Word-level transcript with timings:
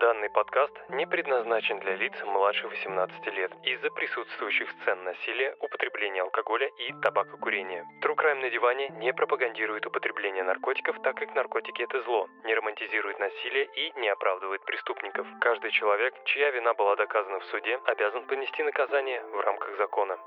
Данный 0.00 0.28
подкаст 0.28 0.72
не 0.90 1.06
предназначен 1.06 1.78
для 1.78 1.96
лиц 1.96 2.12
младше 2.24 2.68
18 2.68 3.26
лет 3.28 3.50
из-за 3.62 3.90
присутствующих 3.90 4.70
сцен 4.70 5.02
насилия, 5.04 5.56
употребления 5.60 6.20
алкоголя 6.20 6.68
и 6.78 6.92
табакокурения. 7.00 7.82
True 8.04 8.14
Crime 8.14 8.42
на 8.42 8.50
диване 8.50 8.90
не 8.90 9.14
пропагандирует 9.14 9.86
употребление 9.86 10.44
наркотиков, 10.44 11.00
так 11.02 11.16
как 11.16 11.34
наркотики 11.34 11.82
это 11.82 12.02
зло, 12.02 12.28
не 12.44 12.54
романтизирует 12.54 13.18
насилие 13.18 13.64
и 13.74 13.98
не 13.98 14.08
оправдывает 14.10 14.62
преступников. 14.66 15.26
Каждый 15.40 15.70
человек, 15.70 16.14
чья 16.26 16.50
вина 16.50 16.74
была 16.74 16.94
доказана 16.96 17.40
в 17.40 17.44
суде, 17.46 17.80
обязан 17.86 18.26
понести 18.26 18.62
наказание 18.62 19.22
в 19.22 19.40
рамках 19.40 19.78
закона. 19.78 20.18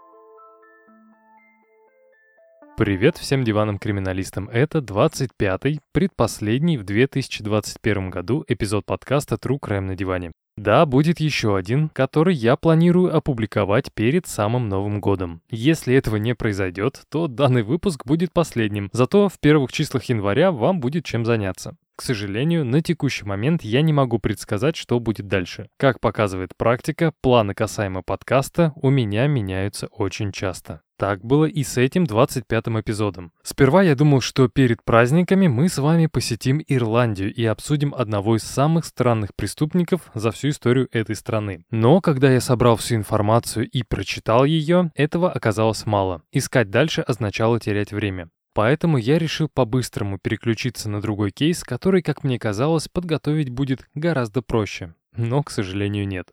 Привет 2.79 3.17
всем 3.17 3.43
диванам-криминалистам. 3.43 4.47
Это 4.47 4.79
25-й, 4.79 5.81
предпоследний 5.91 6.77
в 6.77 6.85
2021 6.85 8.09
году 8.09 8.45
эпизод 8.47 8.85
подкаста 8.85 9.35
True 9.35 9.59
Crime 9.59 9.81
на 9.81 9.95
диване. 9.97 10.31
Да, 10.55 10.85
будет 10.85 11.19
еще 11.19 11.57
один, 11.57 11.89
который 11.89 12.33
я 12.33 12.55
планирую 12.55 13.13
опубликовать 13.13 13.91
перед 13.93 14.27
самым 14.27 14.69
Новым 14.69 15.01
годом. 15.01 15.41
Если 15.49 15.93
этого 15.93 16.15
не 16.15 16.33
произойдет, 16.33 17.01
то 17.09 17.27
данный 17.27 17.63
выпуск 17.63 18.05
будет 18.05 18.31
последним, 18.31 18.89
зато 18.93 19.27
в 19.27 19.41
первых 19.41 19.73
числах 19.73 20.05
января 20.05 20.53
вам 20.53 20.79
будет 20.79 21.03
чем 21.03 21.25
заняться. 21.25 21.75
К 21.97 22.01
сожалению, 22.01 22.63
на 22.63 22.81
текущий 22.81 23.25
момент 23.25 23.61
я 23.61 23.81
не 23.81 23.91
могу 23.91 24.19
предсказать, 24.19 24.77
что 24.77 25.01
будет 25.01 25.27
дальше. 25.27 25.67
Как 25.75 25.99
показывает 25.99 26.55
практика, 26.55 27.11
планы 27.21 27.53
касаемо 27.53 28.03
подкаста 28.03 28.71
у 28.77 28.89
меня 28.89 29.27
меняются 29.27 29.87
очень 29.87 30.31
часто. 30.31 30.79
Так 30.99 31.23
было 31.23 31.45
и 31.45 31.63
с 31.63 31.77
этим 31.77 32.03
25-м 32.03 32.81
эпизодом. 32.81 33.31
Сперва 33.41 33.83
я 33.83 33.95
думал, 33.95 34.19
что 34.19 34.49
перед 34.49 34.83
праздниками 34.83 35.47
мы 35.47 35.69
с 35.69 35.77
вами 35.77 36.07
посетим 36.07 36.61
Ирландию 36.67 37.33
и 37.33 37.45
обсудим 37.45 37.95
одного 37.97 38.35
из 38.35 38.43
самых 38.43 38.83
странных 38.83 39.33
преступников 39.33 40.01
за 40.13 40.31
всю 40.31 40.49
историю 40.49 40.89
этой 40.91 41.15
страны. 41.15 41.63
Но 41.71 42.01
когда 42.01 42.29
я 42.29 42.41
собрал 42.41 42.75
всю 42.75 42.95
информацию 42.95 43.69
и 43.69 43.81
прочитал 43.83 44.43
ее, 44.43 44.91
этого 44.93 45.31
оказалось 45.31 45.85
мало. 45.85 46.21
Искать 46.33 46.69
дальше 46.69 46.99
означало 46.99 47.61
терять 47.61 47.93
время. 47.93 48.29
Поэтому 48.53 48.97
я 48.97 49.19
решил 49.19 49.47
по-быстрому 49.47 50.19
переключиться 50.19 50.89
на 50.89 50.99
другой 50.99 51.31
кейс, 51.31 51.63
который, 51.63 52.01
как 52.01 52.25
мне 52.25 52.37
казалось, 52.37 52.89
подготовить 52.89 53.49
будет 53.49 53.87
гораздо 53.93 54.41
проще. 54.41 54.95
Но, 55.15 55.43
к 55.43 55.49
сожалению, 55.49 56.05
нет. 56.05 56.27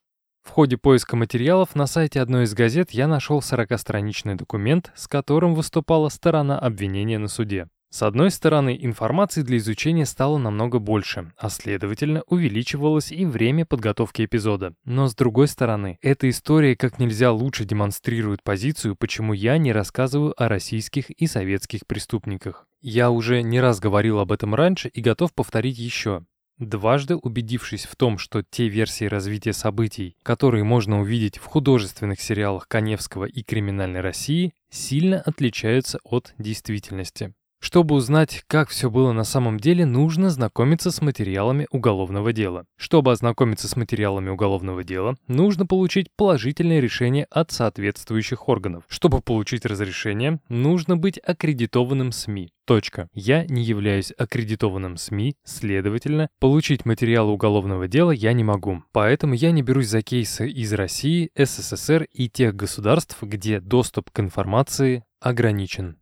В 0.47 0.51
ходе 0.51 0.79
поиска 0.79 1.17
материалов 1.17 1.75
на 1.75 1.87
сайте 1.87 2.21
одной 2.21 2.45
из 2.45 2.55
газет 2.55 2.93
я 2.93 3.09
нашел 3.09 3.41
40-страничный 3.41 4.37
документ, 4.37 4.93
с 4.95 5.09
которым 5.09 5.55
выступала 5.55 6.09
сторона 6.09 6.57
обвинения 6.57 7.19
на 7.19 7.27
суде. 7.27 7.69
С 7.91 8.03
одной 8.03 8.31
стороны, 8.31 8.79
информации 8.81 9.43
для 9.43 9.59
изучения 9.59 10.07
стало 10.07 10.39
намного 10.39 10.79
больше, 10.79 11.33
а 11.37 11.51
следовательно, 11.51 12.23
увеличивалось 12.29 13.11
и 13.11 13.27
время 13.27 13.67
подготовки 13.67 14.25
эпизода. 14.25 14.75
Но 14.85 15.09
с 15.09 15.17
другой 15.17 15.49
стороны, 15.49 15.99
эта 16.01 16.31
история 16.31 16.77
как 16.77 17.01
нельзя 17.01 17.33
лучше 17.33 17.65
демонстрирует 17.65 18.43
позицию, 18.43 18.97
почему 18.97 19.33
я 19.33 19.59
не 19.59 19.73
рассказываю 19.73 20.33
о 20.41 20.49
российских 20.49 21.11
и 21.11 21.27
советских 21.27 21.87
преступниках. 21.87 22.67
Я 22.81 23.11
уже 23.11 23.43
не 23.43 23.61
раз 23.61 23.81
говорил 23.81 24.21
об 24.21 24.31
этом 24.31 24.55
раньше 24.55 24.89
и 24.89 25.01
готов 25.01 25.35
повторить 25.35 25.79
еще. 25.79 26.25
Дважды 26.59 27.17
убедившись 27.17 27.85
в 27.85 27.97
том, 27.97 28.17
что 28.17 28.43
те 28.43 28.69
версии 28.69 29.05
развития 29.05 29.53
событий, 29.53 30.17
которые 30.23 30.65
можно 30.65 31.01
увидеть 31.01 31.37
в 31.37 31.45
художественных 31.45 32.21
сериалах 32.21 32.67
Коневского 32.67 33.27
и 33.27 33.43
«Криминальной 33.43 34.01
России», 34.01 34.55
сильно 34.71 35.21
отличаются 35.21 35.99
от 36.03 36.33
действительности. 36.39 37.35
Чтобы 37.61 37.95
узнать, 37.95 38.45
как 38.47 38.69
все 38.69 38.91
было 38.91 39.13
на 39.13 39.25
самом 39.25 39.59
деле, 39.59 39.87
нужно 39.87 40.31
знакомиться 40.31 40.91
с 40.91 41.01
материалами 41.01 41.67
уголовного 41.71 42.33
дела. 42.33 42.65
Чтобы 42.77 43.13
ознакомиться 43.13 43.69
с 43.69 43.77
материалами 43.77 44.31
уголовного 44.31 44.85
дела, 44.85 45.17
нужно 45.27 45.67
получить 45.67 46.09
положительное 46.17 46.81
решение 46.81 47.27
от 47.31 47.51
соответствующих 47.51 48.49
органов. 48.49 48.85
Чтобы 48.89 49.21
получить 49.21 49.67
разрешение, 49.67 50.41
нужно 50.49 50.97
быть 50.97 51.19
аккредитованным 51.19 52.13
СМИ. 52.13 52.51
Точка. 52.67 53.09
Я 53.15 53.45
не 53.47 53.63
являюсь 53.63 54.13
аккредитованным 54.19 54.97
СМИ, 54.97 55.37
следовательно, 55.45 56.29
получить 56.41 56.85
материалы 56.85 57.33
уголовного 57.33 57.87
дела 57.87 58.11
я 58.11 58.33
не 58.33 58.43
могу. 58.43 58.83
Поэтому 58.93 59.35
я 59.35 59.53
не 59.53 59.63
берусь 59.63 59.87
за 59.87 60.03
кейсы 60.03 60.49
из 60.49 60.73
России, 60.73 61.31
СССР 61.37 62.09
и 62.13 62.29
тех 62.29 62.57
государств, 62.57 63.23
где 63.23 63.61
доступ 63.61 64.11
к 64.11 64.19
информации 64.19 65.05
ограничен. 65.21 65.99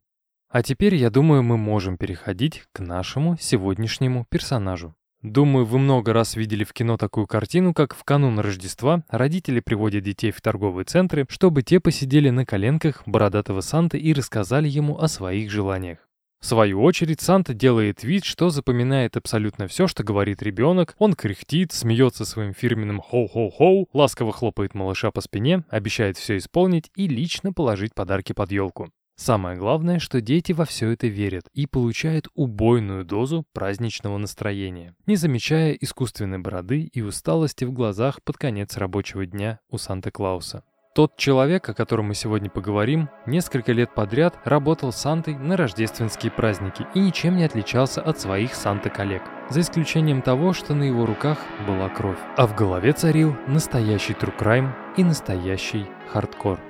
А 0.55 0.63
теперь, 0.63 0.95
я 0.95 1.11
думаю, 1.11 1.43
мы 1.43 1.57
можем 1.57 1.97
переходить 1.97 2.63
к 2.73 2.79
нашему 2.79 3.37
сегодняшнему 3.41 4.25
персонажу. 4.31 4.95
Думаю, 5.21 5.65
вы 5.65 5.81
много 5.81 6.13
раз 6.13 6.37
видели 6.37 6.63
в 6.63 6.73
кино 6.73 6.97
такую 6.97 7.27
картину, 7.27 7.75
как 7.75 7.93
в 7.93 8.05
канун 8.05 8.39
Рождества 8.39 9.03
родители 9.09 9.59
приводят 9.59 10.05
детей 10.05 10.31
в 10.31 10.41
торговые 10.41 10.85
центры, 10.85 11.27
чтобы 11.29 11.65
те 11.65 11.81
посидели 11.81 12.31
на 12.31 12.47
коленках 12.47 13.03
бородатого 13.05 13.63
Санта 13.63 13.97
и 13.97 14.13
рассказали 14.13 14.69
ему 14.69 14.97
о 14.97 15.09
своих 15.09 15.51
желаниях. 15.51 15.99
В 16.41 16.47
свою 16.47 16.85
очередь, 16.85 17.21
Санта 17.21 17.53
делает 17.53 18.05
вид, 18.05 18.25
что 18.25 18.49
запоминает 18.49 19.17
абсолютно 19.17 19.67
все, 19.67 19.89
что 19.89 20.05
говорит 20.05 20.41
ребенок. 20.41 20.95
Он 20.99 21.15
кряхтит, 21.15 21.73
смеется 21.73 22.25
своим 22.25 22.55
фирменным 22.55 23.01
«хоу-хоу-хоу», 23.01 23.89
ласково 23.93 24.33
хлопает 24.33 24.75
малыша 24.75 25.11
по 25.11 25.21
спине, 25.21 25.65
обещает 25.69 26.17
все 26.17 26.37
исполнить 26.37 26.93
и 26.95 27.09
лично 27.09 27.53
положить 27.53 27.93
подарки 27.93 28.33
под 28.33 28.53
елку. 28.53 28.93
Самое 29.17 29.57
главное, 29.57 30.01
что 30.01 30.21
дети 30.21 30.53
во 30.53 30.65
все 30.65 30.91
это 30.91 31.07
верят 31.07 31.45
и 31.53 31.67
получают 31.67 32.29
убойную 32.35 33.05
дозу 33.05 33.47
праздничного 33.53 34.19
настроения, 34.19 34.95
не 35.07 35.17
замечая 35.17 35.73
искусственной 35.73 36.39
бороды 36.39 36.91
и 36.93 37.01
усталости 37.01 37.65
в 37.65 37.73
глазах 37.73 38.23
под 38.23 38.39
конец 38.39 38.77
рабочего 38.77 39.25
дня 39.25 39.61
у 39.71 39.79
Санта-Клауса. 39.79 40.65
Тот 40.95 41.17
человек, 41.17 41.69
о 41.69 41.75
котором 41.75 42.07
мы 42.07 42.15
сегодня 42.15 42.49
поговорим, 42.49 43.09
несколько 43.27 43.73
лет 43.73 43.93
подряд 43.95 44.39
работал 44.45 44.93
Сантой 44.93 45.35
на 45.35 45.57
рождественские 45.57 46.31
праздники 46.31 46.87
и 46.95 47.01
ничем 47.01 47.37
не 47.37 47.45
отличался 47.45 48.01
от 48.01 48.21
своих 48.21 48.55
Санта-коллег, 48.55 49.23
за 49.51 49.61
исключением 49.61 50.23
того, 50.23 50.53
что 50.53 50.73
на 50.75 50.85
его 50.85 51.05
руках 51.05 51.39
была 51.67 51.89
кровь, 51.89 52.19
а 52.37 52.47
в 52.47 52.55
голове 52.55 52.93
царил 52.93 53.37
настоящий 53.49 54.13
crime 54.13 54.73
и 54.97 55.03
настоящий 55.03 55.87
хардкор. 56.13 56.61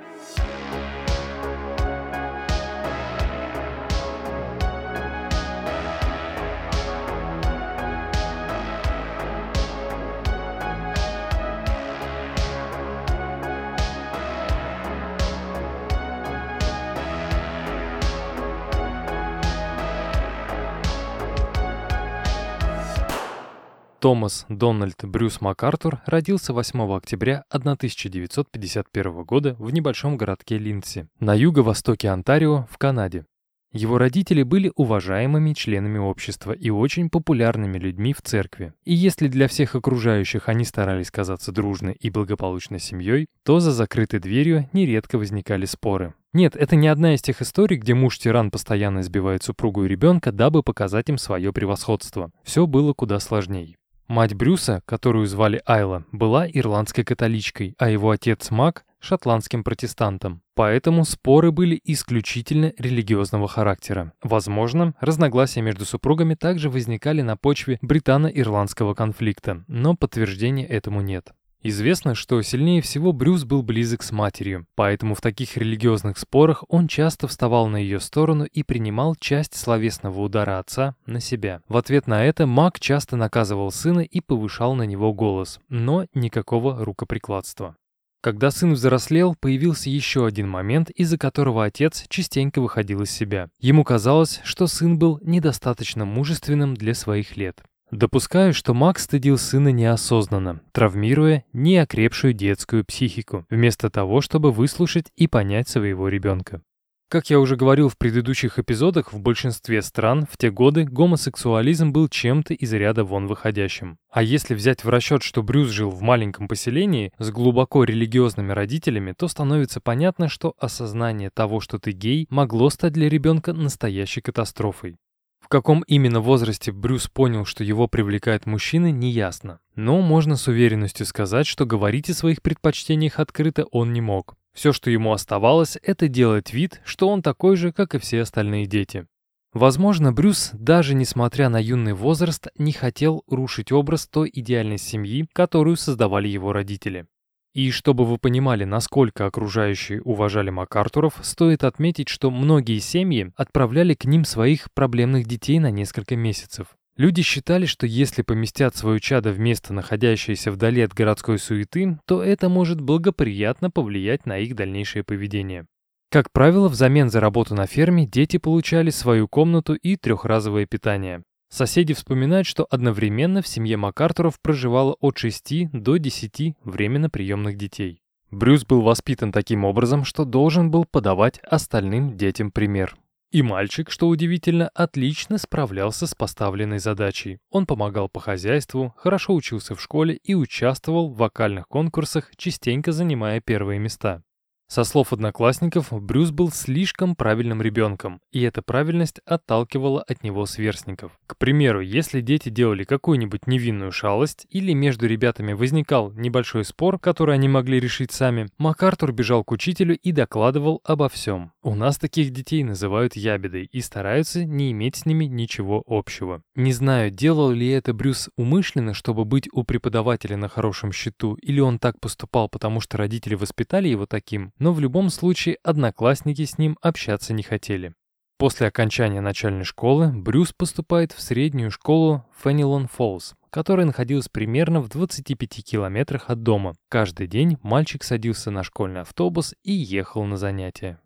Томас 24.05 24.45
Дональд 24.49 25.03
Брюс 25.03 25.41
МакАртур 25.41 25.99
родился 26.05 26.53
8 26.53 26.95
октября 26.95 27.43
1951 27.49 29.23
года 29.23 29.55
в 29.57 29.73
небольшом 29.73 30.15
городке 30.15 30.59
Линдси, 30.59 31.07
на 31.19 31.33
юго-востоке 31.33 32.09
Онтарио, 32.09 32.67
в 32.69 32.77
Канаде. 32.77 33.25
Его 33.73 33.97
родители 33.97 34.43
были 34.43 34.71
уважаемыми 34.75 35.53
членами 35.53 35.97
общества 35.97 36.51
и 36.51 36.69
очень 36.69 37.09
популярными 37.09 37.79
людьми 37.79 38.13
в 38.13 38.21
церкви. 38.21 38.73
И 38.83 38.93
если 38.93 39.27
для 39.27 39.47
всех 39.47 39.73
окружающих 39.73 40.49
они 40.49 40.65
старались 40.65 41.09
казаться 41.09 41.51
дружной 41.51 41.93
и 41.93 42.11
благополучной 42.11 42.79
семьей, 42.79 43.25
то 43.43 43.59
за 43.59 43.71
закрытой 43.71 44.19
дверью 44.19 44.69
нередко 44.71 45.17
возникали 45.17 45.65
споры. 45.65 46.13
Нет, 46.31 46.55
это 46.55 46.75
не 46.75 46.89
одна 46.89 47.15
из 47.15 47.23
тех 47.23 47.41
историй, 47.41 47.77
где 47.77 47.95
муж-тиран 47.95 48.51
постоянно 48.51 48.99
избивает 48.99 49.41
супругу 49.41 49.85
и 49.85 49.87
ребенка, 49.87 50.31
дабы 50.31 50.61
показать 50.61 51.09
им 51.09 51.17
свое 51.17 51.51
превосходство. 51.51 52.29
Все 52.43 52.67
было 52.67 52.93
куда 52.93 53.19
сложнее. 53.19 53.77
Мать 54.07 54.35
Брюса, 54.35 54.83
которую 54.85 55.25
звали 55.25 55.63
Айла, 55.65 56.05
была 56.11 56.47
ирландской 56.47 57.03
католичкой, 57.03 57.73
а 57.79 57.89
его 57.89 58.11
отец 58.11 58.51
Мак– 58.51 58.85
шотландским 58.99 59.63
протестантом. 59.63 60.43
Поэтому 60.53 61.05
споры 61.05 61.51
были 61.51 61.79
исключительно 61.83 62.71
религиозного 62.77 63.47
характера. 63.47 64.13
Возможно, 64.21 64.93
разногласия 64.99 65.61
между 65.61 65.85
супругами 65.85 66.35
также 66.35 66.69
возникали 66.69 67.21
на 67.21 67.35
почве 67.35 67.79
британо-ирландского 67.81 68.93
конфликта, 68.93 69.63
но 69.67 69.95
подтверждения 69.95 70.67
этому 70.67 71.01
нет. 71.01 71.33
Известно, 71.67 72.13
что 72.13 72.39
сильнее 72.43 72.79
всего 72.83 73.11
Брюс 73.11 73.43
был 73.43 73.63
близок 73.63 74.03
с 74.03 74.11
матерью, 74.11 74.67
поэтому 74.75 75.15
в 75.15 75.21
таких 75.21 75.57
религиозных 75.57 76.19
спорах 76.19 76.63
он 76.69 76.87
часто 76.87 77.27
вставал 77.27 77.65
на 77.69 77.77
ее 77.77 77.99
сторону 77.99 78.45
и 78.45 78.61
принимал 78.61 79.15
часть 79.15 79.55
словесного 79.55 80.21
удара 80.21 80.59
отца 80.59 80.95
на 81.07 81.19
себя. 81.19 81.63
В 81.67 81.77
ответ 81.77 82.05
на 82.05 82.23
это 82.23 82.45
Мак 82.45 82.79
часто 82.79 83.15
наказывал 83.15 83.71
сына 83.71 84.01
и 84.01 84.21
повышал 84.21 84.75
на 84.75 84.83
него 84.83 85.11
голос, 85.11 85.59
но 85.67 86.05
никакого 86.13 86.85
рукоприкладства. 86.85 87.75
Когда 88.21 88.51
сын 88.51 88.73
взрослел, 88.73 89.33
появился 89.33 89.89
еще 89.89 90.27
один 90.27 90.47
момент, 90.47 90.91
из-за 90.91 91.17
которого 91.17 91.65
отец 91.65 92.05
частенько 92.09 92.61
выходил 92.61 93.01
из 93.01 93.09
себя. 93.09 93.49
Ему 93.59 93.83
казалось, 93.83 94.39
что 94.43 94.67
сын 94.67 94.99
был 94.99 95.19
недостаточно 95.23 96.05
мужественным 96.05 96.75
для 96.75 96.93
своих 96.93 97.37
лет. 97.37 97.63
Допускаю, 97.91 98.53
что 98.53 98.73
Макс 98.73 99.03
стыдил 99.03 99.37
сына 99.37 99.69
неосознанно, 99.69 100.61
травмируя 100.71 101.45
неокрепшую 101.53 102.33
детскую 102.33 102.83
психику, 102.83 103.45
вместо 103.49 103.89
того, 103.89 104.21
чтобы 104.21 104.51
выслушать 104.51 105.11
и 105.15 105.27
понять 105.27 105.69
своего 105.69 106.07
ребенка. 106.07 106.61
Как 107.07 107.29
я 107.29 107.39
уже 107.39 107.55
говорил 107.55 107.87
в 107.87 107.97
предыдущих 107.99 108.57
эпизодах, 108.57 109.13
в 109.13 109.19
большинстве 109.21 109.83
стран 109.83 110.25
в 110.29 110.37
те 110.37 110.49
годы 110.49 110.85
гомосексуализм 110.85 111.91
был 111.91 112.09
чем-то 112.09 112.55
из 112.55 112.73
ряда 112.73 113.03
вон 113.03 113.27
выходящим. 113.27 113.99
А 114.09 114.23
если 114.23 114.55
взять 114.55 114.83
в 114.83 114.89
расчет, 114.89 115.21
что 115.21 115.43
Брюс 115.43 115.69
жил 115.69 115.91
в 115.91 116.01
маленьком 116.01 116.47
поселении 116.47 117.13
с 117.19 117.29
глубоко 117.29 117.83
религиозными 117.83 118.51
родителями, 118.51 119.13
то 119.15 119.27
становится 119.27 119.79
понятно, 119.81 120.29
что 120.29 120.55
осознание 120.57 121.29
того, 121.29 121.59
что 121.59 121.77
ты 121.77 121.91
гей, 121.91 122.25
могло 122.31 122.71
стать 122.71 122.93
для 122.93 123.07
ребенка 123.07 123.53
настоящей 123.53 124.21
катастрофой. 124.21 124.97
В 125.45 125.47
каком 125.47 125.83
именно 125.85 126.21
возрасте 126.21 126.71
Брюс 126.71 127.07
понял, 127.07 127.45
что 127.45 127.63
его 127.63 127.87
привлекают 127.87 128.47
мужчины, 128.47 128.89
неясно. 128.89 129.59
Но 129.75 130.01
можно 130.01 130.37
с 130.37 130.47
уверенностью 130.47 131.05
сказать, 131.05 131.45
что 131.45 131.67
говорить 131.67 132.09
о 132.09 132.15
своих 132.15 132.41
предпочтениях 132.41 133.19
открыто 133.19 133.65
он 133.65 133.93
не 133.93 134.01
мог. 134.01 134.37
Все, 134.55 134.73
что 134.73 134.89
ему 134.89 135.13
оставалось, 135.13 135.77
это 135.83 136.07
делать 136.07 136.51
вид, 136.51 136.81
что 136.83 137.09
он 137.09 137.21
такой 137.21 137.57
же, 137.57 137.71
как 137.71 137.93
и 137.93 137.99
все 137.99 138.21
остальные 138.21 138.65
дети. 138.65 139.05
Возможно, 139.53 140.11
Брюс, 140.11 140.49
даже 140.53 140.95
несмотря 140.95 141.49
на 141.49 141.61
юный 141.61 141.93
возраст, 141.93 142.47
не 142.57 142.71
хотел 142.71 143.23
рушить 143.27 143.71
образ 143.71 144.07
той 144.07 144.31
идеальной 144.33 144.79
семьи, 144.79 145.29
которую 145.31 145.75
создавали 145.75 146.27
его 146.27 146.53
родители. 146.53 147.05
И 147.55 147.71
чтобы 147.71 148.03
вы 148.05 148.17
понимали, 148.17 148.65
насколько 148.65 149.25
окружающие 149.25 150.01
уважали 150.01 150.49
МакАртуров, 150.49 151.19
стоит 151.21 151.63
отметить, 151.63 152.09
что 152.09 152.29
многие 152.29 152.79
семьи 152.79 153.31
отправляли 153.37 153.93
к 153.93 154.03
ним 154.03 154.25
своих 154.25 154.67
проблемных 154.73 155.25
детей 155.25 155.59
на 155.59 155.71
несколько 155.71 156.17
месяцев. 156.17 156.67
Люди 156.97 157.21
считали, 157.21 157.65
что 157.65 157.87
если 157.87 158.23
поместят 158.23 158.75
свое 158.75 158.99
чадо 158.99 159.31
в 159.31 159.39
место, 159.39 159.73
находящееся 159.73 160.51
вдали 160.51 160.81
от 160.81 160.93
городской 160.93 161.39
суеты, 161.39 161.97
то 162.05 162.21
это 162.21 162.49
может 162.49 162.81
благоприятно 162.81 163.71
повлиять 163.71 164.25
на 164.25 164.37
их 164.37 164.53
дальнейшее 164.53 165.05
поведение. 165.05 165.65
Как 166.11 166.33
правило, 166.33 166.67
взамен 166.67 167.09
за 167.09 167.21
работу 167.21 167.55
на 167.55 167.67
ферме 167.67 168.05
дети 168.05 168.35
получали 168.35 168.89
свою 168.89 169.29
комнату 169.29 169.75
и 169.75 169.95
трехразовое 169.95 170.65
питание. 170.65 171.23
Соседи 171.49 171.93
вспоминают, 171.93 172.47
что 172.47 172.67
одновременно 172.69 173.41
в 173.41 173.47
семье 173.47 173.77
МакАртуров 173.77 174.39
проживало 174.41 174.95
от 174.99 175.17
6 175.17 175.71
до 175.71 175.97
10 175.97 176.55
временно 176.63 177.09
приемных 177.09 177.57
детей. 177.57 178.01
Брюс 178.31 178.65
был 178.65 178.81
воспитан 178.81 179.31
таким 179.31 179.63
образом, 179.63 180.03
что 180.03 180.25
должен 180.25 180.71
был 180.71 180.85
подавать 180.85 181.39
остальным 181.39 182.17
детям 182.17 182.51
пример. 182.51 182.97
И 183.31 183.41
мальчик, 183.41 183.89
что 183.91 184.07
удивительно, 184.07 184.69
отлично 184.73 185.37
справлялся 185.37 186.07
с 186.07 186.15
поставленной 186.15 186.79
задачей. 186.79 187.39
Он 187.49 187.65
помогал 187.65 188.07
по 188.09 188.19
хозяйству, 188.19 188.93
хорошо 188.97 189.33
учился 189.33 189.75
в 189.75 189.81
школе 189.81 190.19
и 190.23 190.33
участвовал 190.33 191.09
в 191.09 191.17
вокальных 191.17 191.67
конкурсах, 191.67 192.31
частенько 192.37 192.91
занимая 192.91 193.41
первые 193.41 193.79
места. 193.79 194.23
Со 194.67 194.83
слов 194.83 195.13
одноклассников, 195.13 195.89
Брюс 195.91 196.31
был 196.31 196.51
слишком 196.51 197.15
правильным 197.15 197.61
ребенком, 197.61 198.19
и 198.31 198.41
эта 198.41 198.63
правильность 198.63 199.21
отталкивала 199.23 200.01
от 200.01 200.23
него 200.23 200.47
сверстников. 200.47 201.11
К 201.27 201.37
примеру, 201.37 201.81
если 201.81 202.19
дети 202.19 202.49
делали 202.49 202.83
какую-нибудь 202.83 203.45
невинную 203.45 203.91
шалость 203.91 204.47
или 204.49 204.73
между 204.73 205.05
ребятами 205.05 205.53
возникал 205.53 206.11
небольшой 206.13 206.65
спор, 206.65 206.97
который 206.99 207.35
они 207.35 207.47
могли 207.47 207.79
решить 207.79 208.11
сами, 208.11 208.47
МакАртур 208.57 209.11
бежал 209.11 209.43
к 209.43 209.51
учителю 209.51 209.97
и 209.97 210.11
докладывал 210.11 210.81
обо 210.83 211.09
всем. 211.09 211.51
У 211.61 211.75
нас 211.75 211.97
таких 211.97 212.31
детей 212.31 212.63
называют 212.63 213.15
ябедой 213.15 213.69
и 213.71 213.81
стараются 213.81 214.45
не 214.45 214.71
иметь 214.71 214.95
с 214.95 215.05
ними 215.05 215.25
ничего 215.25 215.83
общего. 215.85 216.41
Не 216.55 216.73
знаю, 216.73 217.11
делал 217.11 217.51
ли 217.51 217.69
это 217.69 217.93
Брюс 217.93 218.29
умышленно, 218.35 218.95
чтобы 218.95 219.25
быть 219.25 219.47
у 219.51 219.63
преподавателя 219.63 220.37
на 220.37 220.49
хорошем 220.49 220.91
счету, 220.91 221.35
или 221.35 221.59
он 221.59 221.77
так 221.77 221.99
поступал, 221.99 222.49
потому 222.49 222.81
что 222.81 222.97
родители 222.97 223.35
воспитали 223.35 223.87
его 223.87 224.07
таким, 224.07 224.51
но 224.59 224.73
в 224.73 224.79
любом 224.79 225.09
случае 225.09 225.57
одноклассники 225.63 226.45
с 226.45 226.57
ним 226.57 226.77
общаться 226.81 227.33
не 227.33 227.43
хотели. 227.43 227.93
После 228.37 228.67
окончания 228.67 229.21
начальной 229.21 229.63
школы 229.63 230.11
Брюс 230.11 230.51
поступает 230.51 231.13
в 231.13 231.21
среднюю 231.21 231.71
школу 231.71 232.25
Феннилон 232.43 232.87
Фоллс, 232.87 233.33
которая 233.49 233.85
находилась 233.85 234.27
примерно 234.27 234.81
в 234.81 234.89
25 234.89 235.63
километрах 235.63 236.29
от 236.29 236.43
дома. 236.43 236.75
Каждый 236.89 237.27
день 237.27 237.57
мальчик 237.61 238.03
садился 238.03 238.51
на 238.51 238.63
школьный 238.63 239.01
автобус 239.01 239.55
и 239.63 239.71
ехал 239.71 240.25
на 240.25 240.35
занятия. 240.35 240.99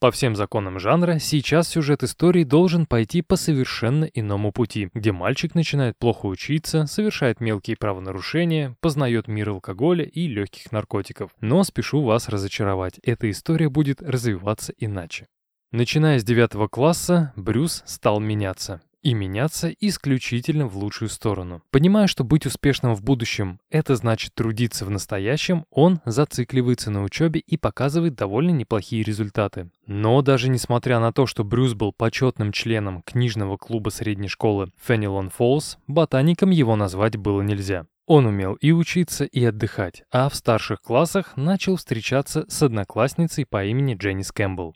По 0.00 0.12
всем 0.12 0.36
законам 0.36 0.78
жанра, 0.78 1.18
сейчас 1.18 1.66
сюжет 1.66 2.04
истории 2.04 2.44
должен 2.44 2.86
пойти 2.86 3.20
по 3.20 3.34
совершенно 3.34 4.04
иному 4.04 4.52
пути, 4.52 4.90
где 4.94 5.10
мальчик 5.10 5.56
начинает 5.56 5.98
плохо 5.98 6.26
учиться, 6.26 6.86
совершает 6.86 7.40
мелкие 7.40 7.76
правонарушения, 7.76 8.76
познает 8.80 9.26
мир 9.26 9.48
алкоголя 9.48 10.04
и 10.04 10.28
легких 10.28 10.70
наркотиков. 10.70 11.32
Но 11.40 11.64
спешу 11.64 12.02
вас 12.02 12.28
разочаровать, 12.28 13.00
эта 13.02 13.28
история 13.28 13.68
будет 13.68 14.00
развиваться 14.00 14.72
иначе. 14.78 15.26
Начиная 15.72 16.20
с 16.20 16.24
девятого 16.24 16.68
класса, 16.68 17.32
Брюс 17.34 17.82
стал 17.84 18.20
меняться 18.20 18.80
и 19.02 19.14
меняться 19.14 19.70
исключительно 19.80 20.66
в 20.66 20.76
лучшую 20.76 21.08
сторону. 21.08 21.62
Понимая, 21.70 22.06
что 22.06 22.24
быть 22.24 22.46
успешным 22.46 22.94
в 22.94 23.02
будущем– 23.02 23.60
это 23.70 23.96
значит 23.96 24.34
трудиться 24.34 24.84
в 24.84 24.90
настоящем, 24.90 25.64
он 25.70 26.00
зацикливается 26.04 26.90
на 26.90 27.02
учебе 27.02 27.40
и 27.40 27.56
показывает 27.56 28.14
довольно 28.14 28.50
неплохие 28.50 29.02
результаты. 29.02 29.70
Но 29.86 30.20
даже 30.22 30.48
несмотря 30.48 31.00
на 31.00 31.12
то, 31.12 31.26
что 31.26 31.44
Брюс 31.44 31.74
был 31.74 31.92
почетным 31.92 32.52
членом 32.52 33.02
книжного 33.02 33.56
клуба 33.56 33.90
средней 33.90 34.28
школы 34.28 34.70
Феннилон 34.82 35.30
Фоллс, 35.30 35.78
ботаником 35.86 36.50
его 36.50 36.76
назвать 36.76 37.16
было 37.16 37.42
нельзя. 37.42 37.86
Он 38.08 38.24
умел 38.24 38.54
и 38.54 38.72
учиться, 38.72 39.26
и 39.26 39.44
отдыхать, 39.44 40.02
а 40.10 40.30
в 40.30 40.34
старших 40.34 40.80
классах 40.80 41.36
начал 41.36 41.76
встречаться 41.76 42.46
с 42.48 42.62
одноклассницей 42.62 43.44
по 43.44 43.62
имени 43.66 43.94
Дженнис 43.94 44.32
Кэмпбелл. 44.32 44.74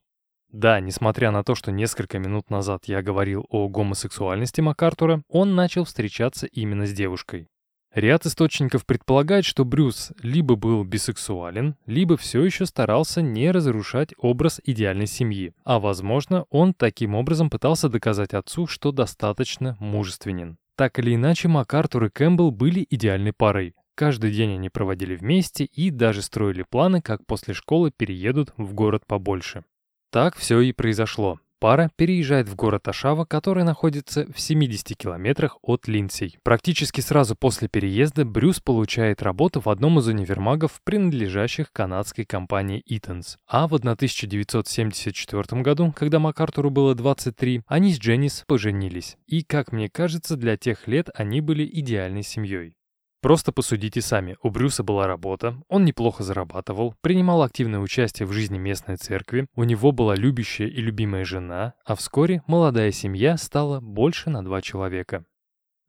Да, 0.53 0.81
несмотря 0.81 1.31
на 1.31 1.43
то, 1.43 1.55
что 1.55 1.73
несколько 1.73 2.19
минут 2.19 2.51
назад 2.51 2.85
я 2.85 3.03
говорил 3.03 3.47
о 3.49 3.69
гомосексуальности 3.69 4.61
МакАртура, 4.61 5.23
он 5.29 5.55
начал 5.55 5.85
встречаться 5.85 6.47
именно 6.47 6.87
с 6.87 6.93
девушкой. 6.93 7.49
Ряд 7.95 8.25
источников 8.25 8.87
предполагает, 8.87 9.45
что 9.45 9.67
Брюс 9.67 10.13
либо 10.23 10.57
был 10.57 10.83
бисексуален, 10.85 11.77
либо 11.85 12.17
все 12.17 12.43
еще 12.43 12.65
старался 12.65 13.21
не 13.21 13.51
разрушать 13.51 14.15
образ 14.17 14.61
идеальной 14.65 15.07
семьи, 15.07 15.53
а 15.65 15.79
возможно, 15.79 16.47
он 16.49 16.73
таким 16.73 17.15
образом 17.15 17.51
пытался 17.51 17.91
доказать 17.91 18.33
отцу, 18.33 18.67
что 18.67 18.93
достаточно 18.93 19.77
мужественен. 19.79 20.57
Так 20.77 20.99
или 20.99 21.15
иначе, 21.15 21.49
МакАртур 21.49 22.05
и 22.05 22.09
Кэмпбелл 22.11 22.51
были 22.51 22.87
идеальной 22.89 23.35
парой. 23.35 23.75
Каждый 23.95 24.33
день 24.33 24.55
они 24.55 24.71
проводили 24.71 25.17
вместе 25.17 25.65
и 25.65 25.91
даже 25.91 26.23
строили 26.23 26.65
планы, 26.69 27.03
как 27.03 27.27
после 27.27 27.53
школы 27.53 27.91
переедут 27.95 28.55
в 28.57 28.73
город 28.73 29.03
побольше. 29.07 29.65
Так 30.13 30.37
все 30.37 30.61
и 30.61 30.73
произошло. 30.73 31.41
Пара 31.59 31.91
переезжает 31.97 32.49
в 32.49 32.55
город 32.55 32.87
Ашава, 32.89 33.25
который 33.25 33.65
находится 33.65 34.27
в 34.31 34.39
70 34.39 34.95
километрах 34.95 35.57
от 35.63 35.89
Линдсей. 35.89 36.37
Практически 36.43 37.01
сразу 37.01 37.35
после 37.35 37.69
переезда 37.69 38.27
Брюс 38.27 38.61
получает 38.61 39.23
работу 39.23 39.61
в 39.61 39.69
одном 39.69 39.99
из 40.01 40.09
универмагов, 40.09 40.83
принадлежащих 40.85 41.73
канадской 41.73 42.27
компании 42.27 42.83
Eaton's. 42.91 43.37
А 43.47 43.67
в 43.69 43.75
1974 43.75 45.63
году, 45.63 45.95
когда 45.97 46.19
МакАртуру 46.19 46.69
было 46.69 46.95
23, 46.95 47.63
они 47.67 47.95
с 47.95 47.99
Дженнис 47.99 48.45
поженились. 48.47 49.17
И, 49.27 49.43
как 49.43 49.73
мне 49.73 49.89
кажется, 49.89 50.37
для 50.37 50.59
тех 50.59 50.87
лет 50.89 51.09
они 51.15 51.41
были 51.41 51.65
идеальной 51.65 52.23
семьей. 52.23 52.75
Просто 53.23 53.53
посудите 53.53 54.01
сами. 54.01 54.37
У 54.43 54.51
Брюса 54.51 54.83
была 54.83 55.07
работа, 55.07 55.57
он 55.69 55.85
неплохо 55.85 56.25
зарабатывал, 56.25 56.97
принимал 57.03 57.45
активное 57.45 57.79
участие 57.79 58.27
в 58.27 58.33
жизни 58.33 58.59
местной 58.59 58.97
церкви, 58.97 59.47
у 59.55 59.63
него 59.63 59.93
была 59.93 60.17
любящая 60.17 60.67
и 60.67 60.81
любимая 60.81 61.25
жена, 61.25 61.75
а 61.85 61.95
вскоре 61.95 62.43
молодая 62.49 62.91
семья 62.91 63.37
стала 63.37 63.79
больше 63.79 64.29
на 64.29 64.45
два 64.45 64.61
человека. 64.61 65.25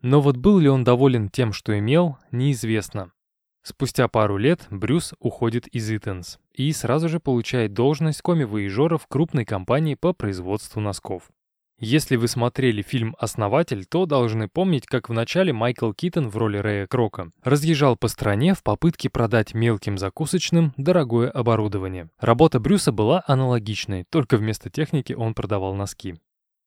Но 0.03 0.21
вот 0.21 0.37
был 0.37 0.59
ли 0.59 0.69
он 0.69 0.83
доволен 0.83 1.29
тем, 1.29 1.53
что 1.53 1.77
имел, 1.77 2.19
неизвестно. 2.31 3.11
Спустя 3.63 4.07
пару 4.07 4.37
лет 4.37 4.67
Брюс 4.69 5.15
уходит 5.17 5.65
из 5.67 5.89
Итенс 5.89 6.37
и 6.53 6.71
сразу 6.71 7.09
же 7.09 7.19
получает 7.19 7.73
должность 7.73 8.21
коми-воежора 8.21 8.99
в 8.99 9.07
крупной 9.07 9.45
компании 9.45 9.95
по 9.95 10.13
производству 10.13 10.81
носков. 10.81 11.31
Если 11.85 12.15
вы 12.15 12.29
смотрели 12.29 12.81
фильм 12.81 13.13
«Основатель», 13.19 13.83
то 13.83 14.05
должны 14.05 14.47
помнить, 14.47 14.85
как 14.85 15.09
в 15.09 15.13
начале 15.13 15.51
Майкл 15.51 15.91
Китон 15.91 16.29
в 16.29 16.37
роли 16.37 16.57
Рэя 16.57 16.87
Крока 16.87 17.31
разъезжал 17.43 17.97
по 17.97 18.07
стране 18.07 18.53
в 18.53 18.63
попытке 18.63 19.09
продать 19.09 19.53
мелким 19.53 19.97
закусочным 19.97 20.73
дорогое 20.77 21.29
оборудование. 21.29 22.07
Работа 22.21 22.61
Брюса 22.61 22.93
была 22.93 23.21
аналогичной, 23.27 24.05
только 24.09 24.37
вместо 24.37 24.69
техники 24.69 25.11
он 25.11 25.33
продавал 25.33 25.75
носки. 25.75 26.15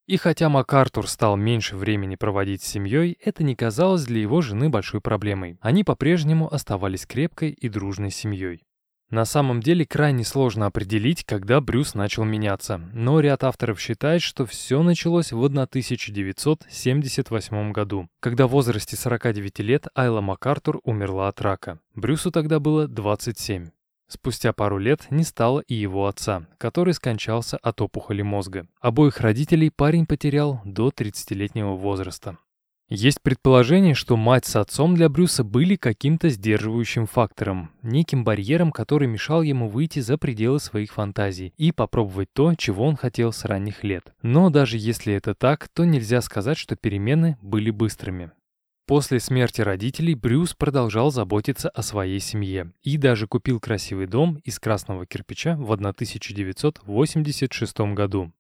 И 0.07 0.19
хотя 0.19 0.51
МакАртур 0.51 1.09
стал 1.09 1.37
меньше 1.37 1.79
времени 1.79 2.17
проводить 2.17 2.63
с 2.63 2.67
семьей, 2.67 3.17
это 3.25 3.43
не 3.43 3.57
казалось 3.57 4.05
для 4.05 4.21
его 4.21 4.43
жены 4.43 4.69
большой 4.69 5.01
проблемой. 5.01 5.57
Они 5.63 5.83
по-прежнему 5.83 6.53
оставались 6.53 7.07
крепкой 7.07 7.53
и 7.53 7.71
дружной 7.71 8.11
семьей. 8.11 8.66
На 9.11 9.25
самом 9.25 9.61
деле 9.61 9.87
крайне 9.87 10.25
сложно 10.25 10.67
определить, 10.67 11.23
когда 11.25 11.61
Брюс 11.61 11.95
начал 11.95 12.25
меняться, 12.25 12.79
но 12.93 13.21
ряд 13.21 13.45
авторов 13.45 13.81
считает, 13.81 14.21
что 14.21 14.47
все 14.47 14.83
началось 14.83 15.31
в 15.31 15.45
1978 15.45 17.73
году, 17.73 18.09
когда 18.19 18.49
в 18.49 18.51
возрасте 18.51 18.97
49 18.97 19.61
лет 19.61 19.87
Айла 19.95 20.23
МакАртур 20.23 20.81
умерла 20.83 21.29
от 21.29 21.41
рака. 21.41 21.79
Брюсу 21.95 22.33
тогда 22.33 22.59
было 22.59 22.89
27. 22.89 23.69
Спустя 24.09 24.53
пару 24.53 24.79
лет 24.79 25.07
не 25.11 25.25
стало 25.25 25.61
и 25.61 25.75
его 25.75 26.07
отца, 26.07 26.47
который 26.59 26.95
скончался 26.95 27.57
от 27.59 27.81
опухоли 27.81 28.23
мозга. 28.23 28.67
Обоих 28.81 29.21
родителей 29.21 29.71
парень 29.71 30.07
потерял 30.07 30.61
до 30.65 30.89
30-летнего 30.89 31.75
возраста. 31.75 32.39
Есть 32.89 33.21
предположение, 33.21 33.95
что 33.95 34.17
мать 34.17 34.47
с 34.47 34.55
отцом 34.55 34.95
для 34.95 35.09
Брюса 35.09 35.43
были 35.43 35.75
каким-то 35.75 36.29
сдерживающим 36.29 37.07
фактором, 37.07 37.71
неким 37.83 38.23
барьером, 38.23 38.71
который 38.71 39.09
мешал 39.09 39.43
ему 39.43 39.69
выйти 39.69 39.99
за 39.99 40.19
пределы 40.19 40.61
своих 40.61 40.93
фантазий 40.93 41.53
и 41.57 41.73
попробовать 41.73 42.33
то, 42.33 42.55
чего 42.55 42.85
он 42.85 42.95
хотел 42.95 43.33
с 43.33 43.45
ранних 43.45 43.83
лет. 43.83 44.15
Но 44.23 44.51
даже 44.51 44.79
если 44.79 45.15
это 45.15 45.35
так, 45.35 45.69
то 45.69 45.85
нельзя 45.85 46.21
сказать, 46.21 46.59
что 46.59 46.77
перемены 46.77 47.37
были 47.43 47.71
быстрыми. 47.71 48.31
После 48.87 49.19
смерти 49.19 49.63
родителей 49.63 50.15
Брюс 50.15 50.55
продолжал 50.55 51.11
заботиться 51.11 51.69
о 51.71 51.83
своей 51.83 52.21
семье 52.21 52.71
и 52.85 52.97
даже 52.99 53.27
купил 53.27 53.59
красивый 53.59 54.07
дом 54.07 54.37
из 54.45 54.61
красного 54.61 55.07
кирпича 55.07 55.57
в 55.57 55.73
1986 55.73 57.81
году. 57.95 58.31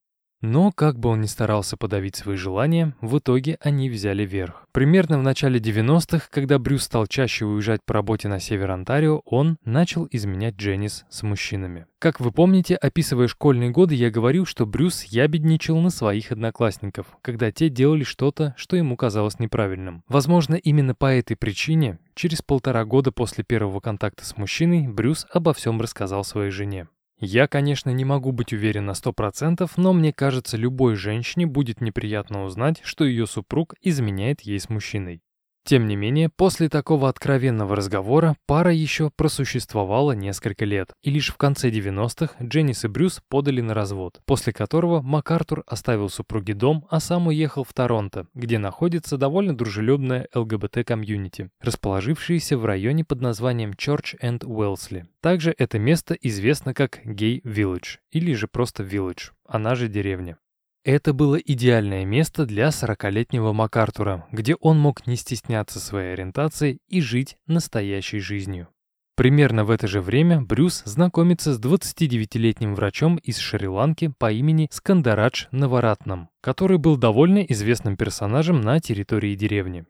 Но, 0.46 0.70
как 0.70 0.96
бы 0.96 1.08
он 1.08 1.22
ни 1.22 1.26
старался 1.26 1.76
подавить 1.76 2.14
свои 2.14 2.36
желания, 2.36 2.94
в 3.00 3.18
итоге 3.18 3.58
они 3.60 3.90
взяли 3.90 4.24
верх. 4.24 4.64
Примерно 4.70 5.18
в 5.18 5.22
начале 5.24 5.58
90-х, 5.58 6.28
когда 6.30 6.60
Брюс 6.60 6.84
стал 6.84 7.08
чаще 7.08 7.44
уезжать 7.44 7.80
по 7.84 7.94
работе 7.94 8.28
на 8.28 8.38
север 8.38 8.70
Онтарио, 8.70 9.22
он 9.24 9.56
начал 9.64 10.06
изменять 10.08 10.54
Дженнис 10.54 11.04
с 11.10 11.24
мужчинами. 11.24 11.86
Как 11.98 12.20
вы 12.20 12.30
помните, 12.30 12.76
описывая 12.76 13.26
школьные 13.26 13.70
годы, 13.70 13.96
я 13.96 14.08
говорил, 14.08 14.46
что 14.46 14.66
Брюс 14.66 15.02
ябедничал 15.02 15.80
на 15.80 15.90
своих 15.90 16.30
одноклассников, 16.30 17.06
когда 17.22 17.50
те 17.50 17.68
делали 17.68 18.04
что-то, 18.04 18.54
что 18.56 18.76
ему 18.76 18.96
казалось 18.96 19.40
неправильным. 19.40 20.04
Возможно, 20.06 20.54
именно 20.54 20.94
по 20.94 21.06
этой 21.06 21.36
причине, 21.36 21.98
через 22.14 22.40
полтора 22.40 22.84
года 22.84 23.10
после 23.10 23.42
первого 23.42 23.80
контакта 23.80 24.24
с 24.24 24.36
мужчиной, 24.36 24.86
Брюс 24.86 25.26
обо 25.32 25.52
всем 25.52 25.80
рассказал 25.80 26.22
своей 26.22 26.52
жене. 26.52 26.86
Я, 27.18 27.48
конечно, 27.48 27.90
не 27.90 28.04
могу 28.04 28.32
быть 28.32 28.52
уверен 28.52 28.86
на 28.86 28.92
100%, 28.92 29.70
но 29.78 29.92
мне 29.94 30.12
кажется, 30.12 30.56
любой 30.56 30.96
женщине 30.96 31.46
будет 31.46 31.80
неприятно 31.80 32.44
узнать, 32.44 32.80
что 32.82 33.04
ее 33.04 33.26
супруг 33.26 33.74
изменяет 33.80 34.42
ей 34.42 34.60
с 34.60 34.68
мужчиной. 34.68 35.22
Тем 35.66 35.88
не 35.88 35.96
менее, 35.96 36.28
после 36.28 36.68
такого 36.68 37.08
откровенного 37.08 37.74
разговора 37.74 38.36
пара 38.46 38.72
еще 38.72 39.10
просуществовала 39.10 40.12
несколько 40.12 40.64
лет, 40.64 40.92
и 41.02 41.10
лишь 41.10 41.32
в 41.32 41.36
конце 41.36 41.70
90-х 41.70 42.36
Дженнис 42.40 42.84
и 42.84 42.88
Брюс 42.88 43.20
подали 43.28 43.60
на 43.60 43.74
развод, 43.74 44.20
после 44.26 44.52
которого 44.52 45.02
МакАртур 45.02 45.64
оставил 45.66 46.08
супруге 46.08 46.54
дом, 46.54 46.86
а 46.88 47.00
сам 47.00 47.26
уехал 47.26 47.64
в 47.64 47.72
Торонто, 47.72 48.28
где 48.32 48.58
находится 48.58 49.18
довольно 49.18 49.56
дружелюбная 49.56 50.28
ЛГБТ-комьюнити, 50.32 51.50
расположившаяся 51.60 52.56
в 52.56 52.64
районе 52.64 53.04
под 53.04 53.20
названием 53.20 53.72
Church 53.72 54.16
and 54.22 54.44
Wellesley. 54.44 55.06
Также 55.20 55.52
это 55.58 55.80
место 55.80 56.14
известно 56.14 56.74
как 56.74 57.04
Gay 57.04 57.42
Village, 57.42 57.98
или 58.12 58.34
же 58.34 58.46
просто 58.46 58.84
Village, 58.84 59.32
она 59.44 59.74
же 59.74 59.88
деревня. 59.88 60.38
Это 60.86 61.12
было 61.12 61.34
идеальное 61.34 62.04
место 62.04 62.46
для 62.46 62.68
40-летнего 62.68 63.52
МакАртура, 63.52 64.24
где 64.30 64.54
он 64.54 64.78
мог 64.78 65.04
не 65.08 65.16
стесняться 65.16 65.80
своей 65.80 66.12
ориентации 66.12 66.78
и 66.86 67.00
жить 67.00 67.38
настоящей 67.48 68.20
жизнью. 68.20 68.68
Примерно 69.16 69.64
в 69.64 69.72
это 69.72 69.88
же 69.88 70.00
время 70.00 70.40
Брюс 70.40 70.84
знакомится 70.84 71.54
с 71.54 71.60
29-летним 71.60 72.76
врачом 72.76 73.16
из 73.16 73.38
Шри-Ланки 73.38 74.12
по 74.16 74.30
имени 74.30 74.68
Скандарадж 74.70 75.46
Наваратнам, 75.50 76.28
который 76.40 76.78
был 76.78 76.96
довольно 76.96 77.40
известным 77.40 77.96
персонажем 77.96 78.60
на 78.60 78.78
территории 78.78 79.34
деревни. 79.34 79.86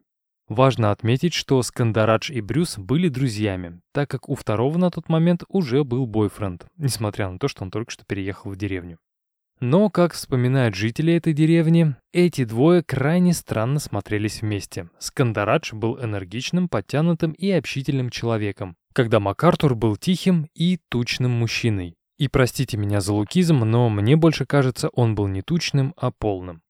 Важно 0.47 0.89
отметить, 0.89 1.35
что 1.35 1.61
Скандарадж 1.61 2.31
и 2.31 2.41
Брюс 2.41 2.79
были 2.79 3.07
друзьями, 3.07 3.81
так 3.93 4.09
как 4.09 4.27
у 4.29 4.33
второго 4.33 4.79
на 4.79 4.89
тот 4.89 5.09
момент 5.09 5.43
уже 5.47 5.83
был 5.83 6.07
бойфренд, 6.07 6.65
несмотря 6.75 7.29
на 7.29 7.37
то, 7.37 7.47
что 7.47 7.63
он 7.63 7.69
только 7.69 7.91
что 7.91 8.03
переехал 8.03 8.49
в 8.49 8.55
деревню. 8.55 8.97
Но, 9.59 9.89
как 9.89 10.13
вспоминают 10.13 10.75
жители 10.75 11.13
этой 11.13 11.33
деревни, 11.33 11.95
эти 12.13 12.43
двое 12.43 12.83
крайне 12.83 13.33
странно 13.33 13.79
смотрелись 13.79 14.41
вместе. 14.41 14.89
Скандарадж 14.99 15.73
был 15.73 15.99
энергичным, 15.99 16.69
подтянутым 16.69 17.31
и 17.31 17.49
общительным 17.49 18.11
человеком, 18.11 18.75
когда 18.93 19.19
МакАртур 19.19 19.73
был 19.73 19.95
тихим 19.95 20.47
и 20.53 20.79
тучным 20.89 21.31
мужчиной. 21.31 21.95
И 22.19 22.27
простите 22.27 22.77
меня 22.77 23.01
за 23.01 23.13
лукизм, 23.13 23.59
но 23.59 23.89
мне 23.89 24.15
больше 24.15 24.45
кажется, 24.45 24.89
он 24.89 25.15
был 25.15 25.27
не 25.27 25.41
тучным, 25.41 25.93
а 25.97 26.11
полным. 26.11 26.61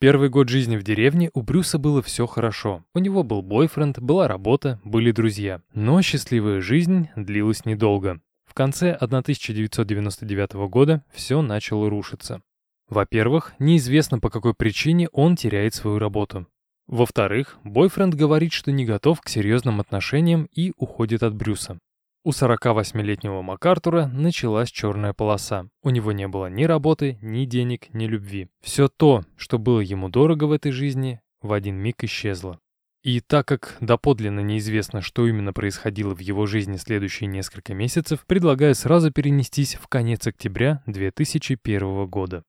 Первый 0.00 0.28
год 0.28 0.48
жизни 0.48 0.76
в 0.76 0.82
деревне 0.82 1.30
у 1.34 1.42
Брюса 1.42 1.78
было 1.78 2.02
все 2.02 2.26
хорошо. 2.26 2.84
У 2.94 2.98
него 2.98 3.22
был 3.22 3.42
бойфренд, 3.42 4.00
была 4.00 4.26
работа, 4.28 4.80
были 4.84 5.12
друзья. 5.12 5.62
Но 5.72 6.02
счастливая 6.02 6.60
жизнь 6.60 7.08
длилась 7.16 7.64
недолго. 7.64 8.20
В 8.54 8.56
конце 8.56 8.92
1999 8.92 10.52
года 10.68 11.02
все 11.12 11.42
начало 11.42 11.90
рушиться. 11.90 12.40
Во-первых, 12.88 13.52
неизвестно 13.58 14.20
по 14.20 14.30
какой 14.30 14.54
причине 14.54 15.08
он 15.08 15.34
теряет 15.34 15.74
свою 15.74 15.98
работу. 15.98 16.46
Во-вторых, 16.86 17.58
бойфренд 17.64 18.14
говорит, 18.14 18.52
что 18.52 18.70
не 18.70 18.84
готов 18.84 19.20
к 19.22 19.28
серьезным 19.28 19.80
отношениям 19.80 20.48
и 20.54 20.72
уходит 20.76 21.24
от 21.24 21.34
Брюса. 21.34 21.80
У 22.22 22.30
48-летнего 22.30 23.42
МакАртура 23.42 24.06
началась 24.06 24.70
черная 24.70 25.14
полоса. 25.14 25.66
У 25.82 25.90
него 25.90 26.12
не 26.12 26.28
было 26.28 26.46
ни 26.46 26.62
работы, 26.62 27.18
ни 27.22 27.46
денег, 27.46 27.92
ни 27.92 28.06
любви. 28.06 28.50
Все 28.62 28.86
то, 28.86 29.24
что 29.36 29.58
было 29.58 29.80
ему 29.80 30.10
дорого 30.10 30.44
в 30.44 30.52
этой 30.52 30.70
жизни, 30.70 31.20
в 31.42 31.52
один 31.52 31.74
миг 31.74 32.04
исчезло. 32.04 32.60
И 33.04 33.20
так 33.20 33.46
как 33.46 33.76
доподлинно 33.80 34.40
неизвестно, 34.40 35.02
что 35.02 35.26
именно 35.26 35.52
происходило 35.52 36.14
в 36.14 36.20
его 36.20 36.46
жизни 36.46 36.78
следующие 36.78 37.28
несколько 37.28 37.74
месяцев, 37.74 38.24
предлагаю 38.26 38.74
сразу 38.74 39.12
перенестись 39.12 39.74
в 39.74 39.88
конец 39.88 40.26
октября 40.26 40.82
2001 40.86 42.06
года. 42.06 42.44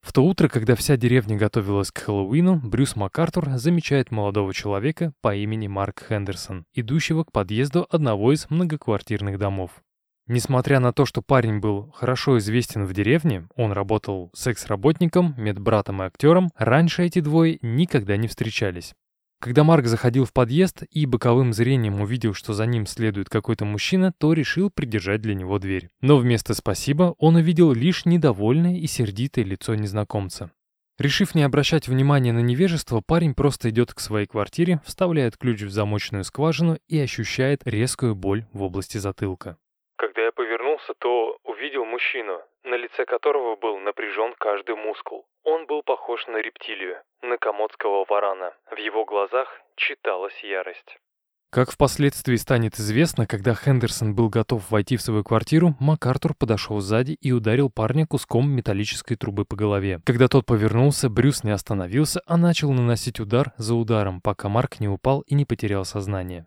В 0.00 0.12
то 0.12 0.24
утро, 0.24 0.48
когда 0.48 0.76
вся 0.76 0.96
деревня 0.96 1.36
готовилась 1.36 1.90
к 1.90 1.98
Хэллоуину, 1.98 2.60
Брюс 2.62 2.94
МакАртур 2.94 3.48
замечает 3.56 4.12
молодого 4.12 4.54
человека 4.54 5.12
по 5.20 5.34
имени 5.34 5.66
Марк 5.66 6.04
Хендерсон, 6.08 6.66
идущего 6.72 7.24
к 7.24 7.32
подъезду 7.32 7.84
одного 7.90 8.32
из 8.32 8.48
многоквартирных 8.50 9.38
домов. 9.38 9.82
Несмотря 10.28 10.78
на 10.78 10.92
то, 10.92 11.04
что 11.04 11.20
парень 11.20 11.58
был 11.58 11.90
хорошо 11.90 12.38
известен 12.38 12.84
в 12.84 12.92
деревне, 12.92 13.48
он 13.56 13.72
работал 13.72 14.30
секс-работником, 14.34 15.34
медбратом 15.36 16.00
и 16.00 16.06
актером, 16.06 16.50
раньше 16.56 17.02
эти 17.02 17.18
двое 17.18 17.58
никогда 17.60 18.16
не 18.16 18.28
встречались. 18.28 18.94
Когда 19.44 19.62
Марк 19.62 19.84
заходил 19.84 20.24
в 20.24 20.32
подъезд 20.32 20.84
и 20.90 21.04
боковым 21.04 21.52
зрением 21.52 22.00
увидел, 22.00 22.32
что 22.32 22.54
за 22.54 22.64
ним 22.64 22.86
следует 22.86 23.28
какой-то 23.28 23.66
мужчина, 23.66 24.10
то 24.18 24.32
решил 24.32 24.70
придержать 24.70 25.20
для 25.20 25.34
него 25.34 25.58
дверь. 25.58 25.90
Но 26.00 26.16
вместо 26.16 26.54
«спасибо» 26.54 27.14
он 27.18 27.36
увидел 27.36 27.70
лишь 27.74 28.06
недовольное 28.06 28.76
и 28.76 28.86
сердитое 28.86 29.44
лицо 29.44 29.74
незнакомца. 29.74 30.50
Решив 30.98 31.34
не 31.34 31.42
обращать 31.42 31.88
внимания 31.88 32.32
на 32.32 32.38
невежество, 32.38 33.02
парень 33.06 33.34
просто 33.34 33.68
идет 33.68 33.92
к 33.92 34.00
своей 34.00 34.26
квартире, 34.26 34.80
вставляет 34.82 35.36
ключ 35.36 35.60
в 35.60 35.70
замочную 35.70 36.24
скважину 36.24 36.78
и 36.88 36.98
ощущает 36.98 37.66
резкую 37.66 38.14
боль 38.14 38.46
в 38.54 38.62
области 38.62 38.96
затылка. 38.96 39.58
Когда 39.96 40.22
я 40.22 40.32
повернулся, 40.32 40.94
то 40.98 41.36
увидел 41.44 41.84
мужчину, 41.84 42.40
на 42.62 42.76
лице 42.76 43.04
которого 43.04 43.56
был 43.56 43.78
напряжен 43.78 44.34
каждый 44.38 44.76
мускул. 44.76 45.26
Он 45.42 45.66
был 45.66 45.82
похож 45.82 46.26
на 46.28 46.38
рептилию, 46.38 46.96
на 47.28 47.38
комодского 47.38 48.04
варана. 48.08 48.52
В 48.70 48.76
его 48.78 49.04
глазах 49.04 49.48
читалась 49.76 50.38
ярость. 50.42 50.98
Как 51.50 51.70
впоследствии 51.70 52.34
станет 52.34 52.80
известно, 52.80 53.28
когда 53.28 53.54
Хендерсон 53.54 54.14
был 54.16 54.28
готов 54.28 54.68
войти 54.72 54.96
в 54.96 55.02
свою 55.02 55.22
квартиру, 55.22 55.76
МакАртур 55.78 56.34
подошел 56.34 56.80
сзади 56.80 57.12
и 57.20 57.30
ударил 57.30 57.70
парня 57.70 58.08
куском 58.08 58.50
металлической 58.50 59.14
трубы 59.14 59.44
по 59.44 59.54
голове. 59.54 60.00
Когда 60.04 60.26
тот 60.26 60.46
повернулся, 60.46 61.08
Брюс 61.08 61.44
не 61.44 61.52
остановился, 61.52 62.20
а 62.26 62.36
начал 62.36 62.72
наносить 62.72 63.20
удар 63.20 63.52
за 63.56 63.76
ударом, 63.76 64.20
пока 64.20 64.48
Марк 64.48 64.80
не 64.80 64.88
упал 64.88 65.20
и 65.20 65.36
не 65.36 65.44
потерял 65.44 65.84
сознание. 65.84 66.44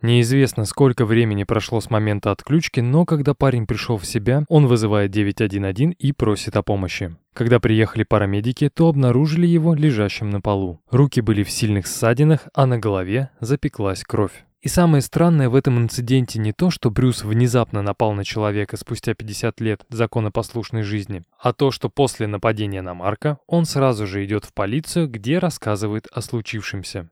Неизвестно, 0.00 0.64
сколько 0.64 1.04
времени 1.04 1.42
прошло 1.42 1.80
с 1.80 1.90
момента 1.90 2.30
отключки, 2.30 2.78
но 2.78 3.04
когда 3.04 3.34
парень 3.34 3.66
пришел 3.66 3.96
в 3.96 4.06
себя, 4.06 4.44
он 4.48 4.66
вызывает 4.66 5.10
911 5.10 5.96
и 5.98 6.12
просит 6.12 6.56
о 6.56 6.62
помощи. 6.62 7.16
Когда 7.34 7.58
приехали 7.58 8.04
парамедики, 8.04 8.68
то 8.68 8.88
обнаружили 8.88 9.46
его 9.46 9.74
лежащим 9.74 10.30
на 10.30 10.40
полу. 10.40 10.80
Руки 10.90 11.20
были 11.20 11.42
в 11.42 11.50
сильных 11.50 11.88
ссадинах, 11.88 12.48
а 12.54 12.66
на 12.66 12.78
голове 12.78 13.30
запеклась 13.40 14.04
кровь. 14.04 14.44
И 14.60 14.68
самое 14.68 15.02
странное 15.02 15.48
в 15.48 15.54
этом 15.54 15.78
инциденте 15.78 16.40
не 16.40 16.52
то, 16.52 16.70
что 16.70 16.90
Брюс 16.90 17.22
внезапно 17.22 17.80
напал 17.80 18.12
на 18.12 18.24
человека 18.24 18.76
спустя 18.76 19.14
50 19.14 19.60
лет 19.60 19.84
законопослушной 19.88 20.82
жизни, 20.82 21.22
а 21.40 21.52
то, 21.52 21.70
что 21.70 21.88
после 21.88 22.26
нападения 22.26 22.82
на 22.82 22.94
Марка 22.94 23.38
он 23.46 23.64
сразу 23.64 24.06
же 24.06 24.24
идет 24.24 24.44
в 24.44 24.52
полицию, 24.52 25.08
где 25.08 25.38
рассказывает 25.38 26.08
о 26.12 26.22
случившемся. 26.22 27.08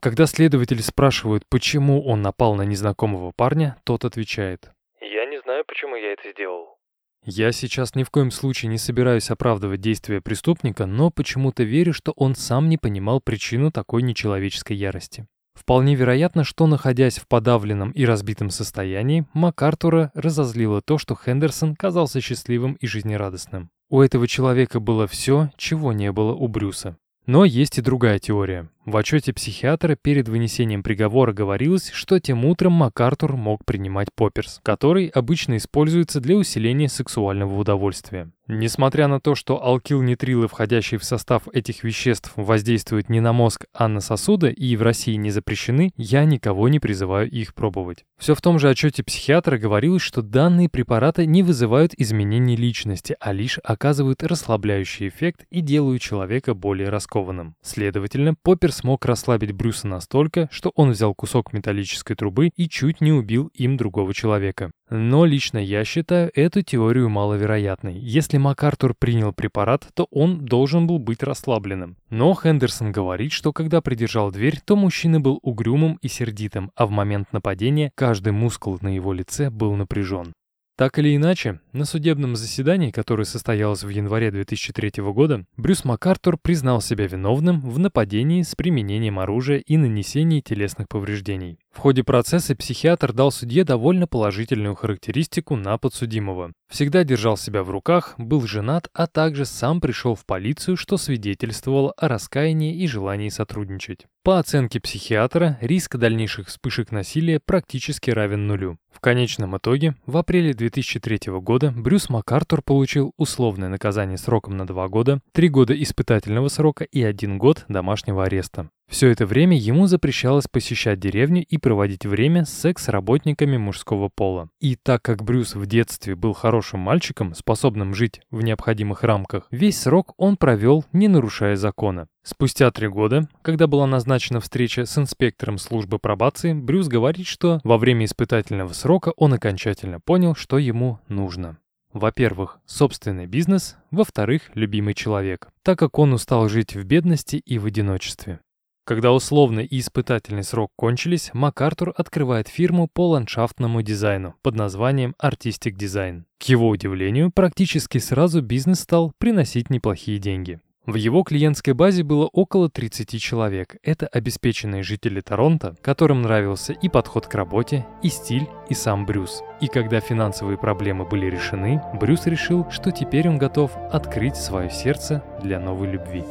Когда 0.00 0.26
следователи 0.26 0.80
спрашивают, 0.80 1.44
почему 1.48 2.04
он 2.06 2.22
напал 2.22 2.54
на 2.54 2.62
незнакомого 2.62 3.32
парня, 3.34 3.76
тот 3.84 4.04
отвечает. 4.04 4.70
«Я 5.00 5.26
не 5.26 5.40
знаю, 5.40 5.64
почему 5.66 5.96
я 5.96 6.12
это 6.12 6.30
сделал. 6.30 6.78
Я 7.24 7.50
сейчас 7.50 7.96
ни 7.96 8.04
в 8.04 8.10
коем 8.10 8.30
случае 8.30 8.70
не 8.70 8.78
собираюсь 8.78 9.30
оправдывать 9.30 9.80
действия 9.80 10.20
преступника, 10.20 10.86
но 10.86 11.10
почему-то 11.10 11.64
верю, 11.64 11.92
что 11.92 12.12
он 12.14 12.36
сам 12.36 12.68
не 12.68 12.78
понимал 12.78 13.20
причину 13.20 13.72
такой 13.72 14.02
нечеловеческой 14.02 14.76
ярости. 14.76 15.26
Вполне 15.54 15.96
вероятно, 15.96 16.44
что, 16.44 16.68
находясь 16.68 17.18
в 17.18 17.26
подавленном 17.26 17.90
и 17.90 18.04
разбитом 18.04 18.50
состоянии, 18.50 19.26
МакАртура 19.34 20.12
разозлило 20.14 20.80
то, 20.80 20.98
что 20.98 21.16
Хендерсон 21.16 21.74
казался 21.74 22.20
счастливым 22.20 22.74
и 22.74 22.86
жизнерадостным. 22.86 23.68
У 23.90 24.00
этого 24.00 24.28
человека 24.28 24.78
было 24.78 25.08
все, 25.08 25.50
чего 25.56 25.92
не 25.92 26.12
было 26.12 26.32
у 26.32 26.46
Брюса. 26.46 26.96
Но 27.26 27.44
есть 27.44 27.76
и 27.76 27.82
другая 27.82 28.20
теория. 28.20 28.70
В 28.88 28.96
отчете 28.96 29.34
психиатра 29.34 29.96
перед 29.96 30.30
вынесением 30.30 30.82
приговора 30.82 31.34
говорилось, 31.34 31.90
что 31.90 32.18
тем 32.20 32.46
утром 32.46 32.72
МакАртур 32.72 33.36
мог 33.36 33.62
принимать 33.66 34.08
попперс, 34.14 34.60
который 34.62 35.08
обычно 35.08 35.58
используется 35.58 36.22
для 36.22 36.36
усиления 36.36 36.88
сексуального 36.88 37.54
удовольствия. 37.54 38.30
Несмотря 38.50 39.08
на 39.08 39.20
то, 39.20 39.34
что 39.34 39.62
алкилнитрилы, 39.62 40.48
входящие 40.48 40.98
в 40.98 41.04
состав 41.04 41.42
этих 41.52 41.84
веществ, 41.84 42.32
воздействуют 42.34 43.10
не 43.10 43.20
на 43.20 43.34
мозг, 43.34 43.66
а 43.74 43.88
на 43.88 44.00
сосуды 44.00 44.50
и 44.50 44.74
в 44.74 44.80
России 44.80 45.16
не 45.16 45.30
запрещены, 45.30 45.90
я 45.98 46.24
никого 46.24 46.70
не 46.70 46.80
призываю 46.80 47.30
их 47.30 47.54
пробовать. 47.54 48.06
Все 48.18 48.34
в 48.34 48.40
том 48.40 48.58
же 48.58 48.70
отчете 48.70 49.04
психиатра 49.04 49.58
говорилось, 49.58 50.00
что 50.00 50.22
данные 50.22 50.70
препараты 50.70 51.26
не 51.26 51.42
вызывают 51.42 51.92
изменений 51.98 52.56
личности, 52.56 53.18
а 53.20 53.34
лишь 53.34 53.58
оказывают 53.62 54.22
расслабляющий 54.22 55.08
эффект 55.08 55.44
и 55.50 55.60
делают 55.60 56.00
человека 56.00 56.54
более 56.54 56.88
раскованным. 56.88 57.54
Следовательно, 57.60 58.34
попперс 58.42 58.77
смог 58.78 59.04
расслабить 59.04 59.52
Брюса 59.52 59.86
настолько, 59.86 60.48
что 60.50 60.72
он 60.74 60.90
взял 60.90 61.14
кусок 61.14 61.52
металлической 61.52 62.14
трубы 62.14 62.50
и 62.56 62.68
чуть 62.68 63.00
не 63.00 63.12
убил 63.12 63.50
им 63.54 63.76
другого 63.76 64.14
человека. 64.14 64.70
Но 64.90 65.26
лично 65.26 65.58
я 65.58 65.84
считаю 65.84 66.30
эту 66.34 66.62
теорию 66.62 67.10
маловероятной. 67.10 67.98
Если 67.98 68.38
МакАртур 68.38 68.94
принял 68.98 69.32
препарат, 69.32 69.86
то 69.94 70.06
он 70.10 70.46
должен 70.46 70.86
был 70.86 70.98
быть 70.98 71.22
расслабленным. 71.22 71.96
Но 72.08 72.34
Хендерсон 72.34 72.92
говорит, 72.92 73.32
что 73.32 73.52
когда 73.52 73.82
придержал 73.82 74.30
дверь, 74.30 74.60
то 74.64 74.76
мужчина 74.76 75.20
был 75.20 75.38
угрюмым 75.42 75.98
и 76.00 76.08
сердитым, 76.08 76.70
а 76.74 76.86
в 76.86 76.90
момент 76.90 77.32
нападения 77.32 77.92
каждый 77.94 78.32
мускул 78.32 78.78
на 78.80 78.94
его 78.94 79.12
лице 79.12 79.50
был 79.50 79.74
напряжен. 79.74 80.32
Так 80.78 80.96
или 81.00 81.16
иначе, 81.16 81.58
на 81.72 81.84
судебном 81.84 82.36
заседании, 82.36 82.92
которое 82.92 83.24
состоялось 83.24 83.82
в 83.82 83.88
январе 83.88 84.30
2003 84.30 85.02
года, 85.12 85.44
Брюс 85.56 85.84
МакАртур 85.84 86.38
признал 86.38 86.80
себя 86.80 87.08
виновным 87.08 87.60
в 87.60 87.80
нападении 87.80 88.42
с 88.42 88.54
применением 88.54 89.18
оружия 89.18 89.58
и 89.58 89.76
нанесении 89.76 90.40
телесных 90.40 90.88
повреждений. 90.88 91.58
В 91.74 91.80
ходе 91.80 92.02
процесса 92.02 92.56
психиатр 92.56 93.12
дал 93.12 93.30
судье 93.30 93.62
довольно 93.62 94.06
положительную 94.06 94.74
характеристику 94.74 95.54
на 95.54 95.78
подсудимого. 95.78 96.52
Всегда 96.68 97.04
держал 97.04 97.36
себя 97.36 97.62
в 97.62 97.70
руках, 97.70 98.14
был 98.18 98.46
женат, 98.46 98.88
а 98.92 99.06
также 99.06 99.44
сам 99.44 99.80
пришел 99.80 100.14
в 100.14 100.26
полицию, 100.26 100.76
что 100.76 100.96
свидетельствовало 100.96 101.92
о 101.92 102.08
раскаянии 102.08 102.74
и 102.74 102.86
желании 102.86 103.28
сотрудничать. 103.28 104.06
По 104.24 104.38
оценке 104.38 104.80
психиатра, 104.80 105.56
риск 105.60 105.96
дальнейших 105.96 106.48
вспышек 106.48 106.90
насилия 106.90 107.40
практически 107.40 108.10
равен 108.10 108.46
нулю. 108.46 108.78
В 108.90 109.00
конечном 109.00 109.56
итоге, 109.56 109.94
в 110.04 110.16
апреле 110.16 110.54
2003 110.54 111.32
года 111.40 111.72
Брюс 111.74 112.08
МакАртур 112.08 112.62
получил 112.62 113.12
условное 113.16 113.68
наказание 113.68 114.18
сроком 114.18 114.56
на 114.56 114.66
2 114.66 114.88
года, 114.88 115.20
3 115.32 115.48
года 115.48 115.80
испытательного 115.80 116.48
срока 116.48 116.84
и 116.84 117.02
1 117.02 117.38
год 117.38 117.64
домашнего 117.68 118.24
ареста. 118.24 118.68
Все 118.88 119.10
это 119.10 119.26
время 119.26 119.56
ему 119.56 119.86
запрещалось 119.86 120.48
посещать 120.48 120.98
деревню 120.98 121.44
и 121.44 121.58
проводить 121.58 122.06
время 122.06 122.46
с 122.46 122.50
секс-работниками 122.50 123.58
мужского 123.58 124.08
пола. 124.08 124.48
И 124.60 124.76
так 124.76 125.02
как 125.02 125.22
Брюс 125.22 125.54
в 125.54 125.66
детстве 125.66 126.14
был 126.14 126.32
хорошим 126.32 126.80
мальчиком, 126.80 127.34
способным 127.34 127.94
жить 127.94 128.22
в 128.30 128.40
необходимых 128.40 129.04
рамках, 129.04 129.46
весь 129.50 129.78
срок 129.78 130.14
он 130.16 130.38
провел, 130.38 130.86
не 130.92 131.06
нарушая 131.06 131.56
закона. 131.56 132.08
Спустя 132.22 132.70
три 132.70 132.88
года, 132.88 133.28
когда 133.42 133.66
была 133.66 133.86
назначена 133.86 134.40
встреча 134.40 134.86
с 134.86 134.96
инспектором 134.96 135.58
службы 135.58 135.98
пробации, 135.98 136.54
Брюс 136.54 136.88
говорит, 136.88 137.26
что 137.26 137.60
во 137.64 137.76
время 137.76 138.06
испытательного 138.06 138.72
срока 138.72 139.12
он 139.16 139.34
окончательно 139.34 140.00
понял, 140.00 140.34
что 140.34 140.56
ему 140.56 140.98
нужно. 141.08 141.58
Во-первых, 141.92 142.58
собственный 142.64 143.26
бизнес, 143.26 143.76
во-вторых, 143.90 144.42
любимый 144.54 144.94
человек, 144.94 145.48
так 145.62 145.78
как 145.78 145.98
он 145.98 146.12
устал 146.14 146.48
жить 146.48 146.74
в 146.74 146.84
бедности 146.84 147.36
и 147.36 147.58
в 147.58 147.66
одиночестве. 147.66 148.40
Когда 148.88 149.12
условный 149.12 149.66
и 149.66 149.80
испытательный 149.80 150.42
срок 150.42 150.72
кончились, 150.74 151.28
МакАртур 151.34 151.92
открывает 151.94 152.48
фирму 152.48 152.88
по 152.88 153.10
ландшафтному 153.10 153.82
дизайну 153.82 154.34
под 154.40 154.54
названием 154.54 155.14
Artistic 155.22 155.76
Design. 155.76 156.22
К 156.38 156.44
его 156.44 156.70
удивлению, 156.70 157.30
практически 157.30 157.98
сразу 157.98 158.40
бизнес 158.40 158.80
стал 158.80 159.12
приносить 159.18 159.68
неплохие 159.68 160.18
деньги. 160.18 160.60
В 160.86 160.94
его 160.94 161.22
клиентской 161.22 161.74
базе 161.74 162.02
было 162.02 162.30
около 162.32 162.70
30 162.70 163.20
человек. 163.20 163.76
Это 163.82 164.06
обеспеченные 164.06 164.82
жители 164.82 165.20
Торонто, 165.20 165.76
которым 165.82 166.22
нравился 166.22 166.72
и 166.72 166.88
подход 166.88 167.26
к 167.26 167.34
работе, 167.34 167.84
и 168.02 168.08
стиль, 168.08 168.48
и 168.70 168.74
сам 168.74 169.04
Брюс. 169.04 169.42
И 169.60 169.66
когда 169.66 170.00
финансовые 170.00 170.56
проблемы 170.56 171.04
были 171.04 171.26
решены, 171.26 171.82
Брюс 172.00 172.24
решил, 172.24 172.64
что 172.70 172.90
теперь 172.90 173.28
он 173.28 173.36
готов 173.36 173.76
открыть 173.92 174.36
свое 174.36 174.70
сердце 174.70 175.22
для 175.42 175.60
новой 175.60 175.90
любви. 175.90 176.24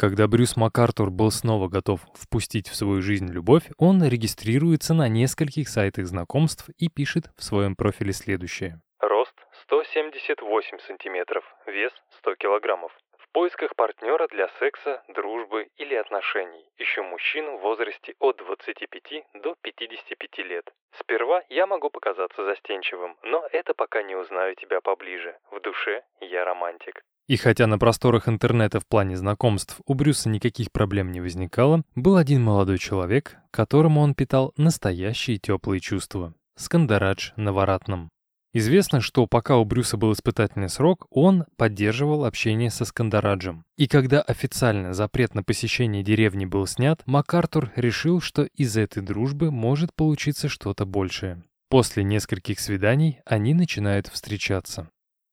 Когда 0.00 0.28
Брюс 0.28 0.56
МакАртур 0.56 1.10
был 1.10 1.32
снова 1.32 1.66
готов 1.66 1.98
впустить 2.14 2.68
в 2.68 2.76
свою 2.76 3.02
жизнь 3.02 3.32
любовь, 3.32 3.64
он 3.78 4.00
регистрируется 4.04 4.94
на 4.94 5.08
нескольких 5.08 5.68
сайтах 5.68 6.06
знакомств 6.06 6.68
и 6.78 6.88
пишет 6.88 7.24
в 7.36 7.42
своем 7.42 7.74
профиле 7.74 8.12
следующее. 8.12 8.80
Рост 9.00 9.34
178 9.64 10.78
сантиметров, 10.86 11.44
вес 11.66 11.92
100 12.18 12.36
килограммов. 12.36 12.92
В 13.18 13.28
поисках 13.32 13.74
партнера 13.74 14.28
для 14.28 14.48
секса, 14.60 15.02
дружбы 15.08 15.66
или 15.78 15.96
отношений. 15.96 16.64
Ищу 16.76 17.02
мужчину 17.02 17.58
в 17.58 17.62
возрасте 17.62 18.14
от 18.20 18.36
25 18.36 19.24
до 19.42 19.56
55 19.62 20.38
лет. 20.46 20.72
Сперва 21.00 21.42
я 21.48 21.66
могу 21.66 21.90
показаться 21.90 22.44
застенчивым, 22.44 23.16
но 23.24 23.44
это 23.50 23.74
пока 23.74 24.04
не 24.04 24.14
узнаю 24.14 24.54
тебя 24.54 24.80
поближе. 24.80 25.36
В 25.50 25.60
душе 25.60 26.04
я 26.20 26.44
романтик. 26.44 27.02
И 27.28 27.36
хотя 27.36 27.66
на 27.66 27.78
просторах 27.78 28.26
интернета 28.26 28.80
в 28.80 28.86
плане 28.86 29.16
знакомств 29.16 29.80
у 29.84 29.92
Брюса 29.92 30.30
никаких 30.30 30.72
проблем 30.72 31.12
не 31.12 31.20
возникало, 31.20 31.82
был 31.94 32.16
один 32.16 32.42
молодой 32.42 32.78
человек, 32.78 33.36
которому 33.50 34.00
он 34.00 34.14
питал 34.14 34.54
настоящие 34.56 35.36
теплые 35.36 35.80
чувства. 35.80 36.32
Скандарадж 36.56 37.32
на 37.36 37.52
Варатном. 37.52 38.08
Известно, 38.54 39.02
что 39.02 39.26
пока 39.26 39.58
у 39.58 39.66
Брюса 39.66 39.98
был 39.98 40.14
испытательный 40.14 40.70
срок, 40.70 41.06
он 41.10 41.44
поддерживал 41.56 42.24
общение 42.24 42.70
со 42.70 42.86
Скандараджем. 42.86 43.62
И 43.76 43.86
когда 43.86 44.22
официально 44.22 44.94
запрет 44.94 45.34
на 45.34 45.42
посещение 45.42 46.02
деревни 46.02 46.46
был 46.46 46.66
снят, 46.66 47.02
МакАртур 47.04 47.70
решил, 47.76 48.22
что 48.22 48.44
из 48.44 48.78
этой 48.78 49.02
дружбы 49.02 49.50
может 49.50 49.94
получиться 49.94 50.48
что-то 50.48 50.86
большее. 50.86 51.44
После 51.68 52.02
нескольких 52.02 52.58
свиданий 52.58 53.20
они 53.26 53.52
начинают 53.52 54.06
встречаться. 54.08 54.88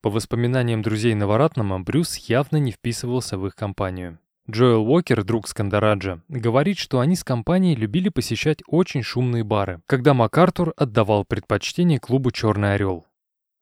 По 0.05 0.11
воспоминаниям 0.11 0.83
друзей 0.83 1.15
Наваратнама, 1.15 1.79
Брюс 1.79 2.17
явно 2.17 2.57
не 2.57 2.71
вписывался 2.71 3.39
в 3.39 3.47
их 3.47 3.55
компанию. 3.55 4.19
Джоэл 4.47 4.87
Уокер, 4.87 5.23
друг 5.23 5.47
Скандараджа, 5.47 6.21
говорит, 6.29 6.77
что 6.77 6.99
они 6.99 7.15
с 7.15 7.23
компанией 7.23 7.75
любили 7.75 8.09
посещать 8.09 8.59
очень 8.67 9.01
шумные 9.01 9.43
бары, 9.43 9.81
когда 9.87 10.13
МакАртур 10.13 10.75
отдавал 10.77 11.25
предпочтение 11.25 11.99
клубу 11.99 12.29
«Черный 12.29 12.75
орел». 12.75 13.07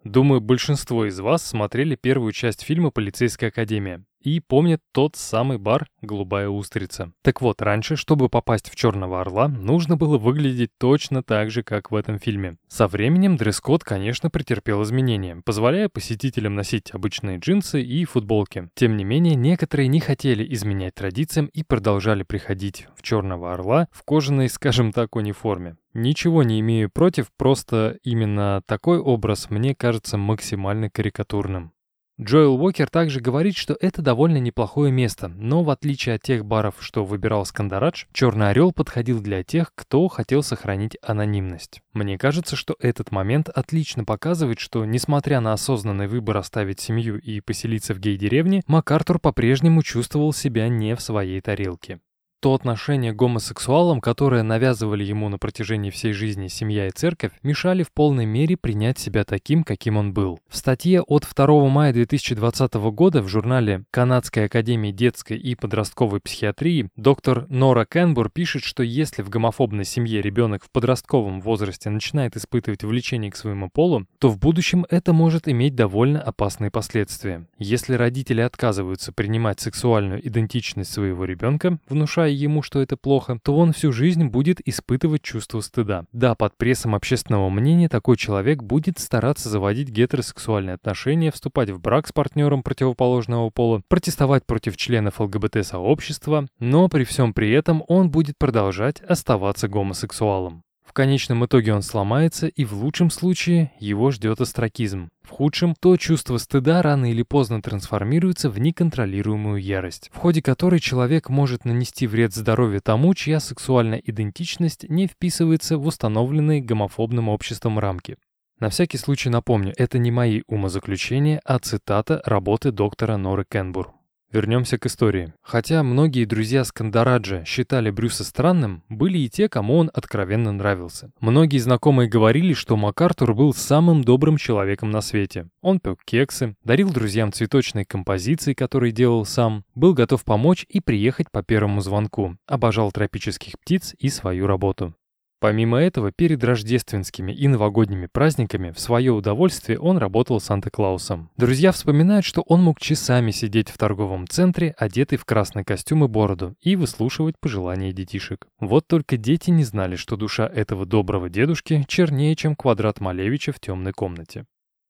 Думаю, 0.03 0.41
большинство 0.41 1.05
из 1.05 1.19
вас 1.19 1.45
смотрели 1.45 1.95
первую 1.95 2.33
часть 2.33 2.63
фильма 2.63 2.91
«Полицейская 2.91 3.49
академия» 3.49 4.03
и 4.21 4.39
помнят 4.39 4.81
тот 4.93 5.15
самый 5.15 5.57
бар 5.57 5.87
«Голубая 6.01 6.49
устрица». 6.49 7.13
Так 7.21 7.41
вот, 7.41 7.61
раньше, 7.61 7.95
чтобы 7.95 8.29
попасть 8.29 8.69
в 8.69 8.75
«Черного 8.75 9.21
орла», 9.21 9.47
нужно 9.47 9.95
было 9.97 10.17
выглядеть 10.17 10.71
точно 10.77 11.23
так 11.23 11.51
же, 11.51 11.63
как 11.63 11.91
в 11.91 11.95
этом 11.95 12.19
фильме. 12.19 12.57
Со 12.67 12.87
временем 12.87 13.37
дресс-код, 13.37 13.83
конечно, 13.83 14.29
претерпел 14.29 14.83
изменения, 14.83 15.41
позволяя 15.45 15.89
посетителям 15.89 16.55
носить 16.55 16.93
обычные 16.93 17.37
джинсы 17.37 17.81
и 17.81 18.05
футболки. 18.05 18.69
Тем 18.75 18.97
не 18.97 19.03
менее, 19.03 19.35
некоторые 19.35 19.87
не 19.87 19.99
хотели 19.99 20.45
изменять 20.53 20.95
традициям 20.95 21.47
и 21.47 21.63
продолжали 21.63 22.23
приходить 22.23 22.87
в 22.95 23.03
«Черного 23.03 23.53
орла» 23.53 23.87
в 23.91 24.03
кожаной, 24.03 24.49
скажем 24.49 24.91
так, 24.91 25.15
униформе. 25.15 25.75
Ничего 25.93 26.43
не 26.43 26.60
имею 26.60 26.89
против, 26.89 27.27
просто 27.38 27.97
именно 28.03 28.62
такой 28.65 28.99
образ 28.99 29.49
мне 29.49 29.75
кажется 29.75 30.17
максимально 30.17 30.89
карикатурным. 30.89 31.73
Джоэл 32.21 32.62
Уокер 32.62 32.89
также 32.89 33.19
говорит, 33.19 33.58
что 33.58 33.75
это 33.82 34.03
довольно 34.03 34.38
неплохое 34.38 34.91
место, 34.91 35.29
но 35.29 35.63
в 35.63 35.71
отличие 35.71 36.15
от 36.15 36.21
тех 36.21 36.45
баров, 36.45 36.75
что 36.79 37.03
выбирал 37.03 37.43
Скандарадж, 37.43 38.06
«Черный 38.13 38.51
орел» 38.51 38.71
подходил 38.71 39.19
для 39.19 39.43
тех, 39.43 39.71
кто 39.73 40.08
хотел 40.10 40.43
сохранить 40.43 40.95
анонимность. 41.01 41.82
Мне 41.91 42.19
кажется, 42.19 42.56
что 42.56 42.75
этот 42.79 43.12
момент 43.12 43.49
отлично 43.49 44.06
показывает, 44.06 44.60
что, 44.60 44.86
несмотря 44.86 45.39
на 45.39 45.53
осознанный 45.53 46.08
выбор 46.08 46.38
оставить 46.38 46.79
семью 46.79 47.19
и 47.19 47.41
поселиться 47.41 47.95
в 47.95 47.99
гей-деревне, 47.99 48.62
МакАртур 48.67 49.17
по-прежнему 49.17 49.82
чувствовал 49.82 50.34
себя 50.34 50.69
не 50.69 50.95
в 50.95 51.01
своей 51.01 51.41
тарелке. 51.41 51.99
То 52.43 52.56
отношение 52.56 53.13
к 53.13 53.15
гомосексуалам, 53.15 54.01
которое 54.01 54.43
навязывали 54.43 55.06
ему 55.06 55.29
на 55.29 55.38
протяжении 55.38 55.91
всей 55.91 56.12
жизни 56.12 56.49
семья 56.49 56.88
и 56.88 56.91
церковь, 56.91 57.32
мешали 57.41 57.84
в 57.84 57.91
полной 57.93 58.25
мере 58.25 58.58
принять 58.58 58.99
себя 58.99 59.23
таким, 59.23 59.63
каким 59.63 59.95
он 59.95 60.12
был. 60.12 60.41
В 60.49 60.58
статье 60.58 61.01
от 61.03 61.25
2 61.34 61.69
мая 61.69 61.93
2020 61.93 62.73
года 62.73 63.21
в 63.21 63.29
журнале 63.29 63.86
Канадской 63.91 64.47
академии 64.47 64.91
детской 64.91 65.38
и 65.38 65.56
подростковой 65.56 66.19
психиатрии 66.19 66.89
доктор 66.97 67.45
Нора 67.47 67.86
Кенбур 67.86 68.29
пишет, 68.29 68.63
что 68.63 68.84
если 68.84 69.21
в 69.21 69.29
гомофобной 69.29 69.86
семье 69.86 70.21
ребенок 70.21 70.65
в 70.65 70.69
подростковом 70.69 71.39
возрасте 71.39 71.89
начинает 71.89 72.36
испытывать 72.36 72.84
влечение 72.84 73.32
к 73.32 73.38
своему 73.38 73.69
полу, 73.69 74.06
то 74.19 74.27
в 74.27 74.38
будущем 74.38 74.86
это 74.89 75.13
может 75.13 75.47
иметь 75.47 75.75
довольно 75.75 76.21
опасные 76.21 76.71
последствия. 76.71 77.47
Если 77.58 77.93
родители 77.93 78.41
отказываются 78.41 79.13
принимать 79.13 79.62
сексуальную 79.62 80.27
идентичность 80.27 80.91
своего 80.91 81.23
ребенка, 81.23 81.79
внушая 81.88 82.33
ему, 82.34 82.62
что 82.62 82.82
это 82.82 82.98
плохо, 82.98 83.39
то 83.43 83.58
он 83.58 83.74
всю 83.74 83.91
жизнь 83.91 84.26
будет 84.26 84.60
испытывать 84.67 85.22
чувство 85.22 85.62
стыда. 85.62 86.06
Да, 86.12 86.36
под 86.36 86.58
прессом 86.58 86.96
общественного 86.96 87.50
мнения 87.50 87.89
такой 87.89 88.17
человек 88.17 88.63
будет 88.63 89.00
стараться 89.00 89.50
заводить 89.50 89.89
гетеросексуальные 89.89 90.76
отношения, 90.76 91.32
вступать 91.32 91.69
в 91.69 91.80
брак 91.80 92.08
с 92.08 92.12
партнером 92.12 92.63
противоположного 92.63 93.50
пола, 93.50 93.82
протестовать 93.88 94.46
против 94.46 94.78
членов 94.78 95.19
ЛГБТ-сообщества, 95.19 96.48
но 96.60 96.89
при 96.89 97.04
всем 97.04 97.34
при 97.34 97.52
этом 97.52 97.84
он 97.88 98.10
будет 98.10 98.38
продолжать 98.38 99.02
оставаться 99.02 99.67
гомосексуалом. 99.67 100.63
В 100.93 100.95
конечном 100.95 101.43
итоге 101.43 101.73
он 101.73 101.82
сломается, 101.82 102.45
и 102.45 102.65
в 102.65 102.73
лучшем 102.73 103.10
случае 103.10 103.71
его 103.79 104.12
ждет 104.12 104.39
астракизм. 104.41 105.10
В 105.23 105.29
худшем, 105.32 105.73
то 105.73 105.97
чувство 105.97 106.38
стыда 106.38 106.84
рано 106.84 107.10
или 107.10 107.23
поздно 107.23 107.63
трансформируется 107.63 108.47
в 108.51 108.60
неконтролируемую 108.60 109.60
ярость, 109.60 110.12
в 110.13 110.17
ходе 110.17 110.43
которой 110.43 110.79
человек 110.79 111.29
может 111.29 111.65
нанести 111.65 112.06
вред 112.06 112.36
здоровью 112.36 112.79
тому, 112.79 113.15
чья 113.15 113.39
сексуальная 113.39 114.03
идентичность 114.06 114.88
не 114.88 115.08
вписывается 115.08 115.79
в 115.79 115.88
установленные 115.88 116.62
гомофобным 116.62 117.27
обществом 117.27 117.79
рамки. 117.79 118.17
На 118.60 118.69
всякий 118.69 118.99
случай 118.99 119.32
напомню, 119.32 119.73
это 119.75 119.97
не 119.97 120.12
мои 120.12 120.43
умозаключения, 120.45 121.41
а 121.43 121.58
цитата 121.58 122.21
работы 122.23 122.69
доктора 122.69 123.17
Норы 123.17 123.45
Кенбур. 123.49 123.95
Вернемся 124.34 124.80
к 124.80 124.88
истории. 124.88 125.32
Хотя 125.43 125.84
многие 125.84 126.26
друзья 126.26 126.63
Скандараджа 126.63 127.46
считали 127.46 127.91
Брюса 127.91 128.24
странным, 128.24 128.82
были 128.89 129.19
и 129.19 129.30
те, 129.30 129.48
кому 129.48 129.78
он 129.78 129.91
откровенно 129.93 130.52
нравился. 130.52 131.12
Многие 131.19 131.60
знакомые 131.60 132.10
говорили, 132.10 132.54
что 132.54 132.76
МакАртур 132.76 133.36
был 133.36 133.54
самым 133.54 134.04
добрым 134.04 134.38
человеком 134.38 134.89
на 134.89 135.02
свете. 135.02 135.50
Он 135.62 135.80
пек 135.80 136.00
кексы, 136.04 136.56
дарил 136.63 136.91
друзьям 136.91 137.32
цветочные 137.32 137.86
композиции, 137.86 138.56
которые 138.56 138.91
делал 138.91 139.24
сам, 139.24 139.65
был 139.76 139.93
готов 139.93 140.24
помочь 140.24 140.65
и 140.67 140.80
приехать 140.80 141.30
по 141.30 141.43
первому 141.43 141.82
звонку, 141.82 142.36
обожал 142.48 142.91
тропических 142.91 143.60
птиц 143.60 143.93
и 144.00 144.10
свою 144.10 144.48
работу. 144.48 144.96
Помимо 145.43 145.77
этого, 145.77 146.13
перед 146.13 146.41
рождественскими 146.41 147.34
и 147.34 147.49
новогодними 147.49 148.06
праздниками 148.06 148.71
в 148.71 148.79
свое 148.79 149.12
удовольствие 149.12 149.77
он 149.77 149.97
работал 149.97 150.39
Санта-Клаусом. 150.39 151.32
Друзья 151.36 151.73
вспоминают, 151.73 152.23
что 152.23 152.43
он 152.43 152.63
мог 152.63 152.79
часами 152.79 153.32
сидеть 153.32 153.67
в 153.67 153.77
торговом 153.77 154.25
центре, 154.25 154.73
одетый 154.77 155.17
в 155.17 155.25
красный 155.25 155.65
костюм 155.65 156.06
и 156.06 156.08
бороду, 156.08 156.56
и 156.62 156.77
выслушивать 156.77 157.36
пожелания 157.41 157.91
детишек. 157.91 158.47
Вот 158.62 158.88
только 158.88 159.17
дети 159.17 159.49
не 159.49 159.65
знали, 159.65 159.97
что 159.97 160.15
душа 160.15 160.47
этого 160.47 160.86
доброго 160.86 161.29
дедушки 161.29 161.84
чернее, 161.89 162.38
чем 162.38 162.56
квадрат 162.56 163.01
Малевича 163.01 163.51
в 163.51 163.60
темной 163.60 163.91
комнате. 163.91 164.45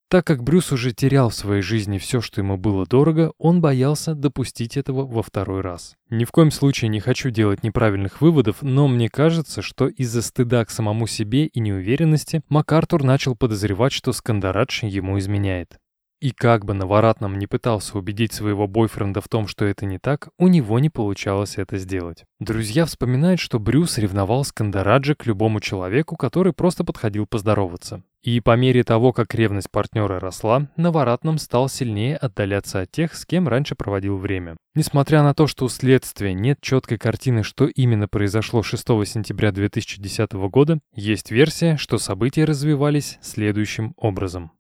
Так 0.10 0.28
как 0.28 0.44
Брюс 0.44 0.72
уже 0.72 0.92
терял 0.92 1.30
в 1.30 1.34
своей 1.34 1.62
жизни 1.62 1.98
все, 1.98 2.22
что 2.22 2.42
ему 2.42 2.56
было 2.56 2.86
дорого, 2.86 3.34
он 3.40 3.62
боялся 3.62 4.14
допустить 4.14 4.78
этого 4.78 5.06
во 5.08 5.24
второй 5.24 5.62
раз. 5.62 5.96
Ни 6.10 6.26
в 6.26 6.32
коем 6.32 6.52
случае 6.52 6.90
не 6.90 7.00
хочу 7.00 7.32
делать 7.32 7.64
неправильных 7.64 8.22
выводов, 8.22 8.58
но 8.62 8.88
мне 8.88 9.10
кажется, 9.10 9.64
что 9.64 9.88
из-за 9.88 10.22
стыда 10.22 10.66
к 10.66 10.70
самому 10.70 11.08
себе 11.08 11.48
и 11.48 11.60
неуверенности 11.60 12.44
МакАртур 12.50 13.04
начал 13.04 13.36
подозревать, 13.36 13.92
что 13.92 14.14
Скандарадж 14.14 14.86
ему 14.86 15.18
изменяет. 15.18 15.80
И 16.24 16.32
как 16.32 16.64
бы 16.64 16.74
Новоратном 16.74 17.38
не 17.38 17.48
пытался 17.48 17.98
убедить 17.98 18.32
своего 18.32 18.66
бойфренда 18.66 19.20
в 19.20 19.28
том, 19.28 19.46
что 19.46 19.66
это 19.66 19.86
не 19.86 20.00
так, 20.00 20.30
у 20.38 20.48
него 20.48 20.80
не 20.80 20.90
получалось 20.90 21.58
это 21.58 21.78
сделать. 21.78 22.24
Друзья 22.40 22.86
вспоминают, 22.86 23.42
что 23.42 23.60
Брюс 23.60 23.98
ревновал 23.98 24.46
Скандараджа 24.46 25.16
к 25.16 25.26
любому 25.26 25.60
человеку, 25.60 26.16
который 26.16 26.54
просто 26.54 26.86
подходил 26.86 27.28
поздороваться. 27.28 28.04
И 28.22 28.40
по 28.40 28.56
мере 28.56 28.86
того, 28.86 29.12
как 29.12 29.36
ревность 29.36 29.70
партнера 29.70 30.18
росла, 30.18 30.70
Новоратном 30.78 31.40
стал 31.40 31.68
сильнее 31.68 32.16
отдаляться 32.16 32.80
от 32.80 32.90
тех, 32.90 33.16
с 33.16 33.26
кем 33.26 33.50
раньше 33.50 33.76
проводил 33.76 34.16
время. 34.16 34.56
Несмотря 34.76 35.24
на 35.24 35.34
то, 35.34 35.46
что 35.46 35.66
у 35.66 35.68
следствия 35.68 36.34
нет 36.34 36.60
четкой 36.62 37.00
картины, 37.00 37.44
что 37.44 37.66
именно 37.66 38.08
произошло 38.08 38.64
6 38.64 38.82
сентября 39.06 39.52
2010 39.52 40.32
года, 40.32 40.80
есть 40.96 41.32
версия, 41.32 41.76
что 41.76 41.98
события 41.98 42.46
развивались 42.46 43.20
следующим 43.22 43.94
образом. 43.98 44.52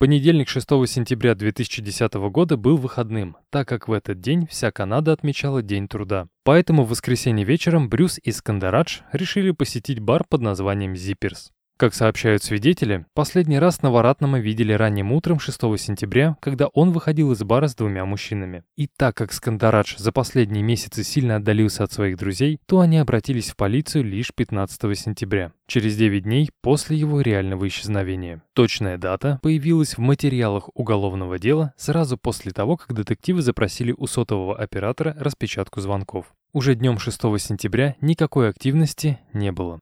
Понедельник 0.00 0.48
6 0.48 0.64
сентября 0.86 1.34
2010 1.34 2.14
года 2.30 2.56
был 2.56 2.76
выходным, 2.76 3.36
так 3.50 3.66
как 3.66 3.88
в 3.88 3.92
этот 3.92 4.20
день 4.20 4.46
вся 4.46 4.70
Канада 4.70 5.10
отмечала 5.12 5.60
День 5.60 5.88
труда. 5.88 6.28
Поэтому 6.44 6.84
в 6.84 6.90
воскресенье 6.90 7.44
вечером 7.44 7.88
Брюс 7.88 8.20
и 8.22 8.30
Скандарадж 8.30 9.00
решили 9.12 9.50
посетить 9.50 9.98
бар 9.98 10.22
под 10.22 10.42
названием 10.42 10.94
«Зипперс». 10.94 11.50
Как 11.78 11.94
сообщают 11.94 12.42
свидетели, 12.42 13.06
последний 13.14 13.60
раз 13.60 13.82
Новоратного 13.82 14.40
видели 14.40 14.72
ранним 14.72 15.12
утром 15.12 15.38
6 15.38 15.60
сентября, 15.78 16.36
когда 16.40 16.66
он 16.66 16.90
выходил 16.90 17.30
из 17.30 17.40
бара 17.44 17.68
с 17.68 17.76
двумя 17.76 18.04
мужчинами. 18.04 18.64
И 18.74 18.88
так 18.88 19.16
как 19.16 19.32
Скандарадж 19.32 19.94
за 19.96 20.10
последние 20.10 20.64
месяцы 20.64 21.04
сильно 21.04 21.36
отдалился 21.36 21.84
от 21.84 21.92
своих 21.92 22.16
друзей, 22.16 22.58
то 22.66 22.80
они 22.80 22.98
обратились 22.98 23.50
в 23.50 23.56
полицию 23.56 24.02
лишь 24.02 24.34
15 24.34 24.98
сентября, 24.98 25.52
через 25.68 25.96
9 25.96 26.24
дней 26.24 26.50
после 26.62 26.96
его 26.96 27.20
реального 27.20 27.68
исчезновения. 27.68 28.42
Точная 28.54 28.98
дата 28.98 29.38
появилась 29.40 29.96
в 29.96 30.00
материалах 30.00 30.70
уголовного 30.74 31.38
дела 31.38 31.74
сразу 31.76 32.18
после 32.18 32.50
того, 32.50 32.76
как 32.76 32.92
детективы 32.92 33.40
запросили 33.40 33.94
у 33.96 34.08
сотового 34.08 34.58
оператора 34.58 35.16
распечатку 35.16 35.80
звонков. 35.80 36.26
Уже 36.52 36.74
днем 36.74 36.98
6 36.98 37.20
сентября 37.38 37.94
никакой 38.00 38.48
активности 38.48 39.20
не 39.32 39.52
было. 39.52 39.78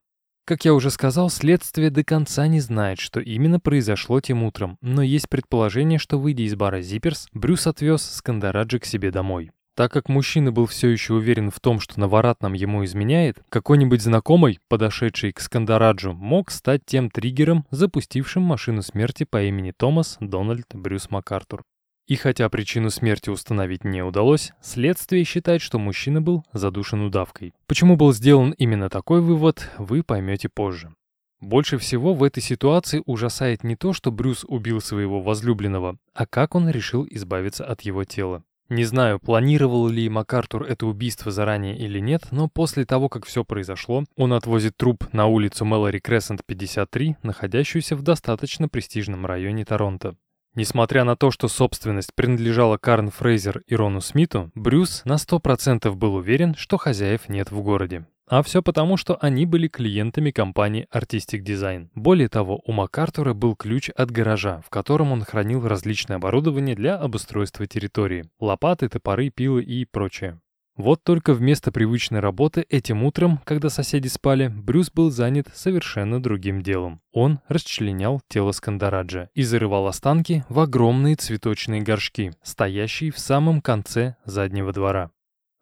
Как 0.46 0.64
я 0.64 0.74
уже 0.74 0.92
сказал, 0.92 1.28
следствие 1.28 1.90
до 1.90 2.04
конца 2.04 2.46
не 2.46 2.60
знает, 2.60 3.00
что 3.00 3.18
именно 3.18 3.58
произошло 3.58 4.20
тем 4.20 4.44
утром, 4.44 4.78
но 4.80 5.02
есть 5.02 5.28
предположение, 5.28 5.98
что, 5.98 6.20
выйдя 6.20 6.44
из 6.44 6.54
бара 6.54 6.82
Зипперс, 6.82 7.26
Брюс 7.32 7.66
отвез 7.66 8.02
Скандараджи 8.02 8.78
к 8.78 8.84
себе 8.84 9.10
домой. 9.10 9.50
Так 9.74 9.90
как 9.92 10.08
мужчина 10.08 10.52
был 10.52 10.66
все 10.66 10.88
еще 10.88 11.14
уверен 11.14 11.50
в 11.50 11.58
том, 11.58 11.80
что 11.80 11.98
Новоратном 11.98 12.52
ему 12.52 12.84
изменяет, 12.84 13.42
какой-нибудь 13.48 14.00
знакомый, 14.00 14.60
подошедший 14.68 15.32
к 15.32 15.40
Скандараджу, 15.40 16.12
мог 16.12 16.52
стать 16.52 16.82
тем 16.86 17.10
триггером, 17.10 17.66
запустившим 17.72 18.44
машину 18.44 18.82
смерти 18.82 19.24
по 19.24 19.42
имени 19.42 19.72
Томас 19.76 20.16
Дональд 20.20 20.68
Брюс 20.72 21.10
МакАртур. 21.10 21.64
И 22.06 22.14
хотя 22.14 22.48
причину 22.48 22.90
смерти 22.90 23.30
установить 23.30 23.82
не 23.82 24.02
удалось, 24.02 24.52
следствие 24.62 25.24
считает, 25.24 25.60
что 25.60 25.78
мужчина 25.78 26.22
был 26.22 26.44
задушен 26.52 27.00
удавкой. 27.00 27.52
Почему 27.66 27.96
был 27.96 28.12
сделан 28.12 28.52
именно 28.52 28.88
такой 28.88 29.20
вывод, 29.20 29.68
вы 29.78 30.04
поймете 30.04 30.48
позже. 30.48 30.94
Больше 31.40 31.78
всего 31.78 32.14
в 32.14 32.22
этой 32.22 32.42
ситуации 32.42 33.02
ужасает 33.06 33.64
не 33.64 33.76
то, 33.76 33.92
что 33.92 34.12
Брюс 34.12 34.44
убил 34.46 34.80
своего 34.80 35.20
возлюбленного, 35.20 35.96
а 36.14 36.26
как 36.26 36.54
он 36.54 36.68
решил 36.70 37.06
избавиться 37.10 37.64
от 37.64 37.82
его 37.82 38.04
тела. 38.04 38.42
Не 38.68 38.84
знаю, 38.84 39.20
планировал 39.20 39.86
ли 39.88 40.08
МакАртур 40.08 40.64
это 40.64 40.86
убийство 40.86 41.30
заранее 41.30 41.78
или 41.78 42.00
нет, 42.00 42.22
но 42.32 42.48
после 42.48 42.84
того, 42.84 43.08
как 43.08 43.24
все 43.24 43.44
произошло, 43.44 44.04
он 44.16 44.32
отвозит 44.32 44.76
труп 44.76 45.04
на 45.12 45.26
улицу 45.26 45.64
Мэлори 45.64 46.00
Крессент 46.00 46.42
53, 46.44 47.16
находящуюся 47.22 47.94
в 47.94 48.02
достаточно 48.02 48.68
престижном 48.68 49.24
районе 49.24 49.64
Торонто. 49.64 50.16
Несмотря 50.56 51.04
на 51.04 51.16
то, 51.16 51.30
что 51.30 51.48
собственность 51.48 52.14
принадлежала 52.14 52.78
Карн 52.78 53.10
Фрейзер 53.10 53.62
и 53.66 53.76
Рону 53.76 54.00
Смиту, 54.00 54.50
Брюс 54.54 55.02
на 55.04 55.16
100% 55.16 55.92
был 55.94 56.14
уверен, 56.14 56.54
что 56.54 56.78
хозяев 56.78 57.28
нет 57.28 57.50
в 57.50 57.60
городе. 57.60 58.06
А 58.28 58.42
все 58.42 58.62
потому, 58.62 58.96
что 58.96 59.16
они 59.20 59.44
были 59.44 59.68
клиентами 59.68 60.30
компании 60.30 60.88
Artistic 60.92 61.44
Design. 61.44 61.90
Более 61.94 62.28
того, 62.28 62.60
у 62.64 62.72
МакАртура 62.72 63.34
был 63.34 63.54
ключ 63.54 63.90
от 63.90 64.10
гаража, 64.10 64.62
в 64.66 64.70
котором 64.70 65.12
он 65.12 65.22
хранил 65.22 65.68
различное 65.68 66.16
оборудование 66.16 66.74
для 66.74 66.96
обустройства 66.96 67.66
территории. 67.66 68.24
Лопаты, 68.40 68.88
топоры, 68.88 69.28
пилы 69.28 69.62
и 69.62 69.84
прочее. 69.84 70.40
Вот 70.76 71.02
только 71.02 71.32
вместо 71.32 71.72
привычной 71.72 72.20
работы 72.20 72.66
этим 72.68 73.02
утром, 73.02 73.40
когда 73.44 73.70
соседи 73.70 74.08
спали, 74.08 74.48
Брюс 74.48 74.90
был 74.90 75.10
занят 75.10 75.48
совершенно 75.54 76.22
другим 76.22 76.60
делом. 76.60 77.00
Он 77.12 77.40
расчленял 77.48 78.20
тело 78.28 78.52
Скандараджа 78.52 79.30
и 79.34 79.42
зарывал 79.42 79.86
останки 79.86 80.44
в 80.50 80.60
огромные 80.60 81.16
цветочные 81.16 81.80
горшки, 81.80 82.32
стоящие 82.42 83.10
в 83.10 83.18
самом 83.18 83.62
конце 83.62 84.16
заднего 84.26 84.72
двора. 84.72 85.10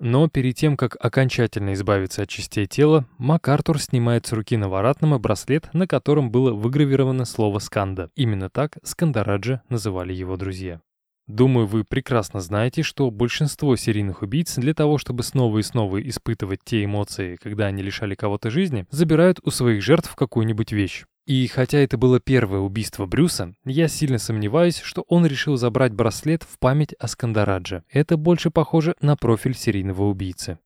Но 0.00 0.28
перед 0.28 0.56
тем, 0.56 0.76
как 0.76 0.96
окончательно 0.98 1.74
избавиться 1.74 2.22
от 2.22 2.28
частей 2.28 2.66
тела, 2.66 3.06
МакАртур 3.16 3.80
снимает 3.80 4.26
с 4.26 4.32
руки 4.32 4.56
Наваратнама 4.56 5.20
браслет, 5.20 5.72
на 5.72 5.86
котором 5.86 6.32
было 6.32 6.52
выгравировано 6.52 7.24
слово 7.24 7.60
«Сканда». 7.60 8.10
Именно 8.16 8.50
так 8.50 8.78
Скандараджа 8.82 9.62
называли 9.68 10.12
его 10.12 10.36
друзья. 10.36 10.80
Думаю, 11.26 11.66
вы 11.66 11.84
прекрасно 11.84 12.40
знаете, 12.40 12.82
что 12.82 13.10
большинство 13.10 13.76
серийных 13.76 14.22
убийц 14.22 14.56
для 14.56 14.74
того, 14.74 14.98
чтобы 14.98 15.22
снова 15.22 15.58
и 15.58 15.62
снова 15.62 16.00
испытывать 16.06 16.60
те 16.64 16.84
эмоции, 16.84 17.36
когда 17.36 17.66
они 17.66 17.82
лишали 17.82 18.14
кого-то 18.14 18.50
жизни, 18.50 18.86
забирают 18.90 19.40
у 19.42 19.50
своих 19.50 19.82
жертв 19.82 20.14
какую-нибудь 20.14 20.72
вещь. 20.72 21.04
И 21.26 21.46
хотя 21.46 21.78
это 21.78 21.96
было 21.96 22.20
первое 22.20 22.60
убийство 22.60 23.06
Брюса, 23.06 23.54
я 23.64 23.88
сильно 23.88 24.18
сомневаюсь, 24.18 24.80
что 24.80 25.06
он 25.08 25.24
решил 25.24 25.56
забрать 25.56 25.94
браслет 25.94 26.42
в 26.42 26.58
память 26.58 26.94
о 26.98 27.08
Скандарадже. 27.08 27.82
Это 27.90 28.18
больше 28.18 28.50
похоже 28.50 28.94
на 29.00 29.16
профиль 29.16 29.54
серийного 29.54 30.02
убийцы. 30.02 30.58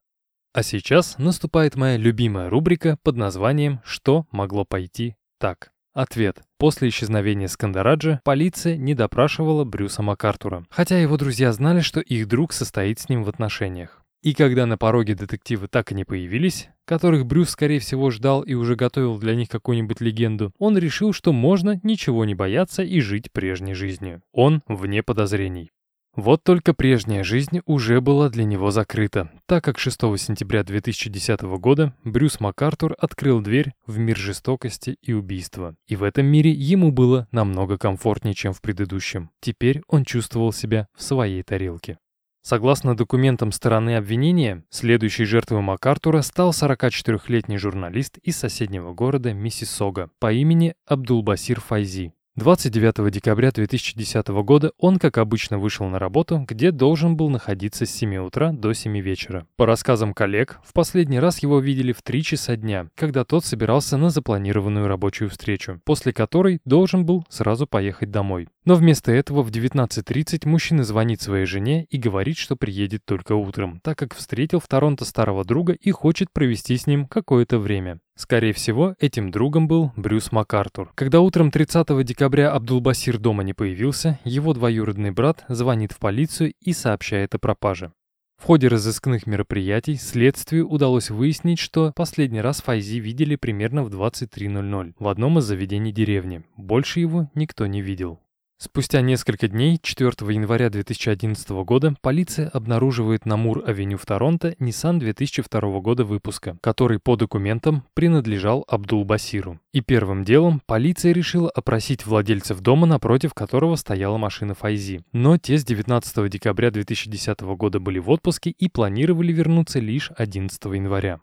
А 0.52 0.64
сейчас 0.64 1.16
наступает 1.18 1.76
моя 1.76 1.96
любимая 1.96 2.50
рубрика 2.50 2.98
под 3.04 3.16
названием 3.16 3.80
«Что 3.84 4.26
могло 4.32 4.64
пойти 4.64 5.14
так?». 5.38 5.70
Ответ. 5.98 6.42
После 6.58 6.90
исчезновения 6.90 7.48
Скандараджа 7.48 8.20
полиция 8.22 8.76
не 8.76 8.94
допрашивала 8.94 9.64
Брюса 9.64 10.00
МакАртура, 10.00 10.64
хотя 10.70 10.96
его 10.96 11.16
друзья 11.16 11.52
знали, 11.52 11.80
что 11.80 11.98
их 11.98 12.28
друг 12.28 12.52
состоит 12.52 13.00
с 13.00 13.08
ним 13.08 13.24
в 13.24 13.28
отношениях. 13.28 14.04
И 14.22 14.32
когда 14.32 14.66
на 14.66 14.78
пороге 14.78 15.16
детективы 15.16 15.66
так 15.66 15.90
и 15.90 15.96
не 15.96 16.04
появились, 16.04 16.68
которых 16.84 17.26
Брюс, 17.26 17.50
скорее 17.50 17.80
всего, 17.80 18.12
ждал 18.12 18.42
и 18.42 18.54
уже 18.54 18.76
готовил 18.76 19.18
для 19.18 19.34
них 19.34 19.48
какую-нибудь 19.48 20.00
легенду, 20.00 20.52
он 20.56 20.78
решил, 20.78 21.12
что 21.12 21.32
можно 21.32 21.80
ничего 21.82 22.24
не 22.24 22.36
бояться 22.36 22.84
и 22.84 23.00
жить 23.00 23.32
прежней 23.32 23.74
жизнью. 23.74 24.22
Он 24.30 24.62
вне 24.68 25.02
подозрений. 25.02 25.72
Вот 26.16 26.42
только 26.42 26.74
прежняя 26.74 27.22
жизнь 27.22 27.60
уже 27.64 28.00
была 28.00 28.28
для 28.28 28.44
него 28.44 28.70
закрыта, 28.70 29.30
так 29.46 29.62
как 29.62 29.78
6 29.78 30.00
сентября 30.18 30.64
2010 30.64 31.42
года 31.42 31.94
Брюс 32.02 32.40
МакАртур 32.40 32.96
открыл 32.98 33.40
дверь 33.40 33.72
в 33.86 33.98
мир 33.98 34.16
жестокости 34.16 34.96
и 35.00 35.12
убийства. 35.12 35.76
И 35.86 35.94
в 35.94 36.02
этом 36.02 36.26
мире 36.26 36.50
ему 36.50 36.90
было 36.90 37.28
намного 37.30 37.78
комфортнее, 37.78 38.34
чем 38.34 38.52
в 38.52 38.60
предыдущем. 38.60 39.30
Теперь 39.40 39.82
он 39.86 40.04
чувствовал 40.04 40.52
себя 40.52 40.88
в 40.96 41.02
своей 41.02 41.42
тарелке. 41.42 41.98
Согласно 42.42 42.96
документам 42.96 43.52
стороны 43.52 43.96
обвинения, 43.96 44.64
следующей 44.70 45.24
жертвой 45.24 45.60
МакАртура 45.60 46.22
стал 46.22 46.50
44-летний 46.50 47.58
журналист 47.58 48.16
из 48.18 48.38
соседнего 48.38 48.94
города 48.94 49.34
Миссисога 49.34 50.10
по 50.18 50.32
имени 50.32 50.74
Абдулбасир 50.86 51.60
Файзи. 51.60 52.14
29 52.38 53.10
декабря 53.10 53.50
2010 53.50 54.28
года 54.28 54.70
он, 54.78 55.00
как 55.00 55.18
обычно, 55.18 55.58
вышел 55.58 55.86
на 55.88 55.98
работу, 55.98 56.44
где 56.46 56.70
должен 56.70 57.16
был 57.16 57.30
находиться 57.30 57.84
с 57.84 57.90
7 57.90 58.16
утра 58.18 58.52
до 58.52 58.72
7 58.72 58.96
вечера. 59.00 59.44
По 59.56 59.66
рассказам 59.66 60.14
коллег, 60.14 60.60
в 60.62 60.72
последний 60.72 61.18
раз 61.18 61.42
его 61.42 61.58
видели 61.58 61.90
в 61.90 62.00
3 62.02 62.22
часа 62.22 62.54
дня, 62.54 62.86
когда 62.94 63.24
тот 63.24 63.44
собирался 63.44 63.96
на 63.96 64.10
запланированную 64.10 64.86
рабочую 64.86 65.30
встречу, 65.30 65.80
после 65.84 66.12
которой 66.12 66.60
должен 66.64 67.04
был 67.04 67.24
сразу 67.28 67.66
поехать 67.66 68.12
домой. 68.12 68.46
Но 68.68 68.74
вместо 68.74 69.10
этого 69.12 69.42
в 69.42 69.50
19.30 69.50 70.46
мужчина 70.46 70.84
звонит 70.84 71.22
своей 71.22 71.46
жене 71.46 71.86
и 71.88 71.96
говорит, 71.96 72.36
что 72.36 72.54
приедет 72.54 73.00
только 73.06 73.32
утром, 73.34 73.80
так 73.82 73.96
как 73.96 74.14
встретил 74.14 74.60
в 74.60 74.68
Торонто 74.68 75.06
старого 75.06 75.42
друга 75.42 75.72
и 75.72 75.90
хочет 75.90 76.30
провести 76.30 76.76
с 76.76 76.86
ним 76.86 77.06
какое-то 77.06 77.58
время. 77.58 77.98
Скорее 78.14 78.52
всего, 78.52 78.94
этим 79.00 79.30
другом 79.30 79.68
был 79.68 79.92
Брюс 79.96 80.32
МакАртур. 80.32 80.92
Когда 80.96 81.22
утром 81.22 81.50
30 81.50 82.04
декабря 82.04 82.52
Абдулбасир 82.52 83.16
дома 83.16 83.42
не 83.42 83.54
появился, 83.54 84.18
его 84.22 84.52
двоюродный 84.52 85.12
брат 85.12 85.46
звонит 85.48 85.92
в 85.92 85.98
полицию 85.98 86.52
и 86.60 86.74
сообщает 86.74 87.34
о 87.34 87.38
пропаже. 87.38 87.92
В 88.36 88.44
ходе 88.44 88.68
разыскных 88.68 89.26
мероприятий 89.26 89.94
следствию 89.94 90.68
удалось 90.68 91.08
выяснить, 91.08 91.58
что 91.58 91.94
последний 91.96 92.42
раз 92.42 92.60
Файзи 92.60 92.98
видели 92.98 93.36
примерно 93.36 93.82
в 93.82 93.88
23.00 93.88 94.92
в 94.98 95.08
одном 95.08 95.38
из 95.38 95.44
заведений 95.44 95.90
деревни. 95.90 96.42
Больше 96.58 97.00
его 97.00 97.30
никто 97.34 97.66
не 97.66 97.80
видел. 97.80 98.20
Спустя 98.60 99.02
несколько 99.02 99.46
дней, 99.46 99.78
4 99.80 100.10
января 100.34 100.68
2011 100.68 101.48
года, 101.64 101.94
полиция 102.00 102.48
обнаруживает 102.48 103.24
на 103.24 103.36
Мур-авеню 103.36 103.96
в 103.98 104.04
Торонто 104.04 104.56
Nissan 104.58 104.98
2002 104.98 105.78
года 105.78 106.04
выпуска, 106.04 106.58
который 106.60 106.98
по 106.98 107.14
документам 107.14 107.84
принадлежал 107.94 108.64
Абдул-Басиру. 108.66 109.60
И 109.72 109.80
первым 109.80 110.24
делом 110.24 110.60
полиция 110.66 111.12
решила 111.12 111.48
опросить 111.48 112.04
владельцев 112.04 112.58
дома, 112.58 112.88
напротив 112.88 113.32
которого 113.32 113.76
стояла 113.76 114.18
машина 114.18 114.54
Файзи. 114.54 115.02
Но 115.12 115.38
те 115.38 115.56
с 115.56 115.64
19 115.64 116.28
декабря 116.28 116.72
2010 116.72 117.40
года 117.42 117.78
были 117.78 118.00
в 118.00 118.10
отпуске 118.10 118.50
и 118.50 118.68
планировали 118.68 119.32
вернуться 119.32 119.78
лишь 119.78 120.10
11 120.16 120.64
января. 120.64 121.20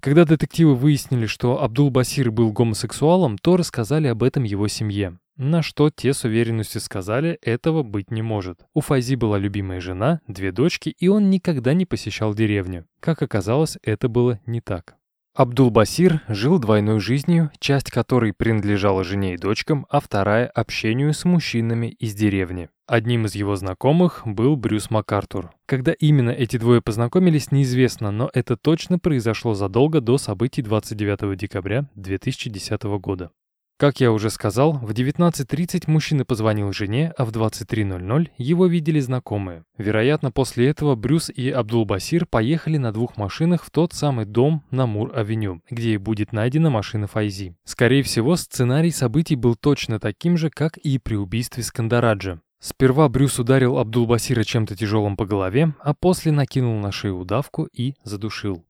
Когда 0.00 0.24
детективы 0.24 0.74
выяснили, 0.74 1.26
что 1.26 1.62
Абдул-Басир 1.62 2.30
был 2.30 2.50
гомосексуалом, 2.50 3.36
то 3.36 3.58
рассказали 3.58 4.06
об 4.06 4.22
этом 4.22 4.44
его 4.44 4.68
семье. 4.68 5.18
На 5.38 5.62
что 5.62 5.88
те 5.88 6.14
с 6.14 6.24
уверенностью 6.24 6.80
сказали, 6.80 7.38
этого 7.42 7.84
быть 7.84 8.10
не 8.10 8.22
может. 8.22 8.66
У 8.74 8.80
Файзи 8.80 9.14
была 9.14 9.38
любимая 9.38 9.80
жена, 9.80 10.20
две 10.26 10.50
дочки, 10.50 10.88
и 10.88 11.06
он 11.06 11.30
никогда 11.30 11.74
не 11.74 11.86
посещал 11.86 12.34
деревню. 12.34 12.86
Как 12.98 13.22
оказалось, 13.22 13.78
это 13.82 14.08
было 14.08 14.40
не 14.46 14.60
так. 14.60 14.96
Абдул-Басир 15.36 16.22
жил 16.26 16.58
двойной 16.58 16.98
жизнью, 16.98 17.52
часть 17.60 17.92
которой 17.92 18.32
принадлежала 18.32 19.04
жене 19.04 19.34
и 19.34 19.36
дочкам, 19.36 19.86
а 19.88 20.00
вторая– 20.00 20.46
общению 20.54 21.14
с 21.14 21.24
мужчинами 21.24 21.86
из 21.86 22.14
деревни. 22.14 22.70
Одним 22.88 23.26
из 23.26 23.36
его 23.36 23.54
знакомых 23.54 24.22
был 24.24 24.56
Брюс 24.56 24.90
МакАртур. 24.90 25.52
Когда 25.66 25.92
именно 25.92 26.30
эти 26.30 26.56
двое 26.56 26.82
познакомились, 26.82 27.52
неизвестно, 27.52 28.10
но 28.10 28.28
это 28.34 28.56
точно 28.56 28.98
произошло 28.98 29.54
задолго 29.54 30.00
до 30.00 30.18
событий 30.18 30.62
29 30.62 31.38
декабря 31.38 31.88
2010 31.94 32.82
года. 32.98 33.30
Как 33.78 34.00
я 34.00 34.10
уже 34.10 34.28
сказал, 34.30 34.72
в 34.72 34.90
19.30 34.90 35.84
мужчина 35.86 36.24
позвонил 36.24 36.72
жене, 36.72 37.12
а 37.16 37.24
в 37.24 37.30
23.00 37.30 38.30
его 38.36 38.66
видели 38.66 38.98
знакомые. 38.98 39.62
Вероятно, 39.76 40.32
после 40.32 40.66
этого 40.66 40.96
Брюс 40.96 41.30
и 41.30 41.48
Абдул-Басир 41.48 42.26
поехали 42.26 42.76
на 42.76 42.92
двух 42.92 43.16
машинах 43.16 43.62
в 43.62 43.70
тот 43.70 43.92
самый 43.92 44.24
дом 44.24 44.64
на 44.72 44.86
Мур-авеню, 44.86 45.62
где 45.70 45.92
и 45.92 45.96
будет 45.96 46.32
найдена 46.32 46.70
машина 46.70 47.06
Файзи. 47.06 47.54
Скорее 47.62 48.02
всего, 48.02 48.34
сценарий 48.34 48.90
событий 48.90 49.36
был 49.36 49.54
точно 49.54 50.00
таким 50.00 50.36
же, 50.36 50.50
как 50.50 50.76
и 50.76 50.98
при 50.98 51.14
убийстве 51.14 51.62
Скандараджа. 51.62 52.40
Сперва 52.58 53.08
Брюс 53.08 53.38
ударил 53.38 53.78
Абдул-Басира 53.78 54.42
чем-то 54.42 54.74
тяжелым 54.74 55.16
по 55.16 55.24
голове, 55.24 55.74
а 55.78 55.94
после 55.94 56.32
накинул 56.32 56.80
на 56.80 56.90
шею 56.90 57.18
удавку 57.18 57.68
и 57.72 57.94
задушил. 58.02 58.64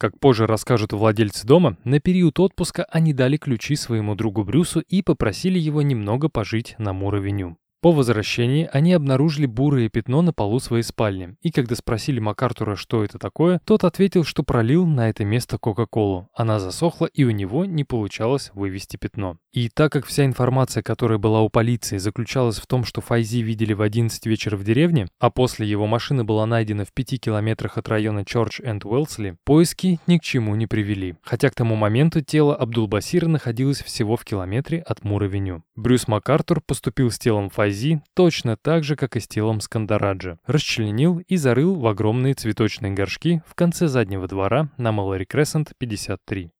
Как 0.00 0.18
позже 0.18 0.46
расскажут 0.46 0.94
владельцы 0.94 1.46
дома, 1.46 1.76
на 1.84 2.00
период 2.00 2.40
отпуска 2.40 2.84
они 2.84 3.12
дали 3.12 3.36
ключи 3.36 3.76
своему 3.76 4.14
другу 4.14 4.44
Брюсу 4.44 4.80
и 4.80 5.02
попросили 5.02 5.58
его 5.58 5.82
немного 5.82 6.30
пожить 6.30 6.74
на 6.78 6.94
Муровеню. 6.94 7.58
По 7.82 7.92
возвращении 7.92 8.68
они 8.70 8.92
обнаружили 8.92 9.46
бурое 9.46 9.88
пятно 9.88 10.20
на 10.20 10.34
полу 10.34 10.60
своей 10.60 10.82
спальни, 10.82 11.34
и 11.40 11.50
когда 11.50 11.74
спросили 11.74 12.20
МакАртура, 12.20 12.76
что 12.76 13.02
это 13.02 13.18
такое, 13.18 13.58
тот 13.64 13.84
ответил, 13.84 14.22
что 14.22 14.42
пролил 14.42 14.84
на 14.84 15.08
это 15.08 15.24
место 15.24 15.56
Кока-Колу. 15.56 16.28
Она 16.34 16.58
засохла, 16.58 17.06
и 17.06 17.24
у 17.24 17.30
него 17.30 17.64
не 17.64 17.84
получалось 17.84 18.50
вывести 18.52 18.98
пятно. 18.98 19.38
И 19.52 19.70
так 19.70 19.92
как 19.92 20.04
вся 20.04 20.26
информация, 20.26 20.82
которая 20.82 21.18
была 21.18 21.40
у 21.40 21.48
полиции, 21.48 21.96
заключалась 21.96 22.58
в 22.58 22.66
том, 22.66 22.84
что 22.84 23.00
Файзи 23.00 23.38
видели 23.38 23.72
в 23.72 23.80
11 23.80 24.26
вечера 24.26 24.58
в 24.58 24.62
деревне, 24.62 25.08
а 25.18 25.30
после 25.30 25.66
его 25.66 25.86
машина 25.86 26.22
была 26.22 26.44
найдена 26.44 26.84
в 26.84 26.92
5 26.92 27.18
километрах 27.18 27.78
от 27.78 27.88
района 27.88 28.26
Чорч 28.26 28.60
энд 28.60 28.84
Уэлсли, 28.84 29.36
поиски 29.44 29.98
ни 30.06 30.18
к 30.18 30.22
чему 30.22 30.54
не 30.54 30.66
привели. 30.66 31.16
Хотя 31.22 31.48
к 31.48 31.54
тому 31.54 31.76
моменту 31.76 32.20
тело 32.20 32.54
Абдул-Басира 32.54 33.26
находилось 33.26 33.82
всего 33.82 34.16
в 34.16 34.24
километре 34.24 34.80
от 34.80 35.02
Мур-авеню. 35.02 35.62
Брюс 35.74 36.06
МакАртур 36.06 36.60
поступил 36.60 37.10
с 37.10 37.18
телом 37.18 37.48
Файзи 37.48 37.69
Ази 37.70 38.02
точно 38.14 38.56
так 38.56 38.84
же, 38.84 38.96
как 38.96 39.16
и 39.16 39.20
с 39.20 39.28
телом 39.28 39.60
Скандараджа. 39.60 40.38
Расчленил 40.44 41.18
и 41.20 41.36
зарыл 41.36 41.76
в 41.76 41.86
огромные 41.86 42.34
цветочные 42.34 42.92
горшки 42.92 43.42
в 43.46 43.54
конце 43.54 43.86
заднего 43.86 44.26
двора 44.26 44.70
на 44.76 44.92
Малори 44.92 45.24
Крессент 45.24 45.72
53. 45.78 46.50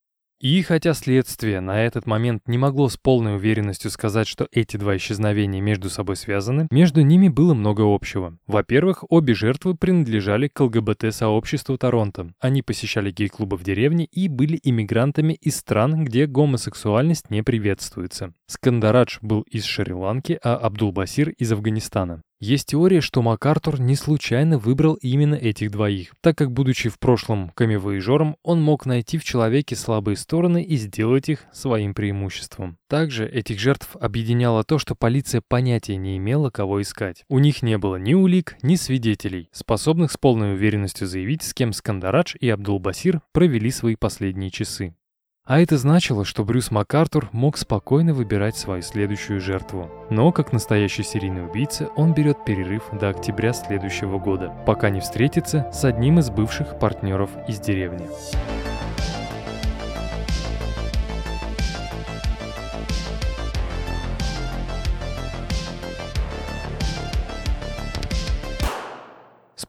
И 0.41 0.63
хотя 0.63 0.95
следствие 0.95 1.61
на 1.61 1.83
этот 1.83 2.07
момент 2.07 2.47
не 2.47 2.57
могло 2.57 2.89
с 2.89 2.97
полной 2.97 3.35
уверенностью 3.35 3.91
сказать, 3.91 4.27
что 4.27 4.47
эти 4.51 4.75
два 4.75 4.97
исчезновения 4.97 5.61
между 5.61 5.91
собой 5.91 6.15
связаны, 6.15 6.67
между 6.71 7.01
ними 7.01 7.27
было 7.27 7.53
много 7.53 7.81
общего. 7.81 8.39
Во-первых, 8.47 9.03
обе 9.09 9.35
жертвы 9.35 9.75
принадлежали 9.75 10.47
к 10.47 10.59
ЛГБТ-сообществу 10.59 11.77
Торонто. 11.77 12.33
Они 12.39 12.63
посещали 12.63 13.11
гей-клубы 13.11 13.55
в 13.55 13.63
деревне 13.63 14.05
и 14.05 14.27
были 14.27 14.59
иммигрантами 14.63 15.33
из 15.33 15.57
стран, 15.57 16.05
где 16.05 16.25
гомосексуальность 16.25 17.29
не 17.29 17.43
приветствуется. 17.43 18.33
Скандарадж 18.47 19.19
был 19.21 19.41
из 19.41 19.65
Шри-Ланки, 19.65 20.39
а 20.43 20.55
Абдул-Басир 20.55 21.29
из 21.29 21.51
Афганистана. 21.51 22.23
Есть 22.41 22.69
теория, 22.69 23.01
что 23.01 23.21
МакАртур 23.21 23.79
не 23.79 23.95
случайно 23.95 24.57
выбрал 24.57 24.95
именно 24.95 25.35
этих 25.35 25.69
двоих, 25.69 26.15
так 26.21 26.35
как, 26.35 26.51
будучи 26.51 26.89
в 26.89 26.97
прошлом 26.97 27.51
камевоежором, 27.51 28.35
он 28.41 28.59
мог 28.63 28.87
найти 28.87 29.19
в 29.19 29.23
человеке 29.23 29.75
слабые 29.75 30.17
стороны 30.17 30.63
и 30.63 30.75
сделать 30.75 31.29
их 31.29 31.45
своим 31.53 31.93
преимуществом. 31.93 32.79
Также 32.89 33.29
этих 33.29 33.59
жертв 33.59 33.95
объединяло 33.95 34.63
то, 34.63 34.79
что 34.79 34.95
полиция 34.95 35.43
понятия 35.47 35.97
не 35.97 36.17
имела, 36.17 36.49
кого 36.49 36.81
искать. 36.81 37.25
У 37.29 37.37
них 37.37 37.61
не 37.61 37.77
было 37.77 37.97
ни 37.97 38.15
улик, 38.15 38.57
ни 38.63 38.75
свидетелей, 38.75 39.47
способных 39.51 40.11
с 40.11 40.17
полной 40.17 40.53
уверенностью 40.53 41.05
заявить, 41.05 41.43
с 41.43 41.53
кем 41.53 41.73
Скандарадж 41.73 42.33
и 42.39 42.49
Абдул-Басир 42.49 43.21
провели 43.33 43.69
свои 43.69 43.95
последние 43.95 44.49
часы. 44.49 44.95
А 45.51 45.59
это 45.59 45.77
значило, 45.77 46.23
что 46.23 46.45
Брюс 46.45 46.71
МакАртур 46.71 47.27
мог 47.33 47.57
спокойно 47.57 48.13
выбирать 48.13 48.55
свою 48.55 48.81
следующую 48.81 49.41
жертву. 49.41 49.91
Но, 50.09 50.31
как 50.31 50.53
настоящий 50.53 51.03
серийный 51.03 51.45
убийца, 51.45 51.89
он 51.97 52.13
берет 52.13 52.45
перерыв 52.45 52.83
до 52.93 53.09
октября 53.09 53.51
следующего 53.51 54.17
года, 54.17 54.53
пока 54.65 54.89
не 54.89 55.01
встретится 55.01 55.69
с 55.73 55.83
одним 55.83 56.19
из 56.19 56.29
бывших 56.29 56.79
партнеров 56.79 57.31
из 57.49 57.59
деревни. 57.59 58.07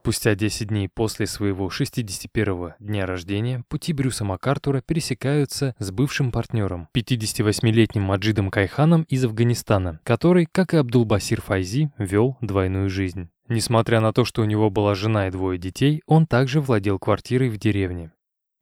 Спустя 0.03 0.35
10 0.35 0.67
дней 0.67 0.89
после 0.89 1.29
своего 1.29 1.69
61-го 1.69 2.75
дня 2.81 3.07
рождения 3.07 3.63
пути 3.69 3.93
Брюса 3.93 4.25
МакАртура 4.25 4.81
пересекаются 4.81 5.77
с 5.79 5.93
бывшим 5.93 6.33
партнером, 6.33 6.89
58-летним 6.93 8.03
Маджидом 8.03 8.51
Кайханом 8.51 9.03
из 9.03 9.25
Афганистана, 9.25 10.01
который, 10.03 10.49
как 10.51 10.75
и 10.75 10.77
Абдул-Басир 10.79 11.41
Файзи, 11.41 11.93
вел 11.99 12.37
двойную 12.41 12.91
жизнь. 12.91 13.29
Несмотря 13.47 14.01
на 14.01 14.13
то, 14.13 14.25
что 14.25 14.43
у 14.43 14.45
него 14.45 14.71
была 14.71 14.97
жена 14.97 15.29
и 15.29 15.31
двое 15.31 15.57
детей, 15.57 16.03
он 16.07 16.27
также 16.27 16.61
владел 16.61 16.99
квартирой 16.99 17.49
в 17.49 17.59
деревне. 17.59 18.11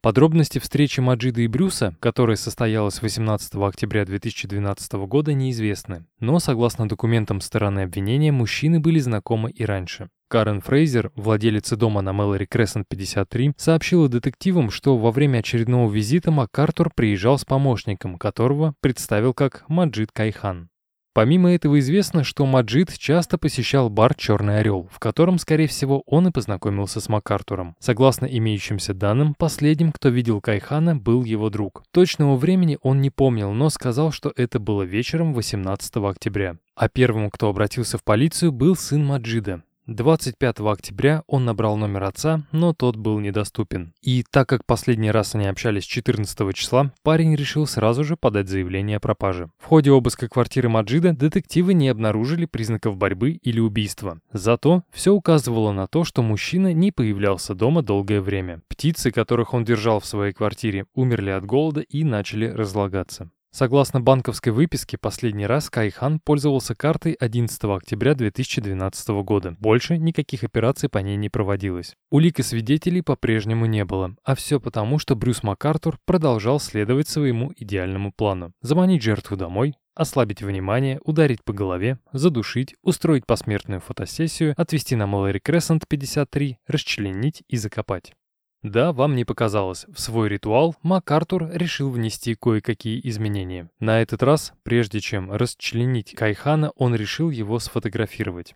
Подробности 0.03 0.59
встречи 0.59 0.99
Маджида 0.99 1.41
и 1.41 1.47
Брюса, 1.47 1.95
которая 1.99 2.37
состоялась 2.37 3.01
18 3.01 3.55
октября 3.55 4.05
2012 4.05 4.93
года, 5.07 5.33
неизвестны, 5.33 6.05
но, 6.19 6.37
согласно 6.37 6.87
документам 6.87 7.41
стороны 7.41 7.79
обвинения, 7.79 8.31
мужчины 8.31 8.79
были 8.79 8.99
знакомы 8.99 9.49
и 9.49 9.65
раньше. 9.65 10.11
Карен 10.31 10.61
Фрейзер, 10.61 11.11
владелица 11.17 11.75
дома 11.75 12.01
на 12.01 12.13
Мэлори 12.13 12.45
Крессент 12.45 12.87
53, 12.87 13.51
сообщила 13.57 14.07
детективам, 14.07 14.71
что 14.71 14.97
во 14.97 15.11
время 15.11 15.39
очередного 15.39 15.91
визита 15.91 16.31
МакАртур 16.31 16.89
приезжал 16.95 17.37
с 17.37 17.43
помощником, 17.43 18.17
которого 18.17 18.73
представил 18.79 19.33
как 19.33 19.65
Маджид 19.67 20.13
Кайхан. 20.13 20.69
Помимо 21.13 21.51
этого 21.51 21.77
известно, 21.79 22.23
что 22.23 22.45
Маджид 22.45 22.97
часто 22.97 23.37
посещал 23.37 23.89
бар 23.89 24.15
«Черный 24.15 24.59
орел», 24.59 24.87
в 24.93 24.99
котором, 24.99 25.37
скорее 25.37 25.67
всего, 25.67 26.01
он 26.05 26.29
и 26.29 26.31
познакомился 26.31 27.01
с 27.01 27.09
МакАртуром. 27.09 27.75
Согласно 27.79 28.25
имеющимся 28.25 28.93
данным, 28.93 29.35
последним, 29.37 29.91
кто 29.91 30.07
видел 30.07 30.39
Кайхана, 30.39 30.95
был 30.95 31.25
его 31.25 31.49
друг. 31.49 31.83
Точного 31.91 32.37
времени 32.37 32.77
он 32.81 33.01
не 33.01 33.09
помнил, 33.09 33.51
но 33.51 33.69
сказал, 33.69 34.13
что 34.13 34.31
это 34.37 34.59
было 34.59 34.83
вечером 34.83 35.33
18 35.33 35.97
октября. 35.97 36.55
А 36.73 36.87
первым, 36.87 37.29
кто 37.29 37.49
обратился 37.49 37.97
в 37.97 38.05
полицию, 38.05 38.53
был 38.53 38.77
сын 38.77 39.05
Маджида. 39.05 39.63
25 39.87 40.59
октября 40.59 41.23
он 41.27 41.43
набрал 41.43 41.75
номер 41.75 42.03
отца, 42.03 42.43
но 42.51 42.73
тот 42.73 42.97
был 42.97 43.19
недоступен. 43.19 43.93
И 44.01 44.23
так 44.29 44.47
как 44.47 44.65
последний 44.65 45.09
раз 45.09 45.33
они 45.33 45.47
общались 45.47 45.85
14 45.85 46.55
числа, 46.55 46.93
парень 47.03 47.35
решил 47.35 47.65
сразу 47.65 48.03
же 48.03 48.15
подать 48.15 48.47
заявление 48.47 48.97
о 48.97 48.99
пропаже. 48.99 49.49
В 49.57 49.65
ходе 49.65 49.91
обыска 49.91 50.29
квартиры 50.29 50.69
Маджида 50.69 51.13
детективы 51.13 51.73
не 51.73 51.89
обнаружили 51.89 52.45
признаков 52.45 52.95
борьбы 52.95 53.31
или 53.31 53.59
убийства. 53.59 54.19
Зато 54.31 54.83
все 54.91 55.13
указывало 55.13 55.71
на 55.71 55.87
то, 55.87 56.03
что 56.03 56.21
мужчина 56.21 56.73
не 56.73 56.91
появлялся 56.91 57.55
дома 57.55 57.81
долгое 57.81 58.21
время. 58.21 58.61
Птицы, 58.67 59.11
которых 59.11 59.53
он 59.53 59.65
держал 59.65 59.99
в 59.99 60.05
своей 60.05 60.33
квартире, 60.33 60.85
умерли 60.93 61.31
от 61.31 61.45
голода 61.45 61.81
и 61.81 62.03
начали 62.03 62.45
разлагаться. 62.45 63.31
Согласно 63.53 63.99
банковской 63.99 64.53
выписке, 64.53 64.97
последний 64.97 65.45
раз 65.45 65.69
Кайхан 65.69 66.21
пользовался 66.21 66.73
картой 66.73 67.11
11 67.13 67.61
октября 67.65 68.15
2012 68.15 69.09
года. 69.23 69.57
Больше 69.59 69.97
никаких 69.97 70.45
операций 70.45 70.87
по 70.87 70.99
ней 70.99 71.17
не 71.17 71.27
проводилось. 71.27 71.95
Улик 72.09 72.39
и 72.39 72.43
свидетелей 72.43 73.01
по-прежнему 73.01 73.65
не 73.65 73.83
было. 73.83 74.15
А 74.23 74.35
все 74.35 74.61
потому, 74.61 74.99
что 74.99 75.17
Брюс 75.17 75.43
МакАртур 75.43 75.99
продолжал 76.05 76.61
следовать 76.61 77.09
своему 77.09 77.51
идеальному 77.57 78.13
плану. 78.13 78.53
Заманить 78.61 79.03
жертву 79.03 79.35
домой, 79.35 79.75
ослабить 79.95 80.41
внимание, 80.41 81.01
ударить 81.03 81.43
по 81.43 81.51
голове, 81.51 81.99
задушить, 82.13 82.75
устроить 82.81 83.25
посмертную 83.25 83.81
фотосессию, 83.81 84.53
отвезти 84.55 84.95
на 84.95 85.07
Малэри 85.07 85.39
Крессент 85.39 85.89
53, 85.89 86.57
расчленить 86.67 87.43
и 87.49 87.57
закопать. 87.57 88.13
Да, 88.63 88.93
вам 88.93 89.15
не 89.15 89.25
показалось. 89.25 89.85
В 89.91 89.99
свой 89.99 90.29
ритуал 90.29 90.75
МакАртур 90.83 91.49
решил 91.51 91.89
внести 91.89 92.35
кое-какие 92.35 93.01
изменения. 93.09 93.69
На 93.79 94.01
этот 94.01 94.21
раз, 94.21 94.53
прежде 94.63 94.99
чем 94.99 95.31
расчленить 95.31 96.13
Кайхана, 96.13 96.71
он 96.75 96.93
решил 96.93 97.31
его 97.31 97.57
сфотографировать. 97.57 98.53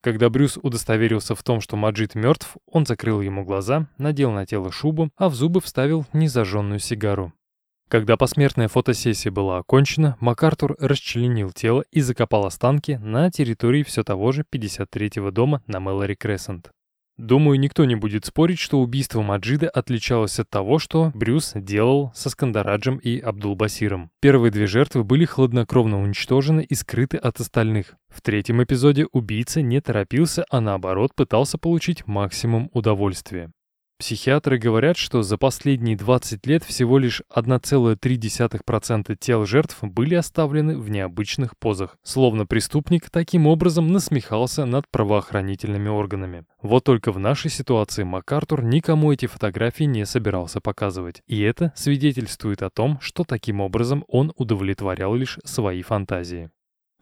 Когда 0.00 0.30
Брюс 0.30 0.58
удостоверился 0.62 1.34
в 1.34 1.42
том, 1.42 1.60
что 1.60 1.76
Маджид 1.76 2.14
мертв, 2.14 2.56
он 2.66 2.86
закрыл 2.86 3.20
ему 3.20 3.44
глаза, 3.44 3.88
надел 3.98 4.30
на 4.30 4.46
тело 4.46 4.70
шубу, 4.70 5.10
а 5.16 5.28
в 5.28 5.34
зубы 5.34 5.60
вставил 5.60 6.06
незажженную 6.12 6.78
сигару. 6.78 7.32
Когда 7.88 8.16
посмертная 8.16 8.68
фотосессия 8.68 9.32
была 9.32 9.58
окончена, 9.58 10.16
МакАртур 10.20 10.76
расчленил 10.78 11.50
тело 11.50 11.84
и 11.90 12.00
закопал 12.00 12.46
останки 12.46 12.92
на 13.02 13.30
территории 13.30 13.82
все 13.82 14.04
того 14.04 14.30
же 14.30 14.44
53-го 14.52 15.32
дома 15.32 15.62
на 15.66 15.80
Мэлори 15.80 16.14
Крессент. 16.14 16.70
Думаю, 17.18 17.58
никто 17.58 17.84
не 17.84 17.96
будет 17.96 18.24
спорить, 18.24 18.60
что 18.60 18.80
убийство 18.80 19.22
Маджида 19.22 19.68
отличалось 19.68 20.38
от 20.38 20.48
того, 20.48 20.78
что 20.78 21.10
Брюс 21.14 21.52
делал 21.56 22.12
со 22.14 22.30
Скандараджем 22.30 22.98
и 22.98 23.18
Абдул-Басиром. 23.18 24.10
Первые 24.20 24.52
две 24.52 24.68
жертвы 24.68 25.02
были 25.02 25.24
хладнокровно 25.24 26.00
уничтожены 26.00 26.62
и 26.62 26.74
скрыты 26.76 27.16
от 27.16 27.40
остальных. 27.40 27.96
В 28.08 28.22
третьем 28.22 28.62
эпизоде 28.62 29.06
убийца 29.10 29.62
не 29.62 29.80
торопился, 29.80 30.44
а 30.48 30.60
наоборот 30.60 31.12
пытался 31.16 31.58
получить 31.58 32.06
максимум 32.06 32.70
удовольствия. 32.72 33.50
Психиатры 33.98 34.58
говорят, 34.58 34.96
что 34.96 35.22
за 35.22 35.36
последние 35.38 35.96
20 35.96 36.46
лет 36.46 36.62
всего 36.62 36.98
лишь 36.98 37.22
1,3% 37.34 39.16
тел 39.16 39.44
жертв 39.44 39.78
были 39.82 40.14
оставлены 40.14 40.78
в 40.78 40.88
необычных 40.88 41.58
позах, 41.58 41.96
словно 42.04 42.46
преступник 42.46 43.10
таким 43.10 43.48
образом 43.48 43.90
насмехался 43.90 44.66
над 44.66 44.88
правоохранительными 44.92 45.88
органами. 45.88 46.44
Вот 46.62 46.84
только 46.84 47.10
в 47.10 47.18
нашей 47.18 47.50
ситуации 47.50 48.04
МакАртур 48.04 48.62
никому 48.62 49.12
эти 49.12 49.26
фотографии 49.26 49.84
не 49.84 50.06
собирался 50.06 50.60
показывать. 50.60 51.22
И 51.26 51.40
это 51.40 51.72
свидетельствует 51.74 52.62
о 52.62 52.70
том, 52.70 53.00
что 53.00 53.24
таким 53.24 53.60
образом 53.60 54.04
он 54.06 54.32
удовлетворял 54.36 55.12
лишь 55.16 55.40
свои 55.44 55.82
фантазии. 55.82 56.50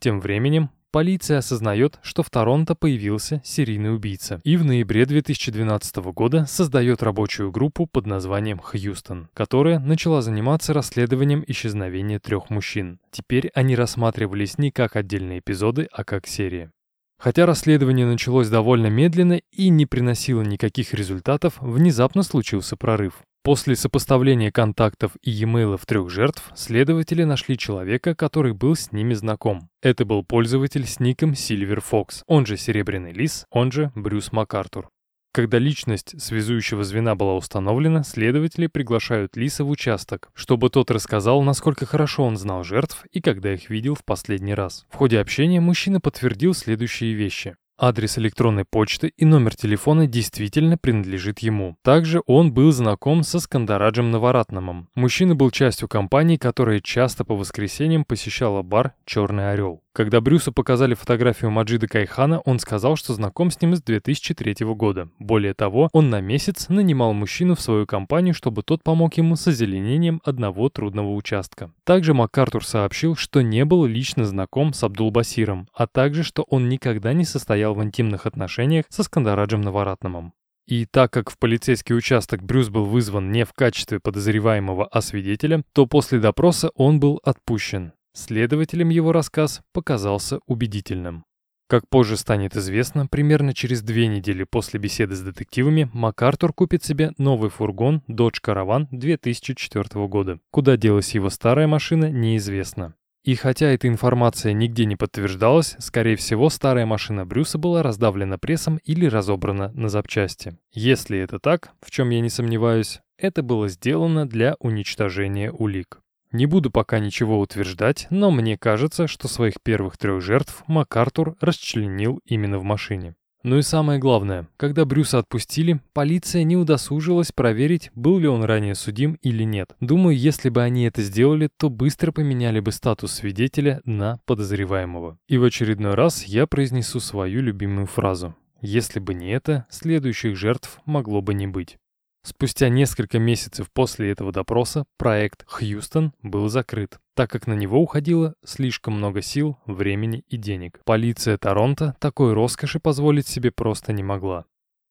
Тем 0.01 0.19
временем 0.21 0.71
Полиция 0.97 1.41
осознает, 1.41 1.99
что 2.01 2.23
в 2.23 2.31
Торонто 2.31 2.75
появился 2.75 3.43
серийный 3.45 3.95
убийца 3.95 4.41
и 4.45 4.57
в 4.57 4.65
ноябре 4.65 5.05
2012 5.05 5.97
года 5.97 6.47
создает 6.47 7.03
рабочую 7.03 7.51
группу 7.53 7.85
под 7.85 8.07
названием 8.07 8.59
«Хьюстон», 8.59 9.29
которая 9.35 9.79
начала 9.79 10.23
заниматься 10.23 10.73
расследованием 10.73 11.45
исчезновения 11.47 12.19
трех 12.19 12.49
мужчин. 12.49 12.99
Теперь 13.11 13.51
они 13.53 13.77
рассматривались 13.77 14.57
не 14.57 14.71
как 14.71 14.97
отдельные 14.97 15.41
эпизоды, 15.41 15.87
а 15.93 16.03
как 16.03 16.27
серия. 16.27 16.71
Хотя 17.19 17.45
расследование 17.45 18.07
началось 18.07 18.49
довольно 18.49 18.87
медленно 18.87 19.43
и 19.53 19.69
не 19.69 19.85
приносило 19.85 20.41
никаких 20.41 20.95
результатов, 20.95 21.59
внезапно 21.61 22.23
случился 22.23 22.75
прорыв. 22.79 23.21
После 23.47 23.77
сопоставления 23.77 24.51
контактов 24.51 25.13
и 25.23 25.31
e-mailов 25.31 25.87
трех 25.87 26.11
жертв, 26.11 26.51
следователи 26.57 27.23
нашли 27.23 27.57
человека, 27.57 28.17
который 28.17 28.53
был 28.53 28.75
с 28.75 28.91
ними 28.91 29.15
знаком. 29.15 29.69
Это 29.81 30.05
был 30.05 30.25
пользователь 30.25 30.85
с 30.85 30.99
ником 30.99 31.31
Silver 31.31 31.81
Fox, 31.81 32.25
он 32.27 32.45
же 32.45 32.57
Серебряный 32.57 33.13
Лис, 33.13 33.47
он 33.53 33.71
же 33.71 33.93
Брюс 33.95 34.33
МакАртур. 34.33 34.89
Когда 35.33 35.61
личность 35.61 36.21
связующего 36.21 36.83
звена 36.83 37.15
была 37.15 37.37
установлена, 37.37 38.03
следователи 38.03 38.67
приглашают 38.67 39.37
Лиса 39.37 39.63
в 39.63 39.71
участок, 39.71 40.29
чтобы 40.35 40.69
тот 40.69 40.91
рассказал, 40.91 41.41
насколько 41.43 41.87
хорошо 41.87 42.25
он 42.25 42.37
знал 42.37 42.65
жертв 42.65 43.05
и 43.13 43.21
когда 43.21 43.55
их 43.55 43.71
видел 43.71 43.95
в 43.95 44.05
последний 44.05 44.55
раз. 44.55 44.87
В 44.91 44.97
ходе 44.97 45.21
общения 45.21 45.61
мужчина 45.61 46.01
подтвердил 46.01 46.53
следующие 46.53 47.13
вещи. 47.13 47.55
Адрес 47.79 48.17
электронной 48.17 48.65
почты 48.65 49.13
и 49.19 49.27
номер 49.27 49.55
телефона 49.55 50.07
действительно 50.07 50.79
принадлежит 50.79 51.41
ему. 51.41 51.77
Также 51.83 52.23
он 52.27 52.55
был 52.55 52.73
знаком 52.73 53.23
со 53.23 53.39
Скандараджем 53.39 54.11
Наваратнамом. 54.11 54.89
Мужчина 54.95 55.35
был 55.35 55.51
частью 55.51 55.87
компании, 55.87 56.39
которая 56.39 56.81
часто 56.81 57.27
по 57.27 57.37
воскресеньям 57.37 58.07
посещала 58.07 58.63
бар 58.63 58.95
«Черный 59.05 59.53
орел». 59.53 59.83
Когда 59.97 60.21
Брюсу 60.21 60.53
показали 60.53 60.93
фотографию 60.93 61.51
Маджида 61.51 61.89
Кайхана, 61.89 62.41
он 62.41 62.59
сказал, 62.59 62.97
что 62.97 63.15
знаком 63.15 63.51
с 63.51 63.59
ним 63.63 63.75
с 63.75 63.81
2003 63.81 64.67
года. 64.75 65.09
Более 65.19 65.55
того, 65.55 65.89
он 65.95 66.11
на 66.11 66.21
месяц 66.21 66.69
нанимал 66.69 67.15
мужчину 67.15 67.55
в 67.55 67.63
свою 67.63 67.87
компанию, 67.87 68.35
чтобы 68.35 68.63
тот 68.63 68.83
помог 68.83 69.15
ему 69.15 69.37
с 69.37 69.47
озеленением 69.47 70.21
одного 70.23 70.69
трудного 70.69 71.15
участка. 71.15 71.73
Также 71.85 72.13
МакАртур 72.13 72.63
сообщил, 72.63 73.17
что 73.17 73.41
не 73.41 73.65
был 73.65 73.87
лично 73.87 74.27
знаком 74.27 74.75
с 74.75 74.83
Абдул-Басиром, 74.83 75.67
а 75.73 75.87
также, 75.87 76.25
что 76.25 76.43
он 76.43 76.69
никогда 76.69 77.15
не 77.15 77.25
состоял 77.25 77.75
в 77.75 77.83
интимных 77.83 78.27
отношениях 78.27 78.85
со 78.91 79.03
Скандараджем 79.03 79.63
Наваратнамом. 79.63 80.35
И 80.67 80.85
так 80.85 81.11
как 81.11 81.31
в 81.31 81.39
полицейский 81.39 81.97
участок 81.97 82.43
Брюс 82.43 82.69
был 82.69 82.85
вызван 82.85 83.31
не 83.33 83.47
в 83.47 83.55
качестве 83.55 83.99
подозреваемого, 84.01 84.85
а 84.85 85.01
свидетеля, 85.01 85.63
то 85.73 85.87
после 85.87 86.19
допроса 86.19 86.71
он 86.75 87.01
был 87.01 87.19
отпущен. 87.25 87.93
Следователям 88.17 88.89
его 88.89 89.13
рассказ 89.13 89.61
показался 89.75 90.41
убедительным. 90.47 91.25
Как 91.69 91.87
позже 91.87 92.17
станет 92.17 92.57
известно, 92.57 93.07
примерно 93.07 93.53
через 93.53 93.83
две 93.83 94.07
недели 94.07 94.45
после 94.45 94.81
беседы 94.81 95.15
с 95.15 95.21
детективами 95.21 95.91
МакАртур 95.93 96.55
купит 96.55 96.83
себе 96.83 97.13
новый 97.19 97.51
фургон 97.51 98.03
Dodge 98.09 98.39
Caravan 98.43 98.87
2004 98.91 100.09
года. 100.09 100.41
Куда 100.51 100.79
делась 100.79 101.15
его 101.15 101.29
старая 101.29 101.67
машина, 101.67 102.11
неизвестно. 102.11 102.95
И 103.23 103.35
хотя 103.35 103.67
эта 103.67 103.87
информация 103.87 104.55
нигде 104.55 104.87
не 104.87 104.97
подтверждалась, 104.97 105.77
скорее 105.79 106.17
всего, 106.17 106.49
старая 106.49 106.87
машина 106.87 107.27
Брюса 107.27 107.59
была 107.59 107.83
раздавлена 107.83 108.39
прессом 108.39 108.79
или 108.85 109.05
разобрана 109.05 109.73
на 109.75 109.91
запчасти. 109.91 110.57
Если 110.73 111.19
это 111.19 111.39
так, 111.39 111.73
в 111.83 111.91
чем 111.91 112.09
я 112.09 112.21
не 112.21 112.31
сомневаюсь, 112.31 113.01
это 113.19 113.43
было 113.43 113.69
сделано 113.69 114.27
для 114.27 114.57
уничтожения 114.59 115.53
улик. 115.53 116.01
Не 116.37 116.45
буду 116.45 116.71
пока 116.71 116.99
ничего 116.99 117.41
утверждать, 117.41 118.09
но 118.11 118.31
мне 118.31 118.59
кажется, 118.59 119.07
что 119.07 119.27
своих 119.27 119.55
первых 119.63 119.97
трех 119.97 120.21
жертв 120.21 120.65
МакАртур 120.67 121.35
расчленил 121.41 122.21
именно 122.27 122.59
в 122.59 122.63
машине. 122.63 123.15
Ну 123.43 123.57
и 123.57 123.63
самое 123.63 123.99
главное, 123.99 124.47
когда 124.59 124.85
Брюса 124.85 125.19
отпустили, 125.19 125.81
полиция 125.95 126.43
не 126.43 126.59
удосужилась 126.59 127.33
проверить, 127.33 127.91
был 127.95 128.19
ли 128.19 128.29
он 128.29 128.45
ранее 128.45 128.75
судим 128.75 129.15
или 129.23 129.45
нет. 129.45 129.75
Думаю, 129.81 130.15
если 130.15 130.51
бы 130.51 130.63
они 130.63 130.85
это 130.85 131.01
сделали, 131.01 131.49
то 131.57 131.71
быстро 131.71 132.13
поменяли 132.13 132.61
бы 132.61 132.71
статус 132.71 133.13
свидетеля 133.13 133.81
на 133.87 134.21
подозреваемого. 134.27 135.17
И 135.29 135.39
в 135.39 135.45
очередной 135.45 135.95
раз 135.95 136.25
я 136.25 136.47
произнесу 136.47 137.01
свою 137.01 137.41
любимую 137.41 137.87
фразу. 137.87 138.37
Если 138.61 139.01
бы 139.01 139.15
не 139.15 139.31
это, 139.31 139.65
следующих 139.71 140.37
жертв 140.37 140.81
могло 140.85 141.23
бы 141.23 141.33
не 141.33 141.47
быть. 141.47 141.79
Спустя 142.27 142.69
несколько 142.69 143.21
месяцев 143.21 143.71
после 143.73 144.11
этого 144.11 144.33
допроса 144.33 144.85
проект 144.99 145.45
«Хьюстон» 145.47 146.13
был 146.25 146.49
закрыт, 146.49 146.99
так 147.15 147.31
как 147.31 147.47
на 147.47 147.53
него 147.53 147.81
уходило 147.81 148.35
слишком 148.45 148.95
много 148.95 149.23
сил, 149.23 149.59
времени 149.65 150.25
и 150.27 150.37
денег. 150.37 150.81
Полиция 150.85 151.39
Торонто 151.39 151.95
такой 152.01 152.33
роскоши 152.33 152.81
позволить 152.81 153.29
себе 153.29 153.53
просто 153.53 153.93
не 153.93 154.03
могла. 154.03 154.45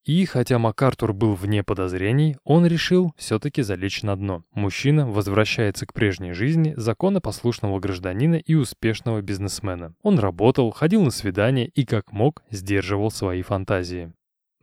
И 0.06 0.24
хотя 0.24 0.60
МакАртур 0.60 1.12
был 1.12 1.34
вне 1.34 1.62
подозрений, 1.62 2.38
он 2.46 2.66
решил 2.66 3.12
все-таки 3.18 3.64
залечь 3.64 4.02
на 4.02 4.16
дно. 4.16 4.46
Мужчина 4.54 5.06
возвращается 5.06 5.86
к 5.86 5.94
прежней 5.94 6.32
жизни 6.32 6.74
законопослушного 6.78 7.82
гражданина 7.82 8.36
и 8.36 8.54
успешного 8.54 9.22
бизнесмена. 9.22 9.94
Он 10.04 10.20
работал, 10.20 10.72
ходил 10.72 11.02
на 11.02 11.12
свидания 11.12 11.68
и 11.68 11.84
как 11.84 12.14
мог 12.14 12.44
сдерживал 12.50 13.12
свои 13.12 13.42
фантазии. 13.42 14.14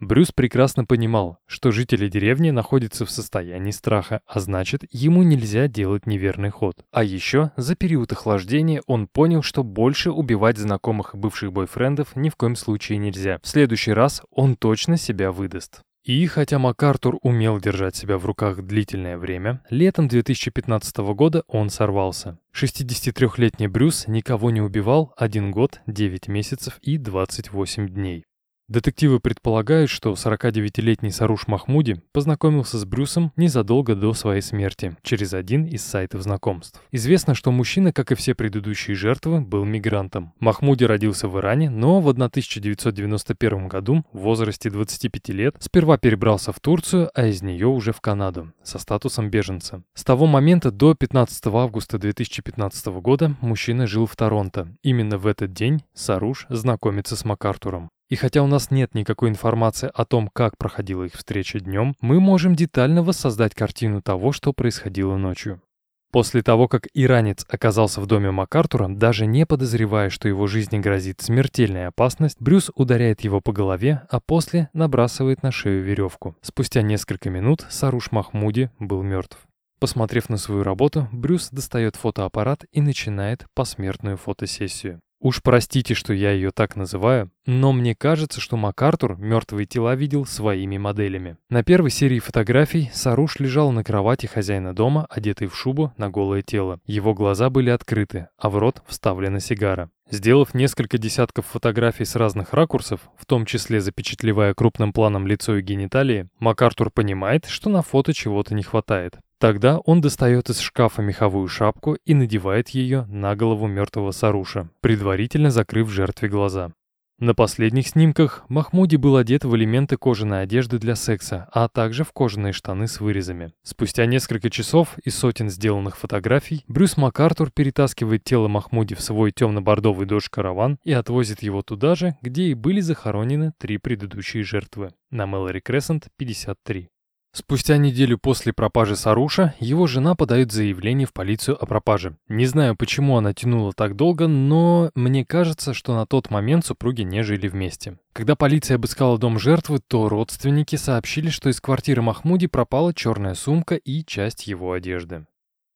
Брюс 0.02 0.32
прекрасно 0.32 0.84
понимал, 0.84 1.38
что 1.46 1.70
жители 1.70 2.08
деревни 2.08 2.50
находятся 2.50 3.06
в 3.06 3.10
состоянии 3.12 3.70
страха, 3.70 4.20
а 4.26 4.40
значит, 4.40 4.82
ему 4.90 5.22
нельзя 5.22 5.68
делать 5.68 6.06
неверный 6.06 6.50
ход. 6.50 6.74
А 6.90 7.04
еще, 7.04 7.52
за 7.56 7.76
период 7.76 8.10
охлаждения 8.10 8.82
он 8.88 9.06
понял, 9.06 9.42
что 9.42 9.62
больше 9.62 10.10
убивать 10.10 10.58
знакомых 10.58 11.14
и 11.14 11.18
бывших 11.18 11.52
бойфрендов 11.52 12.16
ни 12.16 12.30
в 12.30 12.34
коем 12.34 12.56
случае 12.56 12.98
нельзя. 12.98 13.38
В 13.44 13.46
следующий 13.46 13.92
раз 13.92 14.22
он 14.32 14.56
точно 14.56 14.96
себя 14.96 15.30
выдаст. 15.30 15.82
И 16.02 16.26
хотя 16.26 16.58
МакАртур 16.58 17.18
умел 17.22 17.60
держать 17.60 17.94
себя 17.94 18.18
в 18.18 18.26
руках 18.26 18.60
длительное 18.64 19.16
время, 19.16 19.62
летом 19.70 20.08
2015 20.08 20.96
года 21.14 21.44
он 21.46 21.70
сорвался. 21.70 22.40
63-летний 22.56 23.68
Брюс 23.68 24.08
никого 24.08 24.50
не 24.50 24.62
убивал 24.62 25.14
1 25.16 25.52
год, 25.52 25.80
9 25.86 26.26
месяцев 26.26 26.78
и 26.82 26.98
28 26.98 27.88
дней. 27.88 28.24
Детективы 28.68 29.20
предполагают, 29.20 29.90
что 29.90 30.12
49-летний 30.12 31.10
Саруш 31.10 31.46
Махмуди 31.46 32.00
познакомился 32.12 32.78
с 32.78 32.84
Брюсом 32.84 33.32
незадолго 33.36 33.94
до 33.94 34.14
своей 34.14 34.40
смерти, 34.40 34.96
через 35.02 35.34
один 35.34 35.64
из 35.64 35.82
сайтов 35.82 36.22
знакомств. 36.22 36.80
Известно, 36.90 37.34
что 37.34 37.50
мужчина, 37.50 37.92
как 37.92 38.12
и 38.12 38.14
все 38.14 38.34
предыдущие 38.34 38.94
жертвы, 38.94 39.40
был 39.40 39.64
мигрантом. 39.64 40.32
Махмуди 40.38 40.84
родился 40.84 41.28
в 41.28 41.38
Иране, 41.38 41.70
но 41.70 42.00
в 42.00 42.08
1991 42.08 43.68
году, 43.68 44.04
в 44.12 44.18
возрасте 44.18 44.70
25 44.70 45.28
лет, 45.30 45.56
сперва 45.58 45.98
перебрался 45.98 46.52
в 46.52 46.60
Турцию, 46.60 47.10
а 47.14 47.26
из 47.26 47.42
нее 47.42 47.66
уже 47.66 47.92
в 47.92 48.00
Канаду, 48.00 48.52
со 48.62 48.78
статусом 48.78 49.28
беженца. 49.28 49.82
С 49.94 50.04
того 50.04 50.26
момента 50.26 50.70
до 50.70 50.94
15 50.94 51.46
августа 51.48 51.98
2015 51.98 52.86
года 52.86 53.36
мужчина 53.40 53.86
жил 53.86 54.06
в 54.06 54.16
Торонто. 54.16 54.68
Именно 54.82 55.18
в 55.18 55.26
этот 55.26 55.52
день 55.52 55.82
Саруш 55.94 56.46
знакомится 56.48 57.16
с 57.16 57.24
МакАртуром. 57.24 57.90
И 58.12 58.14
хотя 58.14 58.42
у 58.42 58.46
нас 58.46 58.70
нет 58.70 58.94
никакой 58.94 59.30
информации 59.30 59.90
о 59.94 60.04
том, 60.04 60.28
как 60.28 60.58
проходила 60.58 61.04
их 61.04 61.14
встреча 61.14 61.60
днем, 61.60 61.94
мы 62.02 62.20
можем 62.20 62.54
детально 62.54 63.02
воссоздать 63.02 63.54
картину 63.54 64.02
того, 64.02 64.32
что 64.32 64.52
происходило 64.52 65.16
ночью. 65.16 65.62
После 66.10 66.42
того, 66.42 66.68
как 66.68 66.88
иранец 66.92 67.46
оказался 67.48 68.02
в 68.02 68.06
доме 68.06 68.30
МакАртура, 68.30 68.88
даже 68.88 69.24
не 69.24 69.46
подозревая, 69.46 70.10
что 70.10 70.28
его 70.28 70.46
жизни 70.46 70.78
грозит 70.78 71.22
смертельная 71.22 71.88
опасность, 71.88 72.36
Брюс 72.38 72.70
ударяет 72.74 73.22
его 73.22 73.40
по 73.40 73.52
голове, 73.52 74.02
а 74.10 74.20
после 74.20 74.68
набрасывает 74.74 75.42
на 75.42 75.50
шею 75.50 75.82
веревку. 75.82 76.36
Спустя 76.42 76.82
несколько 76.82 77.30
минут 77.30 77.64
Саруш 77.70 78.12
Махмуди 78.12 78.70
был 78.78 79.02
мертв. 79.02 79.38
Посмотрев 79.80 80.28
на 80.28 80.36
свою 80.36 80.64
работу, 80.64 81.08
Брюс 81.12 81.48
достает 81.48 81.96
фотоаппарат 81.96 82.66
и 82.72 82.82
начинает 82.82 83.46
посмертную 83.54 84.18
фотосессию. 84.18 85.00
Уж 85.22 85.40
простите, 85.40 85.94
что 85.94 86.12
я 86.12 86.32
ее 86.32 86.50
так 86.50 86.74
называю, 86.74 87.30
но 87.46 87.72
мне 87.72 87.94
кажется, 87.94 88.40
что 88.40 88.56
МакАртур 88.56 89.16
мертвые 89.16 89.66
тела 89.66 89.94
видел 89.94 90.26
своими 90.26 90.78
моделями. 90.78 91.36
На 91.48 91.62
первой 91.62 91.90
серии 91.90 92.18
фотографий 92.18 92.90
Саруш 92.92 93.38
лежал 93.38 93.70
на 93.70 93.84
кровати 93.84 94.26
хозяина 94.26 94.74
дома, 94.74 95.06
одетый 95.08 95.46
в 95.46 95.56
шубу 95.56 95.92
на 95.96 96.10
голое 96.10 96.42
тело. 96.42 96.80
Его 96.86 97.14
глаза 97.14 97.50
были 97.50 97.70
открыты, 97.70 98.26
а 98.36 98.50
в 98.50 98.58
рот 98.58 98.82
вставлена 98.88 99.38
сигара. 99.38 99.90
Сделав 100.10 100.54
несколько 100.54 100.98
десятков 100.98 101.46
фотографий 101.46 102.04
с 102.04 102.16
разных 102.16 102.52
ракурсов, 102.52 103.00
в 103.16 103.24
том 103.24 103.46
числе 103.46 103.80
запечатлевая 103.80 104.54
крупным 104.54 104.92
планом 104.92 105.28
лицо 105.28 105.56
и 105.56 105.62
гениталии, 105.62 106.28
МакАртур 106.40 106.90
понимает, 106.90 107.46
что 107.46 107.70
на 107.70 107.82
фото 107.82 108.12
чего-то 108.12 108.54
не 108.54 108.64
хватает. 108.64 109.18
Тогда 109.42 109.78
он 109.78 110.00
достает 110.00 110.50
из 110.50 110.60
шкафа 110.60 111.02
меховую 111.02 111.48
шапку 111.48 111.94
и 112.04 112.14
надевает 112.14 112.68
ее 112.68 113.06
на 113.08 113.34
голову 113.34 113.66
мертвого 113.66 114.12
Саруша, 114.12 114.68
предварительно 114.80 115.50
закрыв 115.50 115.90
жертве 115.90 116.28
глаза. 116.28 116.70
На 117.18 117.34
последних 117.34 117.88
снимках 117.88 118.44
Махмуди 118.48 118.94
был 118.94 119.16
одет 119.16 119.44
в 119.44 119.56
элементы 119.56 119.96
кожаной 119.96 120.42
одежды 120.42 120.78
для 120.78 120.94
секса, 120.94 121.48
а 121.52 121.66
также 121.66 122.04
в 122.04 122.12
кожаные 122.12 122.52
штаны 122.52 122.86
с 122.86 123.00
вырезами. 123.00 123.52
Спустя 123.64 124.06
несколько 124.06 124.48
часов 124.48 124.96
и 125.02 125.10
сотен 125.10 125.50
сделанных 125.50 125.96
фотографий, 125.96 126.62
Брюс 126.68 126.96
МакАртур 126.96 127.50
перетаскивает 127.50 128.22
тело 128.22 128.46
Махмуди 128.46 128.94
в 128.94 129.00
свой 129.00 129.32
темно-бордовый 129.32 130.06
дождь-караван 130.06 130.78
и 130.84 130.92
отвозит 130.92 131.42
его 131.42 131.62
туда 131.62 131.96
же, 131.96 132.14
где 132.22 132.44
и 132.44 132.54
были 132.54 132.78
захоронены 132.78 133.54
три 133.58 133.78
предыдущие 133.78 134.44
жертвы, 134.44 134.90
на 135.10 135.26
Мэлори 135.26 135.58
Крессент 135.58 136.10
53. 136.16 136.91
Спустя 137.34 137.78
неделю 137.78 138.18
после 138.18 138.52
пропажи 138.52 138.94
Саруша, 138.94 139.54
его 139.58 139.86
жена 139.86 140.14
подает 140.14 140.52
заявление 140.52 141.06
в 141.06 141.14
полицию 141.14 141.56
о 141.58 141.64
пропаже. 141.64 142.16
Не 142.28 142.44
знаю, 142.44 142.76
почему 142.76 143.16
она 143.16 143.32
тянула 143.32 143.72
так 143.72 143.96
долго, 143.96 144.28
но 144.28 144.90
мне 144.94 145.24
кажется, 145.24 145.72
что 145.72 145.94
на 145.94 146.04
тот 146.04 146.30
момент 146.30 146.66
супруги 146.66 147.00
не 147.00 147.22
жили 147.22 147.48
вместе. 147.48 147.96
Когда 148.12 148.36
полиция 148.36 148.74
обыскала 148.74 149.16
дом 149.16 149.38
жертвы, 149.38 149.78
то 149.78 150.10
родственники 150.10 150.76
сообщили, 150.76 151.30
что 151.30 151.48
из 151.48 151.58
квартиры 151.62 152.02
Махмуди 152.02 152.48
пропала 152.48 152.92
черная 152.92 153.34
сумка 153.34 153.76
и 153.76 154.04
часть 154.04 154.46
его 154.46 154.72
одежды. 154.72 155.24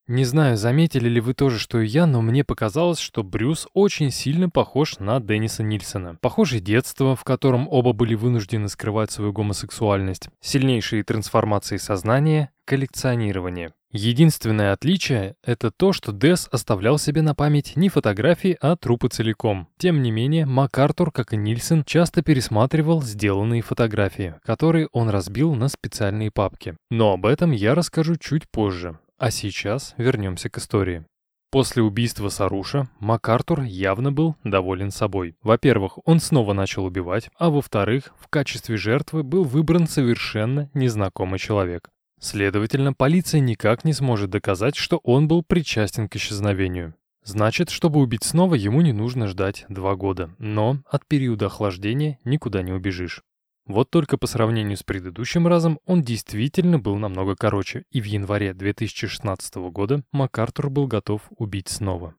Не 0.09 0.25
знаю, 0.25 0.57
заметили 0.57 1.09
ли 1.09 1.21
вы 1.21 1.35
тоже, 1.35 1.59
что 1.59 1.81
и 1.81 1.87
я, 1.87 2.07
но 2.07 2.23
мне 2.23 2.45
показалось, 2.45 3.01
что 3.01 3.25
Брюс 3.25 3.67
очень 3.75 4.13
сильно 4.13 4.49
похож 4.49 5.01
на 5.01 5.19
Денниса 5.19 5.65
Нильсона. 5.65 6.17
Похожее 6.21 6.61
детство, 6.61 7.17
в 7.17 7.25
котором 7.25 7.67
оба 7.69 7.93
были 7.93 8.15
вынуждены 8.15 8.69
скрывать 8.69 9.11
свою 9.11 9.33
гомосексуальность, 9.33 10.29
сильнейшие 10.41 11.03
трансформации 11.03 11.77
сознания, 11.77 12.51
коллекционирование. 12.65 13.73
Единственное 13.91 14.73
отличие— 14.73 15.35
это 15.45 15.73
то, 15.73 15.93
что 15.93 16.13
Дес 16.13 16.49
оставлял 16.53 16.99
себе 16.99 17.23
на 17.23 17.35
память 17.35 17.75
не 17.75 17.89
фотографии, 17.89 18.57
а 18.61 18.77
трупы 18.77 19.09
целиком. 19.09 19.69
Тем 19.79 20.03
не 20.03 20.13
менее, 20.13 20.47
МакАртур, 20.47 21.11
как 21.11 21.33
и 21.33 21.37
Нильсон, 21.37 21.83
часто 21.83 22.23
пересматривал 22.23 23.03
сделанные 23.03 23.63
фотографии, 23.63 24.35
которые 24.45 24.89
он 24.93 25.09
разбил 25.09 25.55
на 25.55 25.69
специальные 25.69 26.31
папки. 26.31 26.77
Но 26.91 27.15
об 27.15 27.27
этом 27.27 27.51
я 27.51 27.75
расскажу 27.75 28.17
чуть 28.17 28.49
позже. 28.49 28.99
А 29.19 29.31
сейчас 29.31 29.95
вернемся 29.97 30.51
к 30.51 30.59
истории. 30.59 31.05
После 31.51 31.83
убийства 31.83 32.29
Саруша 32.29 32.91
МакАртур 33.01 33.62
явно 33.62 34.12
был 34.12 34.37
доволен 34.45 34.91
собой. 34.91 35.37
Во-первых, 35.43 35.99
он 36.05 36.21
снова 36.21 36.53
начал 36.53 36.85
убивать, 36.85 37.31
а 37.39 37.49
во-вторых, 37.49 38.12
в 38.19 38.29
качестве 38.29 38.77
жертвы 38.77 39.23
был 39.23 39.45
выбран 39.45 39.87
совершенно 39.87 40.69
незнакомый 40.75 41.39
человек. 41.39 41.89
Следовательно, 42.21 42.93
полиция 42.93 43.41
никак 43.41 43.85
не 43.85 43.95
сможет 43.95 44.29
доказать, 44.29 44.77
что 44.77 44.99
он 45.03 45.29
был 45.29 45.43
причастен 45.43 46.09
к 46.09 46.17
исчезновению. 46.17 46.95
Значит, 47.23 47.71
чтобы 47.71 48.01
убить 48.01 48.25
снова, 48.25 48.55
ему 48.55 48.83
не 48.83 48.93
нужно 48.93 49.27
ждать 49.27 49.64
два 49.69 49.97
года. 49.97 50.35
Но 50.39 50.83
от 50.91 51.07
периода 51.07 51.47
охлаждения 51.47 52.19
никуда 52.25 52.62
не 52.62 52.73
убежишь. 52.73 53.23
Вот 53.67 53.91
только 53.91 54.17
по 54.17 54.29
сравнению 54.29 54.77
с 54.77 54.85
предыдущим 54.85 55.49
разом 55.49 55.81
он 55.87 56.03
действительно 56.03 56.79
был 56.79 56.97
намного 56.97 57.35
короче, 57.35 57.85
и 57.91 58.01
в 58.01 58.05
январе 58.05 58.55
2016 58.55 59.57
года 59.71 60.05
МакАртур 60.12 60.71
был 60.71 60.87
готов 60.87 61.23
убить 61.31 61.69
снова. 61.69 62.14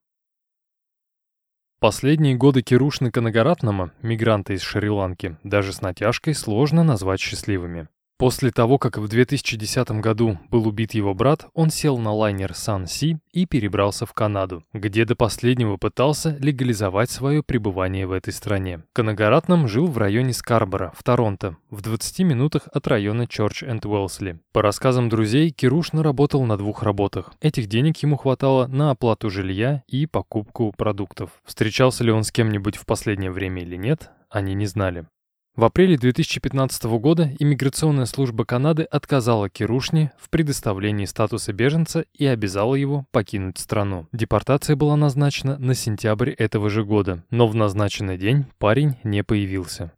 Последние 1.80 2.36
годы 2.36 2.64
Кирушны 2.64 3.12
Канагаратнама, 3.12 3.94
мигранта 4.02 4.54
из 4.54 4.62
Шри-Ланки, 4.62 5.38
даже 5.44 5.72
с 5.72 5.82
натяжкой 5.82 6.34
сложно 6.34 6.84
назвать 6.84 7.22
счастливыми. 7.22 7.88
После 8.18 8.50
того, 8.50 8.80
как 8.80 8.98
в 8.98 9.08
2010 9.08 9.92
году 10.02 10.40
был 10.50 10.68
убит 10.68 10.96
его 10.96 11.14
брат, 11.14 11.46
он 11.54 11.70
сел 11.70 12.00
на 12.00 12.12
лайнер 12.12 12.56
Сан-Си 12.56 13.20
и 13.32 13.46
перебрался 13.46 14.08
в 14.08 14.14
Канаду, 14.14 14.64
где 14.74 15.06
до 15.06 15.16
последнего 15.16 15.78
пытался 15.78 16.36
легализовать 16.40 17.12
свое 17.12 17.44
пребывание 17.44 18.08
в 18.08 18.12
этой 18.12 18.34
стране. 18.34 18.82
Канагаратном 18.94 19.68
жил 19.68 19.86
в 19.86 20.00
районе 20.00 20.34
Скарбора, 20.34 20.92
в 20.98 21.04
Торонто, 21.04 21.58
в 21.70 21.82
20 21.82 22.20
минутах 22.22 22.68
от 22.74 22.88
района 22.88 23.28
Чорч 23.28 23.62
энд 23.62 23.86
Уэлсли. 23.86 24.40
По 24.52 24.64
рассказам 24.64 25.10
друзей, 25.10 25.52
Кирушна 25.52 26.02
работал 26.02 26.44
на 26.44 26.58
двух 26.58 26.82
работах. 26.82 27.34
Этих 27.40 27.68
денег 27.68 27.98
ему 27.98 28.18
хватало 28.18 28.66
на 28.66 28.90
оплату 28.90 29.30
жилья 29.30 29.84
и 29.88 30.08
покупку 30.08 30.74
продуктов. 30.76 31.30
Встречался 31.46 32.04
ли 32.04 32.12
он 32.12 32.24
с 32.24 32.32
кем-нибудь 32.32 32.78
в 32.78 32.88
последнее 32.88 33.30
время 33.30 33.62
или 33.62 33.76
нет, 33.76 34.10
они 34.32 34.56
не 34.56 34.66
знали. 34.66 35.06
В 35.58 35.66
апреле 35.66 35.98
2015 35.98 36.84
года 37.00 37.32
иммиграционная 37.40 38.06
служба 38.06 38.46
Канады 38.46 38.84
отказала 38.84 39.50
Кирушне 39.50 40.12
в 40.20 40.30
предоставлении 40.30 41.06
статуса 41.06 41.52
беженца 41.52 42.06
и 42.14 42.28
обязала 42.28 42.76
его 42.76 43.08
покинуть 43.10 43.58
страну. 43.58 44.08
Депортация 44.12 44.76
была 44.76 44.96
назначена 44.96 45.58
на 45.58 45.74
сентябрь 45.74 46.30
этого 46.30 46.70
же 46.70 46.86
года, 46.86 47.24
но 47.32 47.48
в 47.48 47.56
назначенный 47.56 48.20
день 48.20 48.46
парень 48.60 48.98
не 49.04 49.24
появился. 49.24 49.94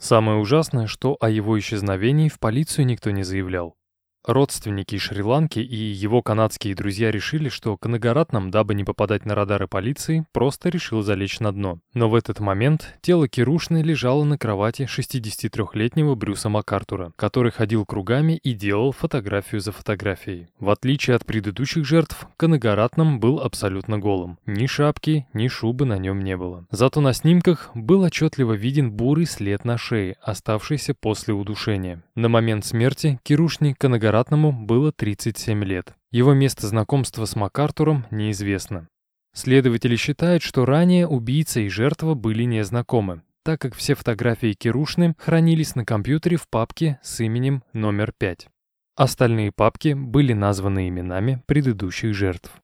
Самое 0.00 0.38
ужасное, 0.38 0.86
что 0.86 1.18
о 1.20 1.28
его 1.28 1.58
исчезновении 1.58 2.30
в 2.30 2.38
полицию 2.38 2.86
никто 2.86 3.10
не 3.10 3.22
заявлял. 3.22 3.76
Родственники 4.24 4.96
Шри-Ланки 4.98 5.58
и 5.58 5.74
его 5.74 6.22
канадские 6.22 6.76
друзья 6.76 7.10
решили, 7.10 7.48
что 7.48 7.76
Канагаратнам, 7.76 8.52
дабы 8.52 8.74
не 8.74 8.84
попадать 8.84 9.26
на 9.26 9.34
радары 9.34 9.66
полиции, 9.66 10.24
просто 10.30 10.68
решил 10.68 11.02
залечь 11.02 11.40
на 11.40 11.50
дно. 11.50 11.80
Но 11.92 12.08
в 12.08 12.14
этот 12.14 12.38
момент 12.38 12.94
тело 13.00 13.26
Кирушны 13.26 13.82
лежало 13.82 14.22
на 14.22 14.38
кровати 14.38 14.88
63-летнего 14.88 16.14
Брюса 16.14 16.48
МакАртура, 16.48 17.12
который 17.16 17.50
ходил 17.50 17.84
кругами 17.84 18.34
и 18.44 18.52
делал 18.52 18.92
фотографию 18.92 19.60
за 19.60 19.72
фотографией. 19.72 20.46
В 20.60 20.70
отличие 20.70 21.16
от 21.16 21.26
предыдущих 21.26 21.84
жертв, 21.84 22.28
Канагаратнам 22.36 23.18
был 23.18 23.40
абсолютно 23.40 23.98
голым. 23.98 24.38
Ни 24.46 24.66
шапки, 24.66 25.26
ни 25.34 25.48
шубы 25.48 25.84
на 25.84 25.98
нем 25.98 26.22
не 26.22 26.36
было. 26.36 26.64
Зато 26.70 27.00
на 27.00 27.12
снимках 27.12 27.72
был 27.74 28.02
отчетливо 28.02 28.52
виден 28.52 28.92
бурый 28.92 29.26
след 29.26 29.64
на 29.64 29.78
шее, 29.78 30.14
оставшийся 30.22 30.94
после 30.94 31.34
удушения. 31.34 32.04
На 32.14 32.28
момент 32.28 32.64
смерти 32.64 33.18
Кирушни 33.24 33.72
Канагаратнам 33.72 34.11
Ратному 34.12 34.52
было 34.52 34.92
37 34.92 35.64
лет. 35.64 35.94
Его 36.10 36.34
место 36.34 36.66
знакомства 36.66 37.24
с 37.24 37.34
МакАртуром 37.34 38.04
неизвестно. 38.10 38.88
Следователи 39.34 39.96
считают, 39.96 40.42
что 40.42 40.66
ранее 40.66 41.08
убийца 41.08 41.60
и 41.60 41.70
жертва 41.70 42.12
были 42.12 42.42
незнакомы, 42.42 43.22
так 43.42 43.62
как 43.62 43.74
все 43.74 43.94
фотографии 43.94 44.52
Кирушны 44.52 45.14
хранились 45.16 45.76
на 45.76 45.86
компьютере 45.86 46.36
в 46.36 46.46
папке 46.50 47.00
с 47.02 47.20
именем 47.20 47.62
номер 47.72 48.12
5. 48.18 48.48
Остальные 48.96 49.50
папки 49.50 49.94
были 49.94 50.34
названы 50.34 50.90
именами 50.90 51.42
предыдущих 51.46 52.14
жертв. 52.14 52.61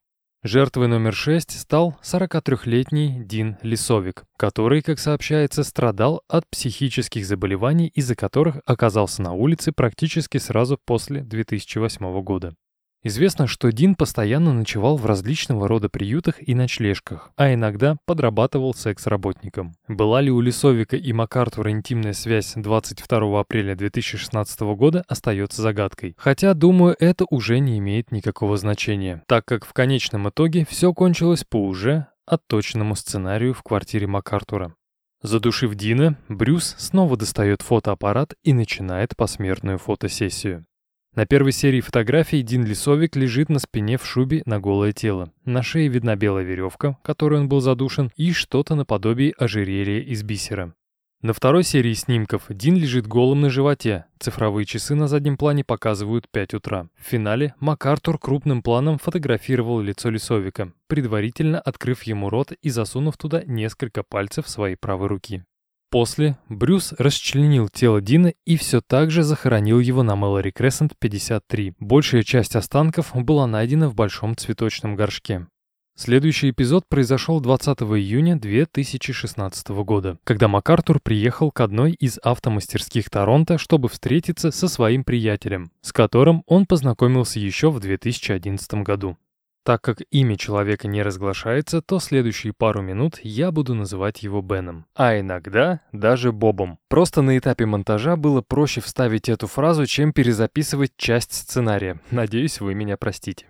Жертвой 0.49 0.88
номер 0.88 1.12
6 1.12 1.61
стал 1.61 1.99
43-летний 2.03 3.22
Дин 3.22 3.59
Лисовик, 3.61 4.24
который, 4.38 4.80
как 4.80 4.99
сообщается, 4.99 5.62
страдал 5.62 6.22
от 6.26 6.49
психических 6.49 7.26
заболеваний, 7.26 7.88
из-за 7.88 8.16
которых 8.16 8.62
оказался 8.64 9.20
на 9.20 9.34
улице 9.34 9.72
практически 9.72 10.38
сразу 10.38 10.78
после 10.82 11.20
2008 11.20 12.22
года. 12.22 12.55
Известно, 13.05 13.46
что 13.46 13.70
Дин 13.70 13.94
постоянно 13.94 14.53
ночевал 14.53 14.96
в 14.96 15.07
различного 15.07 15.68
рода 15.68 15.88
приютах 15.88 16.36
и 16.40 16.55
ночлежках, 16.55 17.30
а 17.36 17.55
иногда 17.55 17.96
подрабатывал 18.07 18.74
секс-работником. 18.74 19.76
Была 19.86 20.20
ли 20.20 20.32
у 20.32 20.40
Лисовика 20.40 20.96
и 20.96 21.12
МакАртура 21.12 21.70
интимная 21.70 22.12
связь 22.12 22.55
22 22.57 23.40
апреля 23.40 23.76
2016 23.76 24.61
года, 24.76 25.05
остается 25.07 25.62
загадкой. 25.62 26.16
Хотя, 26.18 26.55
думаю, 26.55 26.96
это 26.99 27.24
уже 27.30 27.61
не 27.61 27.78
имеет 27.78 28.11
никакого 28.11 28.57
значения, 28.57 29.22
так 29.28 29.44
как 29.44 29.64
в 29.64 29.72
конечном 29.72 30.28
итоге 30.28 30.66
все 30.68 30.92
кончилось 30.92 31.44
по 31.49 31.64
уже 31.64 32.09
отточенному 32.26 32.96
сценарию 32.96 33.55
в 33.55 33.62
квартире 33.62 34.09
МакАртура. 34.09 34.74
Задушив 35.22 35.74
Дина, 35.74 36.16
Брюс 36.28 36.76
снова 36.78 37.16
достает 37.16 37.62
фотоаппарат 37.62 38.34
и 38.44 38.53
начинает 38.53 39.16
посмертную 39.16 39.78
фотосессию. 39.78 40.64
На 41.19 41.27
первой 41.27 41.51
серии 41.51 41.81
фотографий 41.81 42.43
Дин 42.43 42.64
Лисовик 42.64 43.16
лежит 43.16 43.49
на 43.49 43.59
спине 43.59 43.99
в 43.99 44.07
шубе 44.07 44.41
на 44.47 44.61
голое 44.61 44.93
тело. 44.93 45.33
На 45.45 45.64
шее 45.64 45.89
видна 45.89 46.14
белая 46.14 46.45
веревка, 46.45 46.97
которой 47.03 47.41
он 47.41 47.49
был 47.49 47.61
задушен, 47.61 48.12
и 48.14 48.31
что-то 48.31 48.77
наподобие 48.77 49.33
ожерелья 49.37 50.01
из 50.01 50.23
бисера. 50.23 50.77
На 51.21 51.33
второй 51.33 51.64
серии 51.64 51.93
снимков 51.95 52.45
Дин 52.49 52.77
лежит 52.77 53.09
голым 53.09 53.41
на 53.41 53.51
животе. 53.51 54.05
Цифровые 54.21 54.64
часы 54.64 54.95
на 54.95 55.09
заднем 55.09 55.37
плане 55.37 55.64
показывают 55.64 56.29
5 56.31 56.55
утра. 56.55 56.87
В 56.97 57.11
финале 57.11 57.53
МакАртур 57.59 58.16
крупным 58.21 58.62
планом 58.62 58.99
фотографировал 58.99 59.81
лицо 59.81 60.11
Лисовика, 60.11 60.71
предварительно 60.87 61.59
открыв 61.59 62.05
ему 62.05 62.31
рот 62.31 62.53
и 62.62 62.71
засунув 62.71 63.16
туда 63.16 63.43
несколько 63.45 64.05
пальцев 64.05 64.49
своей 64.49 64.77
правой 64.77 65.09
руки. 65.09 65.43
После 65.91 66.36
Брюс 66.51 66.93
расчленил 66.99 67.70
тело 67.70 68.03
Дина 68.03 68.34
и 68.45 68.59
все 68.59 68.82
так 68.82 69.11
же 69.11 69.22
захоронил 69.22 69.80
его 69.80 70.03
на 70.03 70.16
Мэлори 70.16 70.51
Крессент 70.51 70.93
53. 70.99 71.74
Большая 71.80 72.22
часть 72.22 72.57
останков 72.57 73.12
была 73.14 73.47
найдена 73.47 73.89
в 73.89 73.95
большом 73.95 74.36
цветочном 74.36 74.97
горшке. 74.97 75.47
Следующий 75.97 76.51
эпизод 76.51 76.84
произошел 76.89 77.41
20 77.41 77.80
июня 77.80 78.39
2016 78.39 79.68
года, 79.68 80.18
когда 80.24 80.47
МакАртур 80.47 81.01
приехал 81.01 81.51
к 81.51 81.61
одной 81.61 81.93
из 81.93 82.18
автомастерских 82.22 83.09
Торонто, 83.11 83.57
чтобы 83.57 83.89
встретиться 83.89 84.51
со 84.53 84.68
своим 84.68 85.03
приятелем, 85.03 85.72
с 85.80 85.93
которым 85.93 86.45
он 86.47 86.66
познакомился 86.66 87.41
еще 87.41 87.70
в 87.70 87.80
2011 87.80 88.74
году. 88.84 89.16
Так 89.69 89.83
как 89.83 89.99
имя 90.11 90.39
человека 90.39 90.89
не 90.89 91.03
разглашается, 91.03 91.83
то 91.83 92.01
следующие 92.01 92.55
пару 92.55 92.81
минут 92.81 93.19
я 93.23 93.53
буду 93.53 93.75
называть 93.75 94.23
его 94.23 94.41
Беном. 94.41 94.87
А 94.95 95.21
иногда 95.21 95.83
даже 95.93 96.33
Бобом. 96.33 96.79
Просто 96.89 97.21
на 97.21 97.37
этапе 97.37 97.66
монтажа 97.66 98.16
было 98.16 98.41
проще 98.41 98.81
вставить 98.81 99.29
эту 99.29 99.47
фразу, 99.47 99.85
чем 99.85 100.14
перезаписывать 100.14 100.93
часть 100.97 101.35
сценария. 101.35 102.01
Надеюсь, 102.11 102.62
вы 102.62 102.73
меня 102.73 102.97
простите. 102.97 103.47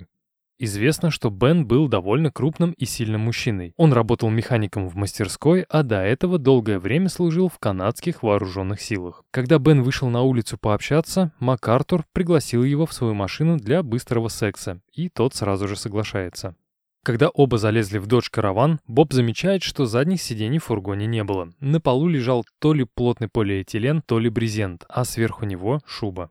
Известно, 0.60 1.12
что 1.12 1.30
Бен 1.30 1.66
был 1.66 1.86
довольно 1.86 2.32
крупным 2.32 2.72
и 2.72 2.84
сильным 2.84 3.22
мужчиной. 3.22 3.74
Он 3.76 3.92
работал 3.92 4.28
механиком 4.28 4.88
в 4.88 4.96
мастерской, 4.96 5.64
а 5.68 5.84
до 5.84 6.02
этого 6.02 6.38
долгое 6.38 6.80
время 6.80 7.08
служил 7.08 7.48
в 7.48 7.58
канадских 7.60 8.24
вооруженных 8.24 8.80
силах. 8.80 9.22
Когда 9.30 9.58
Бен 9.58 9.82
вышел 9.82 10.08
на 10.08 10.22
улицу 10.22 10.58
пообщаться, 10.58 11.32
МакАртур 11.38 12.04
пригласил 12.12 12.64
его 12.64 12.86
в 12.86 12.92
свою 12.92 13.14
машину 13.14 13.56
для 13.56 13.84
быстрого 13.84 14.28
секса, 14.28 14.80
и 14.92 15.08
тот 15.08 15.34
сразу 15.34 15.68
же 15.68 15.76
соглашается. 15.76 16.56
Когда 17.04 17.28
оба 17.28 17.56
залезли 17.58 17.98
в 17.98 18.06
додж-караван, 18.06 18.80
Боб 18.86 19.12
замечает, 19.12 19.62
что 19.62 19.86
задних 19.86 20.20
сидений 20.20 20.58
в 20.58 20.64
фургоне 20.64 21.06
не 21.06 21.22
было. 21.24 21.50
На 21.60 21.80
полу 21.80 22.08
лежал 22.08 22.44
то 22.58 22.74
ли 22.74 22.84
плотный 22.84 23.28
полиэтилен, 23.28 24.02
то 24.02 24.18
ли 24.18 24.28
брезент, 24.28 24.84
а 24.88 25.04
сверху 25.04 25.46
него 25.46 25.80
шуба. 25.86 26.30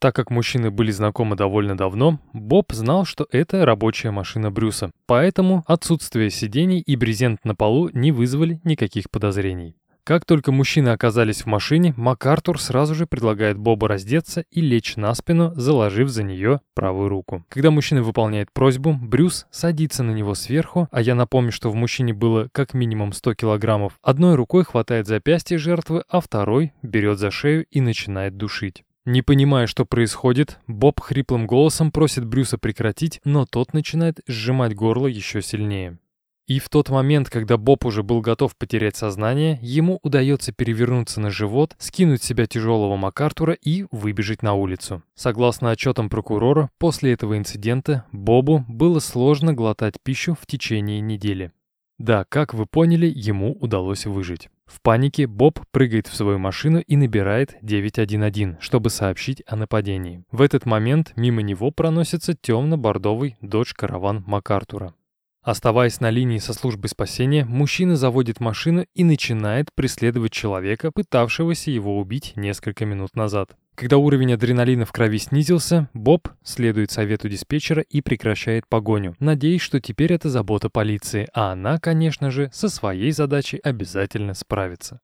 Так 0.00 0.14
как 0.14 0.30
мужчины 0.30 0.70
были 0.70 0.92
знакомы 0.92 1.34
довольно 1.34 1.76
давно, 1.76 2.20
Боб 2.32 2.72
знал, 2.72 3.04
что 3.04 3.26
это 3.32 3.66
рабочая 3.66 4.12
машина 4.12 4.50
Брюса, 4.52 4.92
поэтому 5.06 5.64
отсутствие 5.66 6.30
сидений 6.30 6.80
и 6.80 6.94
брезент 6.94 7.44
на 7.44 7.56
полу 7.56 7.90
не 7.92 8.12
вызвали 8.12 8.60
никаких 8.62 9.10
подозрений. 9.10 9.74
Как 10.08 10.24
только 10.24 10.52
мужчины 10.52 10.88
оказались 10.88 11.42
в 11.42 11.46
машине, 11.46 11.92
МакАртур 11.98 12.58
сразу 12.58 12.94
же 12.94 13.06
предлагает 13.06 13.58
Бобу 13.58 13.88
раздеться 13.88 14.44
и 14.50 14.62
лечь 14.62 14.96
на 14.96 15.12
спину, 15.14 15.52
заложив 15.54 16.08
за 16.08 16.22
нее 16.22 16.62
правую 16.74 17.10
руку. 17.10 17.44
Когда 17.50 17.70
мужчина 17.70 18.02
выполняет 18.02 18.50
просьбу, 18.50 18.94
Брюс 18.94 19.46
садится 19.50 20.02
на 20.02 20.12
него 20.12 20.34
сверху, 20.34 20.88
а 20.90 21.02
я 21.02 21.14
напомню, 21.14 21.52
что 21.52 21.70
в 21.70 21.74
мужчине 21.74 22.14
было 22.14 22.48
как 22.52 22.72
минимум 22.72 23.12
100 23.12 23.34
килограммов. 23.34 23.98
Одной 24.00 24.34
рукой 24.34 24.64
хватает 24.64 25.06
запястье 25.06 25.58
жертвы, 25.58 26.04
а 26.08 26.20
второй 26.22 26.72
берет 26.80 27.18
за 27.18 27.30
шею 27.30 27.66
и 27.70 27.82
начинает 27.82 28.38
душить. 28.38 28.84
Не 29.10 29.22
понимая, 29.22 29.66
что 29.66 29.86
происходит, 29.86 30.58
Боб 30.66 31.00
хриплым 31.00 31.46
голосом 31.46 31.90
просит 31.90 32.26
Брюса 32.26 32.58
прекратить, 32.58 33.22
но 33.24 33.46
тот 33.46 33.72
начинает 33.72 34.20
сжимать 34.26 34.74
горло 34.74 35.06
еще 35.06 35.40
сильнее. 35.40 35.98
И 36.46 36.58
в 36.58 36.68
тот 36.68 36.90
момент, 36.90 37.30
когда 37.30 37.56
Боб 37.56 37.86
уже 37.86 38.02
был 38.02 38.20
готов 38.20 38.54
потерять 38.54 38.96
сознание, 38.96 39.58
ему 39.62 39.98
удается 40.02 40.52
перевернуться 40.52 41.22
на 41.22 41.30
живот, 41.30 41.74
скинуть 41.78 42.22
себя 42.22 42.44
тяжелого 42.44 42.98
МакАртура 42.98 43.54
и 43.54 43.86
выбежать 43.90 44.42
на 44.42 44.52
улицу. 44.52 45.02
Согласно 45.14 45.70
отчетам 45.70 46.10
прокурора, 46.10 46.68
после 46.76 47.14
этого 47.14 47.38
инцидента 47.38 48.04
Бобу 48.12 48.66
было 48.68 48.98
сложно 48.98 49.54
глотать 49.54 49.94
пищу 50.02 50.36
в 50.38 50.46
течение 50.46 51.00
недели. 51.00 51.50
Да, 51.96 52.26
как 52.28 52.52
вы 52.52 52.66
поняли, 52.66 53.06
ему 53.06 53.54
удалось 53.54 54.04
выжить. 54.04 54.50
В 54.68 54.82
панике 54.82 55.26
Боб 55.26 55.60
прыгает 55.70 56.08
в 56.08 56.14
свою 56.14 56.38
машину 56.38 56.80
и 56.80 56.96
набирает 56.96 57.56
911, 57.62 58.60
чтобы 58.60 58.90
сообщить 58.90 59.42
о 59.46 59.56
нападении. 59.56 60.22
В 60.30 60.42
этот 60.42 60.66
момент 60.66 61.14
мимо 61.16 61.40
него 61.40 61.70
проносится 61.70 62.34
темно-бордовый 62.34 63.38
Dodge 63.42 63.72
Caravan 63.80 64.22
МакАртура. 64.26 64.94
Оставаясь 65.42 66.00
на 66.00 66.10
линии 66.10 66.36
со 66.36 66.52
службой 66.52 66.90
спасения, 66.90 67.46
мужчина 67.46 67.96
заводит 67.96 68.40
машину 68.40 68.84
и 68.94 69.04
начинает 69.04 69.72
преследовать 69.72 70.32
человека, 70.32 70.92
пытавшегося 70.92 71.70
его 71.70 71.98
убить 71.98 72.34
несколько 72.36 72.84
минут 72.84 73.16
назад. 73.16 73.56
Когда 73.78 73.96
уровень 73.96 74.32
адреналина 74.32 74.84
в 74.84 74.90
крови 74.90 75.18
снизился, 75.18 75.88
Боб 75.94 76.28
следует 76.42 76.90
совету 76.90 77.28
диспетчера 77.28 77.80
и 77.80 78.00
прекращает 78.00 78.66
погоню, 78.68 79.14
надеясь, 79.20 79.60
что 79.60 79.80
теперь 79.80 80.12
это 80.12 80.28
забота 80.28 80.68
полиции, 80.68 81.28
а 81.32 81.52
она, 81.52 81.78
конечно 81.78 82.32
же, 82.32 82.50
со 82.52 82.68
своей 82.68 83.12
задачей 83.12 83.58
обязательно 83.58 84.34
справится. 84.34 85.00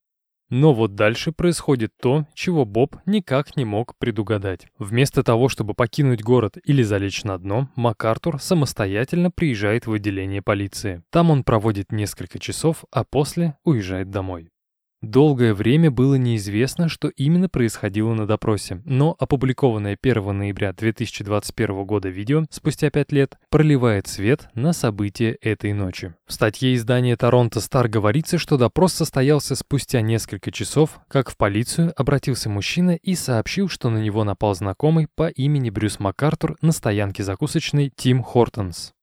Но 0.50 0.74
вот 0.74 0.96
дальше 0.96 1.30
происходит 1.30 1.92
то, 2.02 2.26
чего 2.34 2.64
Боб 2.64 2.96
никак 3.06 3.56
не 3.56 3.64
мог 3.64 3.96
предугадать. 3.96 4.66
Вместо 4.76 5.22
того, 5.22 5.48
чтобы 5.48 5.74
покинуть 5.74 6.24
город 6.24 6.58
или 6.64 6.82
залечь 6.82 7.22
на 7.22 7.38
дно, 7.38 7.68
МакАртур 7.76 8.40
самостоятельно 8.40 9.30
приезжает 9.30 9.86
в 9.86 9.92
отделение 9.92 10.42
полиции. 10.42 11.04
Там 11.10 11.30
он 11.30 11.44
проводит 11.44 11.92
несколько 11.92 12.40
часов, 12.40 12.84
а 12.90 13.04
после 13.04 13.56
уезжает 13.62 14.10
домой. 14.10 14.50
Долгое 15.05 15.52
время 15.52 15.90
было 15.90 16.14
неизвестно, 16.14 16.88
что 16.88 17.09
именно 17.09 17.50
происходило 17.50 18.14
на 18.14 18.26
допросе, 18.26 18.80
но 18.86 19.14
опубликованное 19.18 19.98
1 20.00 20.38
ноября 20.38 20.72
2021 20.72 21.84
года 21.84 22.09
видео 22.09 22.44
спустя 22.48 22.88
5 22.88 23.12
лет 23.12 23.36
проливает 23.50 24.07
свет 24.07 24.48
на 24.55 24.72
события 24.72 25.36
этой 25.42 25.74
ночи. 25.74 26.14
В 26.26 26.32
статье 26.32 26.74
издания 26.74 27.16
«Торонто 27.16 27.61
Стар» 27.61 27.88
говорится, 27.88 28.38
что 28.38 28.57
допрос 28.57 28.94
состоялся 28.94 29.55
спустя 29.57 30.00
несколько 30.00 30.50
часов, 30.50 30.98
как 31.09 31.30
в 31.30 31.36
полицию 31.36 31.92
обратился 31.96 32.48
мужчина 32.48 32.92
и 32.96 33.14
сообщил, 33.14 33.68
что 33.68 33.90
на 33.90 33.98
него 33.98 34.24
напал 34.24 34.55
знакомый 34.55 35.09
по 35.14 35.28
имени 35.28 35.68
Брюс 35.68 36.00
МакАртур 36.00 36.57
на 36.62 36.72
стоянке 36.72 37.22
закусочной 37.22 37.92
Тим 37.94 38.22
Хортонс. 38.22 38.94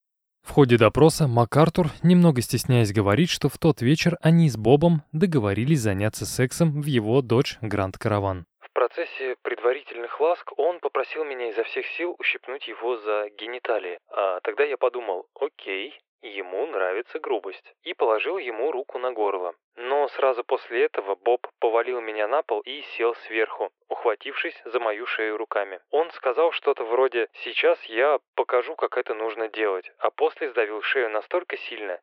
В 0.43 0.53
ходе 0.53 0.77
допроса 0.77 1.27
МакАртур, 1.27 1.87
немного 2.03 2.41
стесняясь, 2.41 2.91
говорит, 2.91 3.29
что 3.29 3.47
в 3.47 3.57
тот 3.57 3.81
вечер 3.81 4.17
они 4.21 4.49
с 4.49 4.57
Бобом 4.57 5.03
договорились 5.11 5.79
заняться 5.79 6.25
сексом 6.25 6.81
в 6.81 6.85
его 6.85 7.21
дочь 7.21 7.57
Гранд 7.61 7.97
Караван. 7.97 8.45
В 8.59 8.73
процессе 8.73 9.35
предварительных 9.43 10.19
ласк 10.19 10.51
он 10.57 10.79
попросил 10.79 11.23
меня 11.23 11.49
изо 11.49 11.63
всех 11.63 11.85
сил 11.97 12.15
ущипнуть 12.19 12.67
его 12.67 12.97
за 12.97 13.29
гениталии. 13.39 13.99
А 14.09 14.39
тогда 14.41 14.63
я 14.63 14.77
подумал, 14.77 15.25
окей, 15.39 15.93
ему 16.21 16.65
нравится 16.67 17.19
грубость, 17.19 17.73
и 17.83 17.93
положил 17.93 18.37
ему 18.37 18.71
руку 18.71 18.97
на 18.99 19.11
горло. 19.11 19.53
Но 19.75 20.07
сразу 20.09 20.43
после 20.43 20.85
этого 20.85 21.15
Боб 21.15 21.47
повалил 21.59 22.01
меня 22.01 22.27
на 22.27 22.41
пол 22.41 22.61
и 22.61 22.81
сел 22.97 23.15
сверху, 23.27 23.71
ухватившись 23.87 24.61
за 24.65 24.79
мою 24.79 25.05
шею 25.05 25.37
руками. 25.37 25.79
Он 25.89 26.11
сказал 26.11 26.51
что-то 26.51 26.83
вроде 26.83 27.29
«сейчас 27.43 27.81
я 27.85 28.19
покажу, 28.35 28.75
как 28.75 28.97
это 28.97 29.13
нужно 29.13 29.47
делать», 29.47 29.91
а 29.99 30.09
после 30.11 30.49
сдавил 30.49 30.81
шею 30.81 31.09
настолько 31.09 31.57
сильно, 31.57 31.99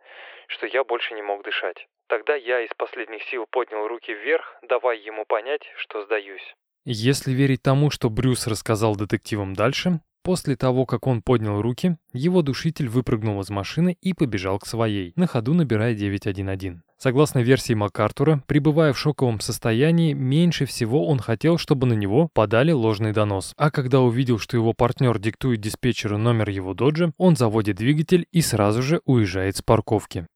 что 0.47 0.67
я 0.67 0.85
больше 0.85 1.15
не 1.15 1.23
мог 1.23 1.45
дышать. 1.45 1.87
Тогда 2.09 2.35
я 2.35 2.61
из 2.61 2.71
последних 2.75 3.23
сил 3.25 3.47
поднял 3.51 3.87
руки 3.87 4.13
вверх, 4.13 4.59
давая 4.63 4.97
ему 4.97 5.27
понять, 5.27 5.63
что 5.77 6.03
сдаюсь. 6.03 6.55
Если 6.85 7.33
верить 7.33 7.63
тому, 7.63 7.91
что 7.91 8.09
Брюс 8.09 8.47
рассказал 8.47 8.97
детективам 8.97 9.53
дальше, 9.53 10.01
После 10.29 10.57
того, 10.57 10.85
как 10.85 11.07
он 11.07 11.23
поднял 11.23 11.63
руки, 11.63 11.97
его 12.13 12.43
душитель 12.43 12.87
выпрыгнул 12.91 13.41
из 13.41 13.49
машины 13.49 13.97
и 14.03 14.13
побежал 14.13 14.59
к 14.59 14.67
своей, 14.67 15.15
на 15.17 15.27
ходу 15.27 15.55
набирая 15.55 15.95
911. 15.95 16.83
Согласно 16.99 17.39
версии 17.39 17.73
МакАртура, 17.73 18.43
пребывая 18.47 18.93
в 18.93 18.99
шоковом 18.99 19.41
состоянии, 19.41 20.13
меньше 20.13 20.67
всего 20.67 21.07
он 21.07 21.19
хотел, 21.19 21.57
чтобы 21.57 21.87
на 21.87 21.95
него 21.95 22.29
подали 22.35 22.73
ложный 22.73 23.15
донос. 23.15 23.55
А 23.57 23.71
когда 23.71 24.03
увидел, 24.03 24.39
что 24.39 24.59
его 24.59 24.75
партнер 24.75 25.19
диктует 25.19 25.63
диспетчеру 25.63 26.19
номер 26.19 26.51
его 26.51 26.75
доджа, 26.75 27.11
он 27.17 27.35
заводит 27.35 27.77
двигатель 27.77 28.27
и 28.31 28.43
сразу 28.43 28.83
же 28.83 29.01
уезжает 29.07 29.57
с 29.57 29.63
парковки. 29.63 30.27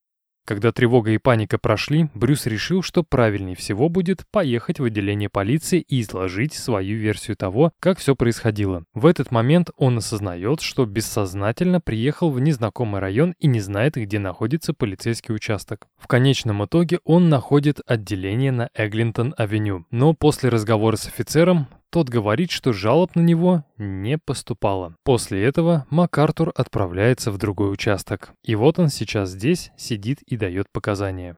Когда 0.45 0.73
тревога 0.73 1.13
и 1.13 1.19
паника 1.19 1.57
прошли, 1.57 2.09
Брюс 2.15 2.47
решил, 2.47 2.83
что 2.83 3.05
правильнее 3.05 3.55
всего 3.55 3.89
будет 3.89 4.25
поехать 4.31 4.81
в 4.81 4.85
отделение 4.85 5.29
полиции 5.29 5.81
и 5.81 6.01
изложить 6.01 6.55
свою 6.55 6.99
версию 6.99 7.37
того, 7.37 7.73
как 7.79 7.99
все 7.99 8.17
происходило. 8.17 8.85
В 8.93 9.07
этот 9.07 9.31
момент 9.31 9.71
он 9.77 9.99
осознает, 9.99 10.61
что 10.61 10.85
бессознательно 10.85 11.81
приехал 11.81 12.31
в 12.31 12.41
незнакомый 12.41 13.01
район 13.01 13.35
и 13.39 13.47
не 13.47 13.61
знает, 13.61 13.95
где 13.95 14.19
находится 14.19 14.75
полицейский 14.75 15.33
участок. 15.33 15.87
В 15.97 16.09
конечном 16.09 16.65
итоге 16.65 16.99
он 17.05 17.29
находит 17.29 17.81
отделение 17.87 18.51
на 18.51 18.69
Эглинтон-авеню, 18.75 19.87
но 19.93 20.13
после 20.13 20.49
разговора 20.49 20.97
с 20.97 21.07
офицером 21.07 21.69
тот 21.93 22.09
говорит, 22.09 22.51
что 22.51 22.73
жалоб 22.73 23.15
на 23.15 23.21
него 23.21 23.65
не 23.77 24.17
поступало. 24.17 24.97
После 25.05 25.45
этого 25.45 25.87
МакАртур 25.91 26.51
отправляется 26.57 27.31
в 27.31 27.37
другой 27.37 27.71
участок. 27.71 28.33
И 28.43 28.55
вот 28.55 28.79
он 28.79 28.89
сейчас 28.89 29.29
здесь 29.29 29.71
сидит 29.77 30.23
и 30.23 30.39
дает 30.39 30.67
показания. 30.73 31.37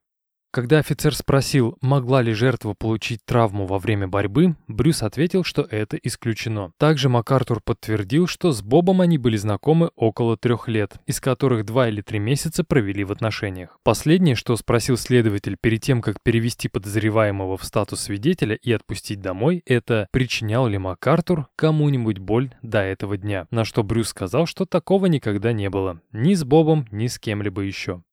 Когда 0.54 0.78
офицер 0.78 1.16
спросил, 1.16 1.76
могла 1.80 2.22
ли 2.22 2.32
жертва 2.32 2.74
получить 2.74 3.24
травму 3.24 3.66
во 3.66 3.80
время 3.80 4.06
борьбы, 4.06 4.54
Брюс 4.68 5.02
ответил, 5.02 5.42
что 5.42 5.62
это 5.62 5.96
исключено. 5.96 6.70
Также 6.78 7.08
МакАртур 7.08 7.60
подтвердил, 7.60 8.28
что 8.28 8.52
с 8.52 8.62
Бобом 8.62 9.00
они 9.00 9.18
были 9.18 9.36
знакомы 9.36 9.90
около 9.96 10.36
трех 10.36 10.68
лет, 10.68 10.94
из 11.06 11.20
которых 11.20 11.64
два 11.64 11.88
или 11.88 12.02
три 12.02 12.20
месяца 12.20 12.62
провели 12.62 13.02
в 13.02 13.10
отношениях. 13.10 13.80
Последнее, 13.82 14.36
что 14.36 14.54
спросил 14.54 14.96
следователь 14.96 15.56
перед 15.60 15.82
тем, 15.82 16.00
как 16.00 16.22
перевести 16.22 16.68
подозреваемого 16.68 17.56
в 17.56 17.64
статус 17.64 18.02
свидетеля 18.02 18.54
и 18.54 18.70
отпустить 18.70 19.20
домой, 19.20 19.60
это 19.66 20.06
причинял 20.12 20.68
ли 20.68 20.78
МакАртур 20.78 21.48
кому-нибудь 21.56 22.18
боль 22.18 22.54
до 22.62 22.78
этого 22.78 23.16
дня, 23.16 23.48
на 23.50 23.64
что 23.64 23.82
Брюс 23.82 24.10
сказал, 24.10 24.46
что 24.46 24.66
такого 24.66 25.06
никогда 25.06 25.52
не 25.52 25.68
было, 25.68 26.00
ни 26.12 26.34
с 26.34 26.44
Бобом, 26.44 26.86
ни 26.92 27.08
с 27.08 27.18
кем-либо 27.18 27.62
еще. 27.62 28.04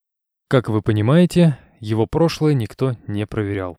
Как 0.47 0.69
вы 0.69 0.81
понимаете, 0.81 1.59
его 1.81 2.07
прошлое 2.07 2.53
никто 2.53 2.95
не 3.07 3.27
проверял. 3.27 3.77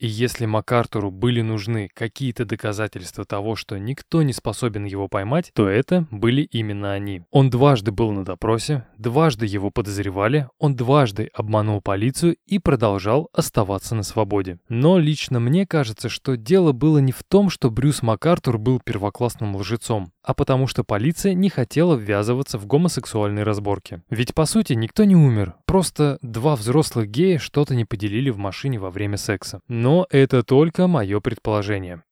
И 0.00 0.06
если 0.06 0.46
МакАртуру 0.46 1.10
были 1.10 1.42
нужны 1.42 1.90
какие-то 1.92 2.46
доказательства 2.46 3.26
того, 3.26 3.54
что 3.54 3.78
никто 3.78 4.22
не 4.22 4.32
способен 4.32 4.86
его 4.86 5.08
поймать, 5.08 5.50
то 5.54 5.68
это 5.68 6.06
были 6.10 6.40
именно 6.40 6.92
они. 6.92 7.22
Он 7.30 7.50
дважды 7.50 7.92
был 7.92 8.10
на 8.10 8.24
допросе, 8.24 8.86
дважды 8.96 9.44
его 9.44 9.70
подозревали, 9.70 10.48
он 10.58 10.74
дважды 10.74 11.28
обманул 11.34 11.82
полицию 11.82 12.36
и 12.46 12.58
продолжал 12.58 13.28
оставаться 13.34 13.94
на 13.94 14.02
свободе. 14.02 14.58
Но 14.70 14.98
лично 14.98 15.38
мне 15.38 15.66
кажется, 15.66 16.08
что 16.08 16.38
дело 16.38 16.72
было 16.72 16.96
не 16.96 17.12
в 17.12 17.22
том, 17.22 17.50
что 17.50 17.70
Брюс 17.70 18.00
МакАртур 18.02 18.56
был 18.56 18.80
первоклассным 18.82 19.54
лжецом, 19.56 20.12
а 20.22 20.32
потому 20.32 20.66
что 20.66 20.82
полиция 20.82 21.34
не 21.34 21.50
хотела 21.50 21.94
ввязываться 21.94 22.56
в 22.56 22.64
гомосексуальные 22.64 23.44
разборки. 23.44 24.00
Ведь 24.08 24.32
по 24.34 24.46
сути 24.46 24.72
никто 24.72 25.04
не 25.04 25.14
умер, 25.14 25.56
просто 25.66 26.18
два 26.22 26.56
взрослых 26.56 27.10
гея 27.10 27.38
что-то 27.38 27.74
не 27.74 27.84
поделили 27.84 28.30
в 28.30 28.38
машине 28.38 28.78
во 28.78 28.90
время 28.90 29.18
секса. 29.18 29.60
Но 29.68 29.89
но 29.90 30.06
это 30.08 30.44
только 30.44 30.86
мое 30.86 31.18
предположение. 31.18 32.04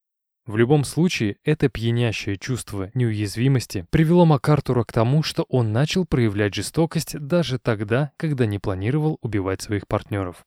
В 0.46 0.56
любом 0.56 0.82
случае, 0.82 1.36
это 1.44 1.68
пьянящее 1.68 2.36
чувство 2.36 2.90
неуязвимости 2.92 3.86
привело 3.90 4.24
МакАртура 4.24 4.82
к 4.82 4.90
тому, 4.90 5.22
что 5.22 5.44
он 5.48 5.72
начал 5.72 6.04
проявлять 6.04 6.54
жестокость 6.54 7.16
даже 7.16 7.60
тогда, 7.60 8.10
когда 8.16 8.46
не 8.46 8.58
планировал 8.58 9.18
убивать 9.22 9.62
своих 9.62 9.86
партнеров. 9.86 10.44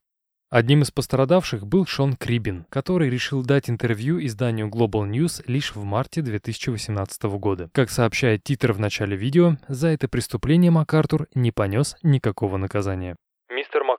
Одним 0.50 0.82
из 0.82 0.92
пострадавших 0.92 1.66
был 1.66 1.86
Шон 1.86 2.18
Крибин, 2.18 2.66
который 2.68 3.10
решил 3.10 3.46
дать 3.46 3.70
интервью 3.70 4.20
изданию 4.26 4.68
Global 4.68 5.10
News 5.10 5.42
лишь 5.48 5.74
в 5.74 5.86
марте 5.86 6.22
2018 6.22 7.24
года. 7.40 7.70
Как 7.72 7.90
сообщает 7.90 8.44
титр 8.44 8.74
в 8.74 8.80
начале 8.82 9.16
видео, 9.16 9.56
за 9.70 9.88
это 9.88 10.10
преступление 10.10 10.70
МакАртур 10.70 11.30
не 11.34 11.54
понес 11.54 11.96
никакого 12.04 12.58
наказания. 12.58 13.16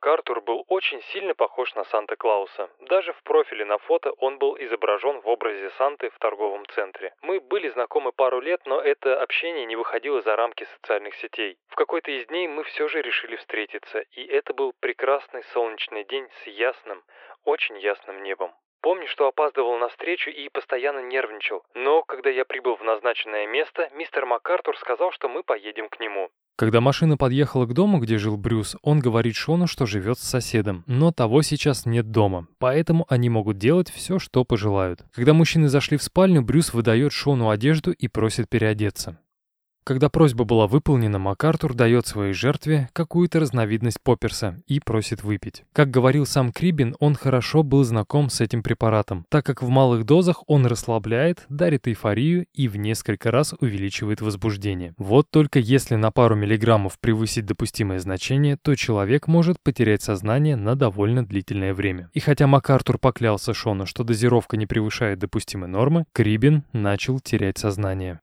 МакАртур 0.03 0.41
был 0.41 0.65
очень 0.67 1.01
сильно 1.13 1.33
похож 1.33 1.73
на 1.77 1.85
Санта-Клауса. 1.85 2.69
Даже 2.81 3.13
в 3.13 3.23
профиле 3.23 3.65
на 3.65 3.79
фото 3.79 4.11
он 4.19 4.37
был 4.39 4.57
изображен 4.59 5.21
в 5.21 5.29
образе 5.29 5.71
Санты 5.79 6.11
в 6.11 6.19
торговом 6.19 6.67
центре. 6.75 7.15
Мы 7.23 7.39
были 7.39 7.69
знакомы 7.69 8.11
пару 8.11 8.41
лет, 8.41 8.61
но 8.65 8.81
это 8.81 9.23
общение 9.23 9.65
не 9.65 9.77
выходило 9.77 10.21
за 10.21 10.35
рамки 10.35 10.65
социальных 10.65 11.15
сетей. 11.15 11.57
В 11.69 11.77
какой-то 11.77 12.11
из 12.11 12.27
дней 12.27 12.49
мы 12.49 12.65
все 12.65 12.89
же 12.89 13.01
решили 13.01 13.37
встретиться, 13.37 14.01
и 14.11 14.27
это 14.27 14.53
был 14.53 14.75
прекрасный 14.81 15.45
солнечный 15.55 16.03
день 16.03 16.29
с 16.43 16.49
ясным, 16.49 17.05
очень 17.45 17.79
ясным 17.79 18.25
небом. 18.25 18.53
Помню, 18.81 19.07
что 19.07 19.29
опаздывал 19.29 19.79
на 19.79 19.87
встречу 19.87 20.31
и 20.31 20.49
постоянно 20.49 20.99
нервничал. 20.99 21.63
Но 21.75 22.03
когда 22.03 22.29
я 22.31 22.45
прибыл 22.45 22.75
в 22.75 22.83
назначенное 22.83 23.47
место, 23.47 23.89
мистер 23.93 24.27
МакАртур 24.27 24.77
сказал, 24.79 25.13
что 25.13 25.29
мы 25.29 25.45
поедем 25.45 25.89
к 25.89 26.01
нему. 26.01 26.33
Когда 26.57 26.81
машина 26.81 27.17
подъехала 27.17 27.67
к 27.67 27.73
дому, 27.73 27.99
где 27.99 28.19
жил 28.19 28.37
Брюс, 28.37 28.77
он 28.83 29.01
говорит 29.01 29.35
Шону, 29.35 29.67
что 29.67 29.87
живет 29.87 30.19
с 30.19 30.23
соседом, 30.29 30.85
но 30.87 31.11
того 31.11 31.43
сейчас 31.43 31.87
нет 31.87 32.11
дома, 32.11 32.47
поэтому 32.59 33.07
они 33.09 33.31
могут 33.31 33.59
делать 33.59 33.91
все, 33.91 34.19
что 34.19 34.45
пожелают. 34.45 35.05
Когда 35.13 35.33
мужчины 35.33 35.69
зашли 35.69 35.97
в 35.97 36.03
спальню, 36.03 36.43
Брюс 36.43 36.75
выдает 36.75 37.13
Шону 37.13 37.49
одежду 37.49 37.91
и 37.91 38.07
просит 38.07 38.49
переодеться. 38.49 39.19
Когда 39.85 40.09
просьба 40.09 40.45
была 40.45 40.69
выполнена, 40.69 41.19
МакАртур 41.19 41.75
дает 41.75 42.07
своей 42.07 42.35
жертве 42.35 42.89
какую-то 42.93 43.41
разновидность 43.41 44.01
попперса 44.01 44.57
и 44.69 44.79
просит 44.79 45.25
выпить. 45.25 45.65
Как 45.73 45.91
говорил 45.91 46.25
сам 46.25 46.53
Крибин, 46.53 46.95
он 47.01 47.17
хорошо 47.17 47.65
был 47.65 47.83
знаком 47.83 48.31
с 48.31 48.41
этим 48.41 48.63
препаратом, 48.63 49.27
так 49.29 49.45
как 49.45 49.61
в 49.61 49.69
малых 49.69 50.05
дозах 50.05 50.45
он 50.47 50.67
расслабляет, 50.67 51.45
дарит 51.49 51.89
эйфорию 51.89 52.47
и 52.55 52.69
в 52.69 52.77
несколько 52.77 53.33
раз 53.33 53.55
увеличивает 53.61 54.21
возбуждение. 54.21 54.95
Вот 54.99 55.29
только 55.31 55.59
если 55.59 55.97
на 55.97 56.13
пару 56.13 56.37
миллиграммов 56.37 57.01
превысить 57.01 57.47
допустимое 57.47 57.99
значение, 57.99 58.57
то 58.63 58.77
человек 58.77 59.27
может 59.27 59.57
потерять 59.61 60.03
сознание 60.03 60.55
на 60.55 60.77
довольно 60.77 61.27
длительное 61.27 61.75
время. 61.75 62.09
И 62.13 62.21
хотя 62.21 62.47
МакАртур 62.47 62.99
поклялся 62.99 63.53
Шону, 63.53 63.87
что 63.87 64.05
дозировка 64.05 64.57
не 64.57 64.67
превышает 64.67 65.19
допустимой 65.19 65.69
нормы, 65.69 66.05
Крибин 66.13 66.63
начал 66.73 67.19
терять 67.19 67.59
сознание. 67.59 68.21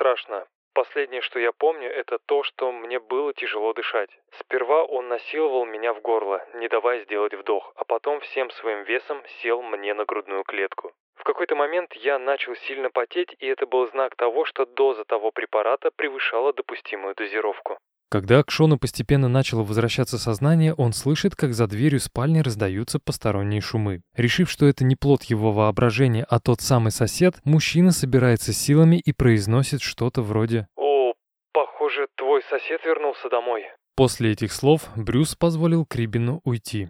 Страшно. 0.00 0.46
Последнее, 0.72 1.20
что 1.20 1.38
я 1.38 1.52
помню, 1.52 1.90
это 1.90 2.18
то, 2.18 2.42
что 2.42 2.72
мне 2.72 2.98
было 2.98 3.34
тяжело 3.34 3.74
дышать. 3.74 4.08
Сперва 4.38 4.82
он 4.82 5.08
насиловал 5.08 5.66
меня 5.66 5.92
в 5.92 6.00
горло, 6.00 6.42
не 6.54 6.68
давая 6.68 7.04
сделать 7.04 7.34
вдох, 7.34 7.70
а 7.76 7.84
потом 7.84 8.20
всем 8.20 8.48
своим 8.48 8.84
весом 8.84 9.22
сел 9.42 9.60
мне 9.60 9.92
на 9.92 10.06
грудную 10.06 10.42
клетку. 10.44 10.94
В 11.20 11.24
какой-то 11.24 11.54
момент 11.54 11.92
я 12.02 12.18
начал 12.18 12.54
сильно 12.66 12.88
потеть, 12.88 13.36
и 13.40 13.46
это 13.46 13.66
был 13.66 13.86
знак 13.90 14.16
того, 14.16 14.46
что 14.46 14.64
доза 14.64 15.04
того 15.04 15.30
препарата 15.32 15.90
превышала 15.94 16.54
допустимую 16.54 17.14
дозировку. 17.14 17.76
Когда 18.10 18.42
к 18.42 18.50
Шону 18.50 18.78
постепенно 18.78 19.28
начало 19.28 19.62
возвращаться 19.62 20.16
сознание, 20.16 20.72
он 20.72 20.94
слышит, 20.94 21.36
как 21.36 21.52
за 21.52 21.66
дверью 21.66 22.00
спальни 22.00 22.40
раздаются 22.40 22.98
посторонние 22.98 23.60
шумы. 23.60 24.00
Решив, 24.16 24.50
что 24.50 24.64
это 24.64 24.82
не 24.82 24.96
плод 24.96 25.24
его 25.24 25.52
воображения, 25.52 26.26
а 26.28 26.40
тот 26.40 26.62
самый 26.62 26.90
сосед, 26.90 27.34
мужчина 27.44 27.92
собирается 27.92 28.54
силами 28.54 28.96
и 28.96 29.12
произносит 29.12 29.82
что-то 29.82 30.22
вроде 30.22 30.68
«О, 30.74 31.12
похоже, 31.52 32.08
твой 32.16 32.42
сосед 32.44 32.80
вернулся 32.86 33.28
домой». 33.28 33.66
После 33.94 34.32
этих 34.32 34.52
слов 34.52 34.88
Брюс 34.96 35.36
позволил 35.36 35.84
Крибину 35.84 36.40
уйти. 36.44 36.88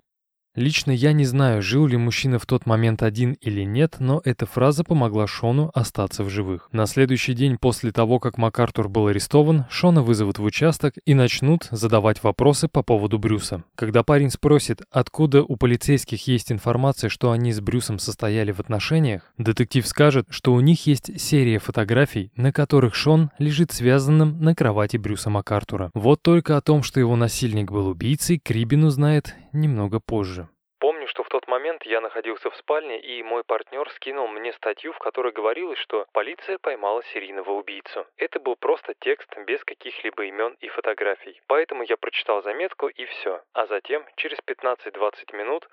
Лично 0.56 0.90
я 0.90 1.12
не 1.12 1.24
знаю, 1.24 1.62
жил 1.62 1.86
ли 1.86 1.96
мужчина 1.96 2.40
в 2.40 2.46
тот 2.46 2.66
момент 2.66 3.04
один 3.04 3.34
или 3.34 3.62
нет, 3.62 3.96
но 4.00 4.20
эта 4.24 4.46
фраза 4.46 4.82
помогла 4.82 5.28
Шону 5.28 5.70
остаться 5.74 6.24
в 6.24 6.28
живых. 6.28 6.68
На 6.72 6.86
следующий 6.86 7.34
день 7.34 7.56
после 7.56 7.92
того, 7.92 8.18
как 8.18 8.36
МакАртур 8.36 8.88
был 8.88 9.06
арестован, 9.06 9.66
Шона 9.70 10.02
вызовут 10.02 10.40
в 10.40 10.44
участок 10.44 10.94
и 11.04 11.14
начнут 11.14 11.68
задавать 11.70 12.24
вопросы 12.24 12.66
по 12.66 12.82
поводу 12.82 13.20
Брюса. 13.20 13.62
Когда 13.76 14.02
парень 14.02 14.30
спросит, 14.30 14.82
откуда 14.90 15.44
у 15.44 15.56
полицейских 15.56 16.26
есть 16.26 16.50
информация, 16.50 17.10
что 17.10 17.30
они 17.30 17.52
с 17.52 17.60
Брюсом 17.60 18.00
состояли 18.00 18.50
в 18.50 18.58
отношениях, 18.58 19.32
детектив 19.38 19.86
скажет, 19.86 20.26
что 20.30 20.52
у 20.52 20.60
них 20.60 20.84
есть 20.86 21.20
серия 21.20 21.60
фотографий, 21.60 22.32
на 22.34 22.52
которых 22.52 22.96
Шон 22.96 23.30
лежит 23.38 23.70
связанным 23.70 24.40
на 24.40 24.56
кровати 24.56 24.96
Брюса 24.96 25.30
МакАртура. 25.30 25.92
Вот 25.94 26.22
только 26.22 26.56
о 26.56 26.60
том, 26.60 26.82
что 26.82 26.98
его 26.98 27.14
насильник 27.14 27.70
был 27.70 27.86
убийцей, 27.86 28.40
Крибин 28.42 28.82
узнает 28.82 29.36
немного 29.52 30.00
позже. 30.00 30.48
Помню, 30.80 31.06
что 31.08 31.22
в 31.22 31.28
тот 31.28 31.46
момент 31.46 31.82
я 31.84 32.00
находился 32.00 32.48
в 32.48 32.56
спальне, 32.56 32.98
и 32.98 33.22
мой 33.22 33.44
партнер 33.44 33.90
скинул 33.90 34.28
мне 34.28 34.50
статью, 34.54 34.94
в 34.94 34.98
которой 34.98 35.30
говорилось, 35.30 35.78
что 35.78 36.06
полиция 36.12 36.56
поймала 36.56 37.02
серийного 37.12 37.50
убийцу. 37.50 38.06
Это 38.16 38.40
был 38.40 38.56
просто 38.56 38.94
текст 38.98 39.28
без 39.46 39.62
каких-либо 39.64 40.24
имен 40.24 40.56
и 40.60 40.68
фотографий. 40.68 41.38
Поэтому 41.48 41.82
я 41.82 41.98
прочитал 41.98 42.42
заметку 42.42 42.88
и 42.88 43.04
все. 43.04 43.42
А 43.52 43.66
затем, 43.66 44.06
через 44.16 44.38
15-20 44.46 45.36
минут, 45.36 45.68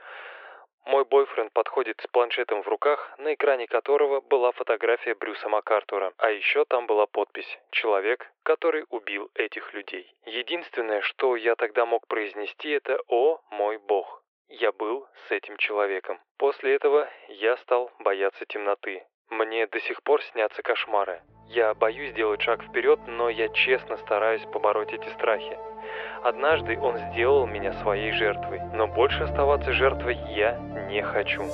мой 0.88 1.04
бойфренд 1.04 1.52
подходит 1.52 2.00
с 2.02 2.08
планшетом 2.08 2.64
в 2.64 2.68
руках, 2.68 3.14
на 3.18 3.34
экране 3.34 3.68
которого 3.68 4.22
была 4.22 4.52
фотография 4.54 5.16
Брюса 5.16 5.50
МакАртура. 5.50 6.14
А 6.18 6.32
еще 6.32 6.66
там 6.66 6.88
была 6.88 7.06
подпись 7.06 7.60
«Человек, 7.72 8.32
который 8.44 8.86
убил 8.90 9.30
этих 9.36 9.74
людей». 9.74 10.12
Единственное, 10.26 11.02
что 11.02 11.36
я 11.36 11.56
тогда 11.56 11.86
мог 11.86 12.08
произнести, 12.08 12.70
это 12.70 13.00
«О, 13.08 13.42
мой 13.52 13.78
бог». 13.78 14.24
Я 14.48 14.72
был 14.72 15.06
с 15.28 15.32
этим 15.32 15.58
человеком. 15.58 16.22
После 16.38 16.76
этого 16.76 17.10
я 17.28 17.58
стал 17.58 17.92
бояться 18.00 18.46
темноты. 18.46 19.06
Мне 19.30 19.68
до 19.68 19.80
сих 19.82 20.02
пор 20.04 20.24
снятся 20.24 20.62
кошмары. 20.62 21.22
Я 21.50 21.74
боюсь 21.74 22.12
сделать 22.12 22.42
шаг 22.42 22.64
вперед, 22.64 23.00
но 23.08 23.30
я 23.30 23.50
честно 23.50 23.98
стараюсь 23.98 24.46
побороть 24.54 24.94
эти 24.94 25.08
страхи. 25.10 25.58
Однажды 26.24 26.80
он 26.80 26.98
сделал 26.98 27.46
меня 27.46 27.74
своей 27.74 28.12
жертвой, 28.14 28.62
но 28.74 28.88
больше 28.88 29.24
оставаться 29.24 29.74
жертвой 29.74 30.18
я 30.34 30.58
не 30.90 31.02
хочу. 31.02 31.46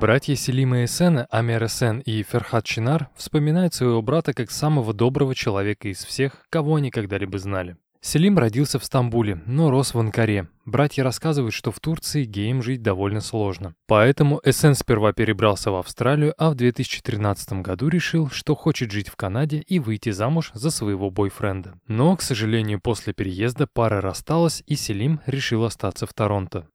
Братья 0.00 0.34
Селима 0.34 0.86
Эсена, 0.86 1.26
Амер 1.30 1.66
Эсен 1.66 1.98
и 1.98 2.22
Ферхат 2.22 2.64
Чинар 2.64 3.10
вспоминают 3.16 3.74
своего 3.74 4.00
брата 4.00 4.32
как 4.32 4.50
самого 4.50 4.94
доброго 4.94 5.34
человека 5.34 5.88
из 5.88 6.06
всех, 6.06 6.46
кого 6.48 6.76
они 6.76 6.90
когда-либо 6.90 7.38
знали. 7.38 7.76
Селим 8.00 8.38
родился 8.38 8.78
в 8.78 8.84
Стамбуле, 8.86 9.42
но 9.44 9.70
рос 9.70 9.92
в 9.92 9.98
Анкаре. 9.98 10.48
Братья 10.64 11.04
рассказывают, 11.04 11.52
что 11.52 11.70
в 11.70 11.80
Турции 11.80 12.24
геям 12.24 12.62
жить 12.62 12.80
довольно 12.80 13.20
сложно. 13.20 13.74
Поэтому 13.86 14.40
Эсен 14.42 14.74
сперва 14.74 15.12
перебрался 15.12 15.70
в 15.70 15.76
Австралию, 15.76 16.32
а 16.38 16.48
в 16.48 16.54
2013 16.54 17.60
году 17.60 17.88
решил, 17.88 18.30
что 18.30 18.54
хочет 18.54 18.90
жить 18.90 19.10
в 19.10 19.16
Канаде 19.16 19.58
и 19.58 19.78
выйти 19.78 20.12
замуж 20.12 20.50
за 20.54 20.70
своего 20.70 21.10
бойфренда. 21.10 21.74
Но, 21.88 22.16
к 22.16 22.22
сожалению, 22.22 22.80
после 22.80 23.12
переезда 23.12 23.66
пара 23.70 24.00
рассталась, 24.00 24.62
и 24.66 24.76
Селим 24.76 25.20
решил 25.26 25.62
остаться 25.62 26.06
в 26.06 26.14
Торонто. 26.14 26.68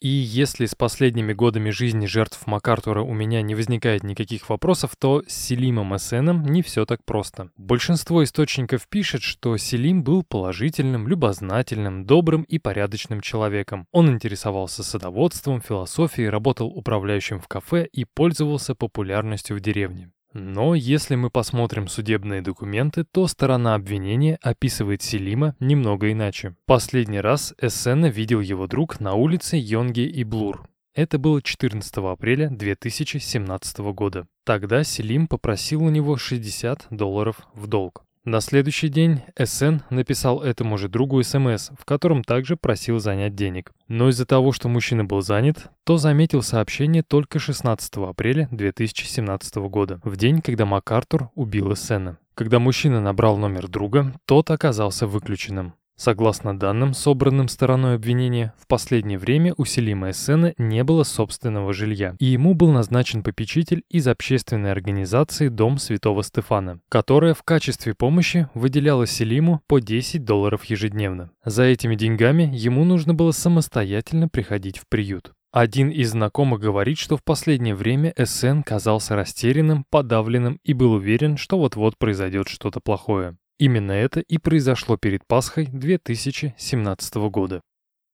И 0.00 0.08
если 0.08 0.66
с 0.66 0.74
последними 0.74 1.32
годами 1.32 1.70
жизни 1.70 2.06
жертв 2.06 2.46
МакАртура 2.46 3.02
у 3.02 3.14
меня 3.14 3.42
не 3.42 3.54
возникает 3.54 4.02
никаких 4.02 4.50
вопросов, 4.50 4.96
то 4.98 5.22
с 5.26 5.32
Селимом 5.32 5.96
Эссеном 5.96 6.42
не 6.44 6.62
все 6.62 6.84
так 6.84 7.04
просто. 7.04 7.50
Большинство 7.56 8.22
источников 8.22 8.86
пишет, 8.88 9.22
что 9.22 9.56
Селим 9.56 10.02
был 10.02 10.22
положительным, 10.22 11.08
любознательным, 11.08 12.04
добрым 12.04 12.42
и 12.42 12.58
порядочным 12.58 13.20
человеком. 13.20 13.86
Он 13.92 14.10
интересовался 14.10 14.82
садоводством, 14.82 15.60
философией, 15.60 16.28
работал 16.28 16.68
управляющим 16.68 17.40
в 17.40 17.48
кафе 17.48 17.86
и 17.90 18.04
пользовался 18.04 18.74
популярностью 18.74 19.56
в 19.56 19.60
деревне. 19.60 20.10
Но 20.34 20.74
если 20.74 21.14
мы 21.14 21.30
посмотрим 21.30 21.86
судебные 21.86 22.42
документы, 22.42 23.04
то 23.04 23.28
сторона 23.28 23.76
обвинения 23.76 24.36
описывает 24.42 25.00
Селима 25.00 25.54
немного 25.60 26.10
иначе. 26.10 26.56
Последний 26.66 27.20
раз 27.20 27.54
Эссена 27.58 28.06
видел 28.06 28.40
его 28.40 28.66
друг 28.66 28.98
на 28.98 29.14
улице 29.14 29.56
Йонги 29.56 30.00
и 30.00 30.24
Блур. 30.24 30.68
Это 30.92 31.18
было 31.18 31.40
14 31.40 31.96
апреля 31.98 32.50
2017 32.50 33.78
года. 33.92 34.26
Тогда 34.44 34.82
Селим 34.82 35.28
попросил 35.28 35.84
у 35.84 35.88
него 35.88 36.16
60 36.16 36.88
долларов 36.90 37.36
в 37.54 37.68
долг. 37.68 38.04
На 38.24 38.40
следующий 38.40 38.88
день 38.88 39.20
СН 39.38 39.80
написал 39.90 40.42
этому 40.42 40.78
же 40.78 40.88
другу 40.88 41.22
СМС, 41.22 41.68
в 41.78 41.84
котором 41.84 42.24
также 42.24 42.56
просил 42.56 42.98
занять 42.98 43.34
денег. 43.34 43.72
Но 43.86 44.08
из-за 44.08 44.24
того, 44.24 44.52
что 44.52 44.70
мужчина 44.70 45.04
был 45.04 45.20
занят, 45.20 45.70
то 45.84 45.98
заметил 45.98 46.42
сообщение 46.42 47.02
только 47.02 47.38
16 47.38 47.96
апреля 47.98 48.48
2017 48.50 49.56
года, 49.68 50.00
в 50.04 50.16
день, 50.16 50.40
когда 50.40 50.64
МакАртур 50.64 51.28
убил 51.34 51.74
Эссена. 51.74 52.16
Когда 52.34 52.58
мужчина 52.58 53.02
набрал 53.02 53.36
номер 53.36 53.68
друга, 53.68 54.14
тот 54.24 54.50
оказался 54.50 55.06
выключенным. 55.06 55.74
Согласно 55.96 56.58
данным, 56.58 56.92
собранным 56.92 57.46
стороной 57.46 57.94
обвинения, 57.94 58.52
в 58.58 58.66
последнее 58.66 59.16
время 59.16 59.54
у 59.56 59.64
Селима 59.64 60.10
Эссена 60.10 60.52
не 60.58 60.82
было 60.82 61.04
собственного 61.04 61.72
жилья, 61.72 62.16
и 62.18 62.26
ему 62.26 62.54
был 62.54 62.72
назначен 62.72 63.22
попечитель 63.22 63.84
из 63.88 64.08
общественной 64.08 64.72
организации 64.72 65.48
«Дом 65.48 65.78
Святого 65.78 66.24
Стефана», 66.24 66.80
которая 66.88 67.32
в 67.32 67.44
качестве 67.44 67.94
помощи 67.94 68.48
выделяла 68.54 69.06
Селиму 69.06 69.62
по 69.68 69.80
10 69.80 70.24
долларов 70.24 70.64
ежедневно. 70.64 71.30
За 71.44 71.62
этими 71.62 71.94
деньгами 71.94 72.50
ему 72.52 72.84
нужно 72.84 73.14
было 73.14 73.30
самостоятельно 73.30 74.28
приходить 74.28 74.78
в 74.78 74.88
приют. 74.88 75.32
Один 75.52 75.90
из 75.90 76.10
знакомых 76.10 76.58
говорит, 76.58 76.98
что 76.98 77.16
в 77.16 77.22
последнее 77.22 77.76
время 77.76 78.12
СН 78.18 78.62
казался 78.62 79.14
растерянным, 79.14 79.86
подавленным 79.88 80.58
и 80.64 80.72
был 80.72 80.94
уверен, 80.94 81.36
что 81.36 81.56
вот-вот 81.56 81.96
произойдет 81.96 82.48
что-то 82.48 82.80
плохое. 82.80 83.36
Именно 83.58 83.92
это 83.92 84.20
и 84.20 84.38
произошло 84.38 84.96
перед 84.96 85.26
Пасхой 85.26 85.66
2017 85.66 87.14
года. 87.30 87.60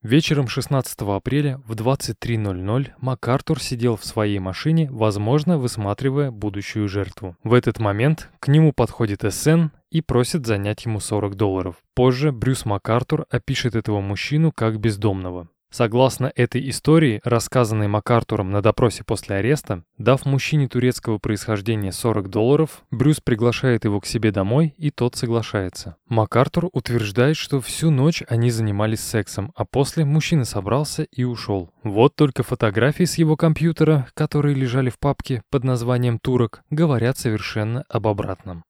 Вечером 0.02 0.48
16 0.48 0.98
апреля 1.02 1.58
в 1.66 1.72
23.00 1.72 2.92
МакАртур 2.98 3.60
сидел 3.60 3.96
в 3.96 4.04
своей 4.04 4.38
машине, 4.38 4.88
возможно, 4.90 5.58
высматривая 5.58 6.30
будущую 6.30 6.88
жертву. 6.88 7.36
В 7.44 7.52
этот 7.52 7.78
момент 7.78 8.30
к 8.40 8.48
нему 8.48 8.72
подходит 8.72 9.30
СН 9.30 9.66
и 9.90 10.00
просит 10.00 10.46
занять 10.46 10.86
ему 10.86 11.00
40 11.00 11.34
долларов. 11.34 11.76
Позже 11.94 12.32
Брюс 12.32 12.64
МакАртур 12.64 13.26
опишет 13.28 13.74
этого 13.74 14.00
мужчину 14.00 14.52
как 14.52 14.80
бездомного. 14.80 15.48
Согласно 15.70 16.32
этой 16.34 16.68
истории, 16.68 17.20
рассказанной 17.22 17.86
МакАртуром 17.86 18.50
на 18.50 18.60
допросе 18.60 19.04
после 19.04 19.36
ареста, 19.36 19.84
дав 19.98 20.26
мужчине 20.26 20.68
турецкого 20.68 21.18
происхождения 21.18 21.92
40 21.92 22.28
долларов, 22.28 22.82
Брюс 22.90 23.20
приглашает 23.20 23.84
его 23.84 24.00
к 24.00 24.06
себе 24.06 24.32
домой, 24.32 24.74
и 24.78 24.90
тот 24.90 25.14
соглашается. 25.14 25.96
МакАртур 26.08 26.70
утверждает, 26.72 27.36
что 27.36 27.60
всю 27.60 27.90
ночь 27.90 28.24
они 28.28 28.50
занимались 28.50 29.00
сексом, 29.00 29.52
а 29.54 29.64
после 29.64 30.04
мужчина 30.04 30.44
собрался 30.44 31.04
и 31.04 31.22
ушел. 31.22 31.70
Вот 31.84 32.16
только 32.16 32.42
фотографии 32.42 33.04
с 33.04 33.16
его 33.18 33.36
компьютера, 33.36 34.08
которые 34.14 34.56
лежали 34.56 34.90
в 34.90 34.98
папке 34.98 35.42
под 35.50 35.62
названием 35.62 36.18
«Турок», 36.18 36.62
говорят 36.70 37.16
совершенно 37.16 37.84
об 37.88 38.08
обратном. 38.08 38.64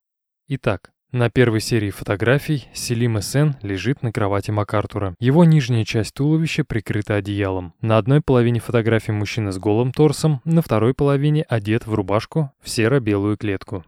Итак, 0.49 0.91
на 1.13 1.31
первой 1.31 1.61
серии 1.61 1.91
фотографий 1.91 2.69
Селим 2.73 3.19
Эсен 3.19 3.57
лежит 3.63 4.03
на 4.03 4.13
кровати 4.13 4.51
МакАртура. 4.51 5.15
Его 5.19 5.45
нижняя 5.45 5.85
часть 5.85 6.15
туловища 6.15 6.65
прикрыта 6.65 7.17
одеялом. 7.17 7.75
На 7.81 7.99
одной 7.99 8.21
половине 8.21 8.61
фотографии 8.61 9.13
мужчина 9.13 9.53
с 9.53 9.59
голым 9.59 9.93
торсом, 9.93 10.41
на 10.45 10.63
второй 10.63 10.95
половине 10.95 11.43
одет 11.49 11.87
в 11.87 11.95
рубашку 11.95 12.53
в 12.63 12.69
серо-белую 12.69 13.37
клетку. 13.37 13.85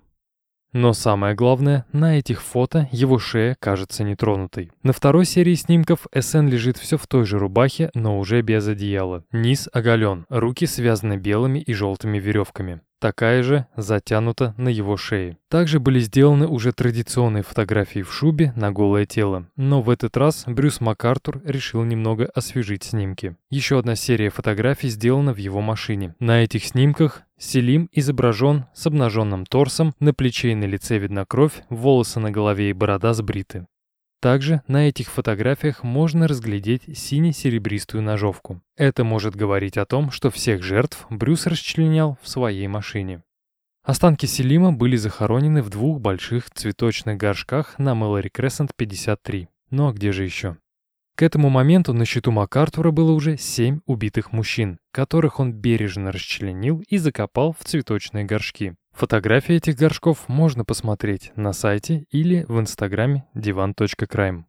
Но 0.72 0.92
самое 0.92 1.34
главное, 1.34 1.84
на 1.92 2.18
этих 2.18 2.42
фото 2.42 2.88
его 2.92 3.18
шея 3.18 3.56
кажется 3.58 4.04
нетронутой. 4.04 4.70
На 4.82 4.92
второй 4.92 5.24
серии 5.24 5.54
снимков 5.54 6.06
СН 6.14 6.46
лежит 6.46 6.78
все 6.78 6.96
в 6.96 7.06
той 7.06 7.24
же 7.24 7.38
рубахе, 7.38 7.90
но 7.94 8.18
уже 8.18 8.40
без 8.42 8.66
одеяла. 8.66 9.24
Низ 9.32 9.68
оголен, 9.72 10.24
руки 10.28 10.66
связаны 10.66 11.16
белыми 11.16 11.58
и 11.58 11.74
желтыми 11.74 12.18
веревками 12.18 12.80
такая 13.02 13.42
же 13.42 13.66
затянута 13.76 14.54
на 14.56 14.68
его 14.68 14.96
шее. 14.96 15.36
Также 15.48 15.80
были 15.80 15.98
сделаны 15.98 16.46
уже 16.46 16.72
традиционные 16.72 17.42
фотографии 17.42 18.02
в 18.02 18.12
шубе 18.14 18.52
на 18.54 18.70
голое 18.70 19.06
тело, 19.06 19.48
но 19.56 19.82
в 19.82 19.90
этот 19.90 20.16
раз 20.16 20.44
Брюс 20.46 20.80
МакАртур 20.80 21.42
решил 21.44 21.82
немного 21.82 22.30
освежить 22.32 22.84
снимки. 22.84 23.34
Еще 23.50 23.78
одна 23.80 23.96
серия 23.96 24.30
фотографий 24.30 24.88
сделана 24.88 25.34
в 25.34 25.38
его 25.38 25.60
машине. 25.60 26.14
На 26.20 26.44
этих 26.44 26.64
снимках 26.64 27.22
Селим 27.44 27.88
изображен 27.90 28.66
с 28.72 28.86
обнаженным 28.86 29.46
торсом, 29.46 29.94
на 29.98 30.14
плече 30.14 30.52
и 30.52 30.54
на 30.54 30.64
лице 30.64 30.98
видна 30.98 31.26
кровь, 31.26 31.64
волосы 31.70 32.20
на 32.20 32.30
голове 32.30 32.70
и 32.70 32.72
борода 32.72 33.14
сбриты. 33.14 33.66
Также 34.20 34.62
на 34.68 34.88
этих 34.88 35.10
фотографиях 35.10 35.82
можно 35.82 36.28
разглядеть 36.28 36.96
сине-серебристую 36.96 38.00
ножовку. 38.00 38.62
Это 38.76 39.02
может 39.02 39.34
говорить 39.34 39.76
о 39.76 39.86
том, 39.86 40.12
что 40.12 40.30
всех 40.30 40.62
жертв 40.62 41.04
Брюс 41.10 41.46
расчленял 41.46 42.16
в 42.22 42.28
своей 42.28 42.68
машине. 42.68 43.24
Останки 43.82 44.26
Селима 44.26 44.72
были 44.72 44.94
захоронены 44.94 45.62
в 45.62 45.68
двух 45.68 46.00
больших 46.00 46.48
цветочных 46.48 47.16
горшках 47.16 47.76
на 47.76 47.96
Мэлори 47.96 48.28
Крессент 48.28 48.70
53. 48.76 49.48
Ну 49.70 49.88
а 49.88 49.92
где 49.92 50.12
же 50.12 50.22
еще? 50.22 50.58
К 51.14 51.22
этому 51.22 51.50
моменту 51.50 51.92
на 51.92 52.04
счету 52.04 52.30
МакАртура 52.30 52.90
было 52.90 53.12
уже 53.12 53.36
семь 53.36 53.80
убитых 53.86 54.32
мужчин, 54.32 54.78
которых 54.92 55.40
он 55.40 55.52
бережно 55.52 56.10
расчленил 56.10 56.82
и 56.88 56.96
закопал 56.96 57.54
в 57.58 57.64
цветочные 57.64 58.24
горшки. 58.24 58.74
Фотографии 58.92 59.56
этих 59.56 59.76
горшков 59.76 60.28
можно 60.28 60.64
посмотреть 60.64 61.32
на 61.36 61.52
сайте 61.52 62.06
или 62.10 62.44
в 62.48 62.58
инстаграме 62.58 63.24
divan.crime. 63.34 64.44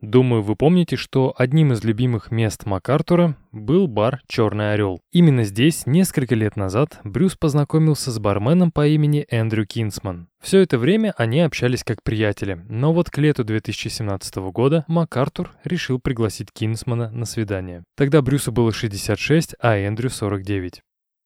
Думаю, 0.00 0.42
вы 0.42 0.54
помните, 0.54 0.94
что 0.94 1.34
одним 1.36 1.72
из 1.72 1.82
любимых 1.82 2.30
мест 2.30 2.66
МакАртура 2.66 3.36
был 3.50 3.88
бар 3.88 4.20
«Черный 4.28 4.74
орел». 4.74 5.00
Именно 5.10 5.42
здесь 5.42 5.86
несколько 5.86 6.36
лет 6.36 6.54
назад 6.54 7.00
Брюс 7.02 7.34
познакомился 7.36 8.12
с 8.12 8.18
барменом 8.20 8.70
по 8.70 8.86
имени 8.86 9.26
Эндрю 9.28 9.66
Кинсман. 9.66 10.28
Все 10.40 10.60
это 10.60 10.78
время 10.78 11.14
они 11.16 11.40
общались 11.40 11.82
как 11.82 12.04
приятели, 12.04 12.64
но 12.68 12.92
вот 12.92 13.10
к 13.10 13.18
лету 13.18 13.42
2017 13.42 14.36
года 14.52 14.84
МакАртур 14.86 15.56
решил 15.64 15.98
пригласить 15.98 16.52
Кинсмана 16.52 17.10
на 17.10 17.24
свидание. 17.24 17.82
Тогда 17.96 18.22
Брюсу 18.22 18.52
было 18.52 18.72
66, 18.72 19.56
а 19.58 19.76
Эндрю 19.76 20.10
49. 20.10 20.80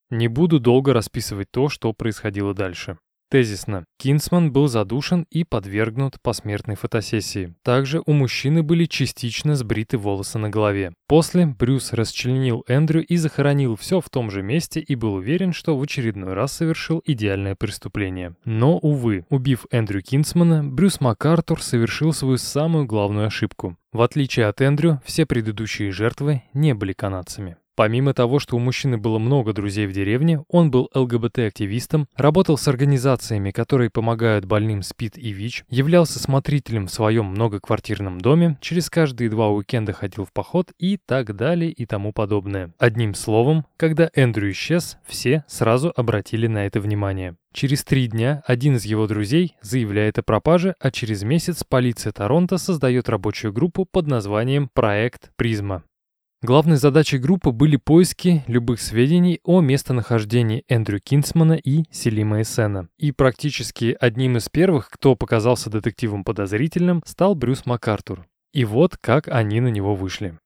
Не 0.08 0.28
буду 0.28 0.60
долго 0.60 0.94
расписывать 0.94 1.50
то, 1.50 1.68
что 1.68 1.92
происходило 1.92 2.54
дальше. 2.54 2.96
Тезисно. 3.32 3.86
Кинсман 3.96 4.52
был 4.52 4.68
задушен 4.68 5.24
и 5.30 5.42
подвергнут 5.42 6.20
посмертной 6.20 6.76
фотосессии. 6.76 7.54
Также 7.62 8.02
у 8.04 8.12
мужчины 8.12 8.62
были 8.62 8.84
частично 8.84 9.56
сбриты 9.56 9.96
волосы 9.96 10.36
на 10.36 10.50
голове. 10.50 10.92
После 11.08 11.46
Брюс 11.46 11.94
расчленил 11.94 12.62
Эндрю 12.68 13.02
и 13.02 13.16
захоронил 13.16 13.76
все 13.76 14.02
в 14.02 14.10
том 14.10 14.30
же 14.30 14.42
месте 14.42 14.80
и 14.80 14.94
был 14.96 15.14
уверен, 15.14 15.54
что 15.54 15.78
в 15.78 15.82
очередной 15.82 16.34
раз 16.34 16.52
совершил 16.52 17.00
идеальное 17.06 17.54
преступление. 17.54 18.36
Но, 18.44 18.76
увы, 18.76 19.24
убив 19.30 19.64
Эндрю 19.70 20.02
Кинсмана, 20.02 20.62
Брюс 20.62 21.00
МакАртур 21.00 21.62
совершил 21.62 22.12
свою 22.12 22.36
самую 22.36 22.84
главную 22.84 23.28
ошибку. 23.28 23.78
В 23.94 24.02
отличие 24.02 24.44
от 24.44 24.60
Эндрю, 24.60 25.00
все 25.06 25.24
предыдущие 25.24 25.90
жертвы 25.90 26.42
не 26.52 26.74
были 26.74 26.92
канадцами. 26.92 27.56
Помимо 27.74 28.12
того, 28.12 28.38
что 28.38 28.56
у 28.56 28.58
мужчины 28.58 28.98
было 28.98 29.18
много 29.18 29.54
друзей 29.54 29.86
в 29.86 29.92
деревне, 29.92 30.44
он 30.48 30.70
был 30.70 30.90
ЛГБТ-активистом, 30.94 32.06
работал 32.16 32.58
с 32.58 32.68
организациями, 32.68 33.50
которые 33.50 33.88
помогают 33.88 34.44
больным 34.44 34.82
СПИД 34.82 35.16
и 35.16 35.32
ВИЧ, 35.32 35.64
являлся 35.70 36.18
смотрителем 36.18 36.86
в 36.86 36.92
своем 36.92 37.26
многоквартирном 37.26 38.20
доме, 38.20 38.58
через 38.60 38.90
каждые 38.90 39.30
два 39.30 39.48
уикенда 39.48 39.94
ходил 39.94 40.26
в 40.26 40.32
поход 40.32 40.72
и 40.78 40.98
так 40.98 41.34
далее 41.34 41.70
и 41.70 41.86
тому 41.86 42.12
подобное. 42.12 42.72
Одним 42.78 43.14
словом, 43.14 43.64
когда 43.78 44.10
Эндрю 44.14 44.50
исчез, 44.50 44.98
все 45.06 45.44
сразу 45.48 45.92
обратили 45.96 46.46
на 46.46 46.66
это 46.66 46.78
внимание. 46.80 47.36
Через 47.54 47.84
три 47.84 48.06
дня 48.06 48.42
один 48.46 48.76
из 48.76 48.84
его 48.84 49.06
друзей 49.06 49.56
заявляет 49.60 50.18
о 50.18 50.22
пропаже, 50.22 50.74
а 50.80 50.90
через 50.90 51.22
месяц 51.22 51.64
полиция 51.64 52.12
Торонто 52.12 52.58
создает 52.58 53.08
рабочую 53.08 53.52
группу 53.52 53.84
под 53.84 54.06
названием 54.06 54.70
«Проект 54.72 55.30
Призма». 55.36 55.82
Главной 56.44 56.76
задачей 56.76 57.18
группы 57.18 57.52
были 57.52 57.76
поиски 57.76 58.42
любых 58.48 58.80
сведений 58.80 59.38
о 59.44 59.60
местонахождении 59.60 60.64
Эндрю 60.66 60.98
Кинсмана 60.98 61.52
и 61.52 61.84
Селима 61.92 62.42
Эссена. 62.42 62.88
И 62.98 63.12
практически 63.12 63.96
одним 64.00 64.38
из 64.38 64.48
первых, 64.48 64.90
кто 64.90 65.14
показался 65.14 65.70
детективом 65.70 66.24
подозрительным, 66.24 67.00
стал 67.06 67.36
Брюс 67.36 67.64
МакАртур. 67.64 68.26
И 68.52 68.64
вот 68.64 68.96
как 68.96 69.28
они 69.28 69.60
на 69.60 69.68
него 69.68 69.94
вышли. 69.94 70.36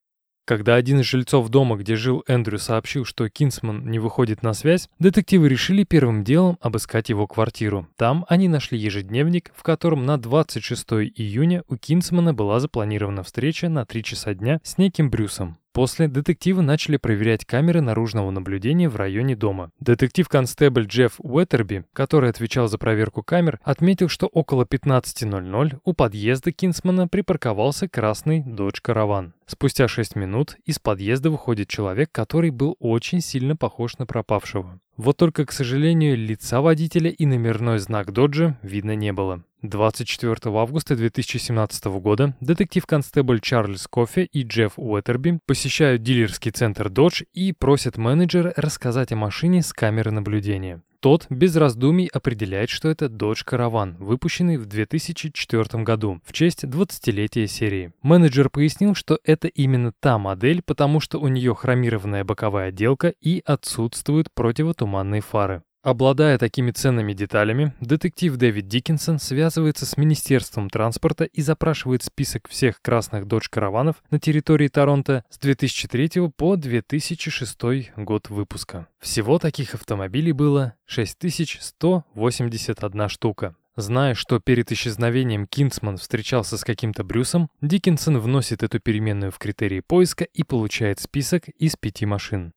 Когда 0.47 0.77
один 0.77 1.01
из 1.01 1.07
жильцов 1.07 1.49
дома, 1.49 1.77
где 1.77 1.97
жил 1.97 2.23
Эндрю, 2.29 2.59
сообщил, 2.59 3.05
что 3.07 3.29
Кинсман 3.29 3.91
не 3.91 3.99
выходит 3.99 4.43
на 4.43 4.53
связь, 4.53 4.89
детективы 4.99 5.49
решили 5.49 5.83
первым 5.83 6.23
делом 6.23 6.59
обыскать 6.61 7.09
его 7.09 7.27
квартиру. 7.27 7.89
Там 7.97 8.27
они 8.29 8.49
нашли 8.49 8.79
ежедневник, 8.79 9.51
в 9.57 9.63
котором 9.63 10.05
на 10.05 10.19
26 10.19 10.87
июня 11.17 11.65
у 11.69 11.77
Кинсмана 11.77 12.33
была 12.33 12.61
запланирована 12.61 13.25
встреча 13.25 13.71
на 13.71 13.87
3 13.87 14.05
часа 14.05 14.35
дня 14.35 14.61
с 14.63 14.79
неким 14.79 15.11
Брюсом. 15.11 15.59
После 15.77 16.09
детективы 16.09 16.63
начали 16.63 16.97
проверять 16.97 17.45
камеры 17.45 17.83
наружного 17.83 18.31
наблюдения 18.31 18.89
в 18.89 18.97
районе 18.97 19.37
дома. 19.37 19.73
Детектив-констебль 19.81 20.87
Джефф 20.87 21.17
Уэттерби, 21.19 21.85
который 21.93 22.31
отвечал 22.31 22.67
за 22.67 22.79
проверку 22.79 23.23
камер, 23.23 23.61
отметил, 23.63 24.09
что 24.09 24.27
около 24.27 24.65
15.00 24.65 25.81
у 25.85 25.93
подъезда 25.93 26.51
Кинсмана 26.51 27.09
припарковался 27.09 27.89
красный 27.89 28.41
Dodge 28.41 28.81
Caravan. 28.83 29.33
Спустя 29.45 29.87
6 29.87 30.17
минут 30.17 30.57
из 30.65 30.79
подъезда 30.79 31.29
выходит 31.29 31.69
человек, 31.69 32.11
который 32.11 32.49
был 32.49 32.79
очень 32.81 33.21
сильно 33.21 33.55
похож 33.55 33.99
на 33.99 34.07
пропавшего. 34.07 34.81
Вот 34.97 35.19
только, 35.19 35.45
к 35.45 35.53
сожалению, 35.53 36.17
лица 36.17 36.63
водителя 36.63 37.11
и 37.11 37.27
номерной 37.27 37.79
знак 37.79 38.13
Доджа 38.13 38.59
видно 38.63 38.97
не 38.97 39.13
было. 39.13 39.43
24 39.63 40.37
августа 40.57 40.97
2017 40.97 41.85
года 41.87 42.35
детектив-констебль 42.41 43.41
Чарльз 43.41 43.87
Кофе 43.89 44.25
и 44.25 44.43
Джефф 44.43 44.75
Уэттерби 44.77 45.41
посещают 45.45 46.03
дилерский 46.03 46.51
центр 46.51 46.89
Dodge 46.89 47.27
и 47.35 47.53
просят 47.53 47.99
менеджера 47.99 48.55
рассказать 48.57 49.13
о 49.13 49.17
машине 49.17 49.63
с 49.63 49.73
камеры 49.73 50.13
наблюдения. 50.13 50.83
Тот 51.07 51.29
без 51.31 51.55
раздумий 51.55 52.09
определяет, 52.13 52.69
что 52.69 52.89
это 52.89 53.07
Dodge 53.07 53.47
Caravan, 53.47 53.95
выпущенный 54.01 54.57
в 54.57 54.67
2004 54.67 55.85
году 55.85 56.21
в 56.25 56.33
честь 56.33 56.65
20-летия 56.65 57.47
серии. 57.47 57.93
Менеджер 58.03 58.51
пояснил, 58.51 58.97
что 58.97 59.21
это 59.23 59.47
именно 59.47 59.93
та 60.01 60.19
модель, 60.19 60.63
потому 60.67 60.99
что 60.99 61.21
у 61.21 61.29
нее 61.29 61.55
хромированная 61.55 62.25
боковая 62.25 62.71
отделка 62.71 63.15
и 63.21 63.41
отсутствуют 63.47 64.33
противотуманные 64.35 65.21
фары. 65.21 65.63
Обладая 65.87 66.37
такими 66.37 66.73
ценными 66.73 67.13
деталями, 67.13 67.73
детектив 67.81 68.37
Дэвид 68.37 68.67
Диккенсон 68.67 69.21
связывается 69.21 69.87
с 69.87 69.97
Министерством 69.97 70.69
транспорта 70.69 71.23
и 71.23 71.43
запрашивает 71.43 72.03
список 72.03 72.49
всех 72.49 72.83
красных 72.83 73.29
додж-караванов 73.29 74.03
на 74.11 74.19
территории 74.19 74.67
Торонто 74.67 75.25
с 75.31 75.39
2003 75.39 76.29
по 76.37 76.57
2006 76.57 77.93
год 77.99 78.31
выпуска. 78.31 78.89
Всего 78.99 79.39
таких 79.39 79.75
автомобилей 79.75 80.33
было 80.33 80.75
6181 80.87 83.09
штука. 83.09 83.55
Зная, 83.77 84.15
что 84.15 84.41
перед 84.41 84.73
исчезновением 84.73 85.47
Кинсман 85.47 85.99
встречался 85.99 86.59
с 86.59 86.65
каким-то 86.65 87.05
Брюсом, 87.05 87.49
Диккенсон 87.61 88.19
вносит 88.19 88.65
эту 88.65 88.81
переменную 88.81 89.31
в 89.31 89.39
критерии 89.39 89.85
поиска 89.87 90.25
и 90.25 90.43
получает 90.43 90.99
список 90.99 91.49
из 91.51 91.77
пяти 91.77 92.07
машин. 92.07 92.55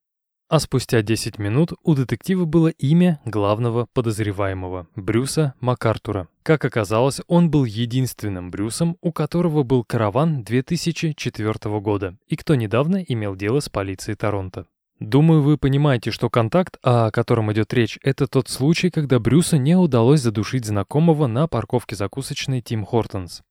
А 0.50 0.58
спустя 0.58 1.04
10 1.04 1.38
минут 1.38 1.74
у 1.84 1.94
детектива 1.94 2.46
было 2.46 2.70
имя 2.70 3.22
главного 3.24 3.88
подозреваемого– 3.94 4.88
Брюса 4.96 5.54
МакАртура. 5.60 6.28
Как 6.42 6.66
оказалось, 6.66 7.22
он 7.28 7.52
был 7.52 7.66
единственным 7.66 8.50
Брюсом, 8.50 8.98
у 9.00 9.12
которого 9.12 9.62
был 9.62 9.84
караван 9.84 10.44
2004 10.44 11.80
года, 11.82 12.18
и 12.28 12.36
кто 12.36 12.56
недавно 12.56 12.98
имел 12.98 13.36
дело 13.36 13.60
с 13.60 13.70
полицией 13.70 14.16
Торонто. 14.16 14.66
Думаю, 15.00 15.44
вы 15.44 15.60
понимаете, 15.60 16.10
что 16.10 16.32
контакт, 16.32 16.78
о 16.82 17.12
котором 17.12 17.54
идет 17.54 17.72
речь, 17.76 18.00
это 18.02 18.26
тот 18.26 18.50
случай, 18.50 18.90
когда 18.90 19.20
Брюсу 19.20 19.58
не 19.58 19.76
удалось 19.76 20.22
задушить 20.22 20.66
знакомого 20.66 21.28
на 21.28 21.48
парковке 21.48 21.96
закусочной 21.96 22.62
Тим 22.62 22.86
Хортонс. 22.86 23.44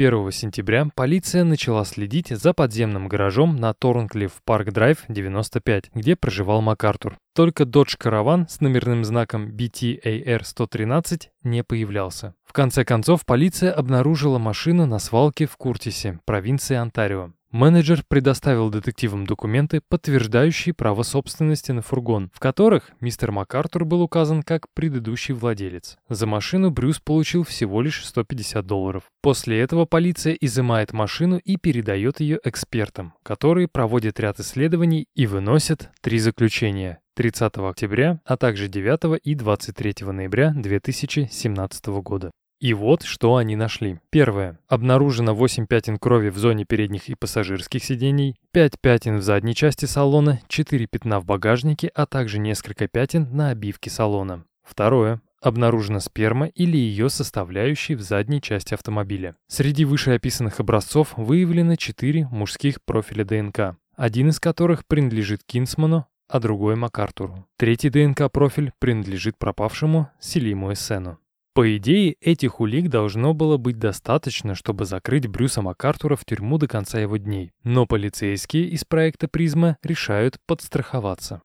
1 0.00 0.32
сентября 0.32 0.88
полиция 0.94 1.44
начала 1.44 1.84
следить 1.84 2.28
за 2.28 2.54
подземным 2.54 3.06
гаражом 3.06 3.56
на 3.56 3.74
Торнклифф 3.74 4.32
Парк 4.46 4.72
Драйв 4.72 5.04
95, 5.08 5.90
где 5.94 6.16
проживал 6.16 6.62
МакАртур. 6.62 7.18
Только 7.34 7.64
Dodge 7.64 7.98
Caravan 8.00 8.48
с 8.48 8.62
номерным 8.62 9.04
знаком 9.04 9.48
BTAR-113 9.50 11.24
не 11.42 11.62
появлялся. 11.62 12.34
В 12.46 12.54
конце 12.54 12.86
концов, 12.86 13.26
полиция 13.26 13.72
обнаружила 13.72 14.38
машину 14.38 14.86
на 14.86 14.98
свалке 14.98 15.44
в 15.44 15.58
Куртисе, 15.58 16.18
провинции 16.24 16.76
Онтарио. 16.76 17.32
Менеджер 17.52 18.04
предоставил 18.06 18.70
детективам 18.70 19.26
документы, 19.26 19.80
подтверждающие 19.88 20.72
право 20.72 21.02
собственности 21.02 21.72
на 21.72 21.82
фургон, 21.82 22.30
в 22.32 22.38
которых 22.38 22.92
мистер 23.00 23.32
МакАртур 23.32 23.84
был 23.84 24.02
указан 24.02 24.44
как 24.44 24.66
предыдущий 24.72 25.34
владелец. 25.34 25.98
За 26.08 26.28
машину 26.28 26.70
Брюс 26.70 27.00
получил 27.00 27.42
всего 27.42 27.82
лишь 27.82 28.06
150 28.06 28.64
долларов. 28.64 29.02
После 29.20 29.58
этого 29.58 29.84
полиция 29.84 30.34
изымает 30.34 30.92
машину 30.92 31.38
и 31.38 31.56
передает 31.56 32.20
ее 32.20 32.38
экспертам, 32.44 33.14
которые 33.24 33.66
проводят 33.66 34.20
ряд 34.20 34.38
исследований 34.38 35.08
и 35.16 35.26
выносят 35.26 35.90
три 36.02 36.20
заключения. 36.20 37.00
30 37.16 37.58
октября, 37.58 38.20
а 38.24 38.36
также 38.36 38.68
9 38.68 39.20
и 39.22 39.34
23 39.34 40.06
ноября 40.06 40.54
2017 40.56 41.86
года. 42.00 42.30
И 42.60 42.74
вот, 42.74 43.02
что 43.04 43.36
они 43.36 43.56
нашли. 43.56 43.98
Первое. 44.10 44.58
Обнаружено 44.68 45.34
8 45.34 45.66
пятен 45.66 45.98
крови 45.98 46.28
в 46.28 46.36
зоне 46.36 46.66
передних 46.66 47.08
и 47.08 47.14
пассажирских 47.14 47.82
сидений, 47.82 48.36
5 48.52 48.78
пятен 48.80 49.16
в 49.16 49.22
задней 49.22 49.54
части 49.54 49.86
салона, 49.86 50.40
4 50.46 50.86
пятна 50.86 51.20
в 51.20 51.24
багажнике, 51.24 51.90
а 51.94 52.04
также 52.04 52.38
несколько 52.38 52.86
пятен 52.86 53.28
на 53.32 53.48
обивке 53.48 53.88
салона. 53.88 54.44
Второе. 54.62 55.22
Обнаружена 55.40 56.00
сперма 56.00 56.48
или 56.48 56.76
ее 56.76 57.08
составляющие 57.08 57.96
в 57.96 58.02
задней 58.02 58.42
части 58.42 58.74
автомобиля. 58.74 59.36
Среди 59.48 59.86
вышеописанных 59.86 60.60
образцов 60.60 61.14
выявлено 61.16 61.76
4 61.76 62.28
мужских 62.30 62.82
профиля 62.84 63.24
ДНК, 63.24 63.78
один 63.96 64.28
из 64.28 64.38
которых 64.38 64.86
принадлежит 64.86 65.40
Кинсману, 65.46 66.06
а 66.28 66.40
другой 66.40 66.76
МакАртуру. 66.76 67.46
Третий 67.56 67.88
ДНК-профиль 67.88 68.72
принадлежит 68.78 69.38
пропавшему 69.38 70.10
Селиму 70.20 70.74
Эссену. 70.74 71.18
По 71.52 71.76
идее, 71.76 72.14
этих 72.20 72.60
улик 72.60 72.88
должно 72.88 73.34
было 73.34 73.56
быть 73.56 73.78
достаточно, 73.78 74.54
чтобы 74.54 74.84
закрыть 74.84 75.26
Брюса 75.26 75.62
МакАртура 75.62 76.14
в 76.14 76.24
тюрьму 76.24 76.58
до 76.58 76.68
конца 76.68 77.00
его 77.00 77.16
дней. 77.16 77.50
Но 77.64 77.86
полицейские 77.86 78.66
из 78.68 78.84
проекта 78.84 79.26
«Призма» 79.26 79.76
решают 79.82 80.38
подстраховаться. 80.46 81.42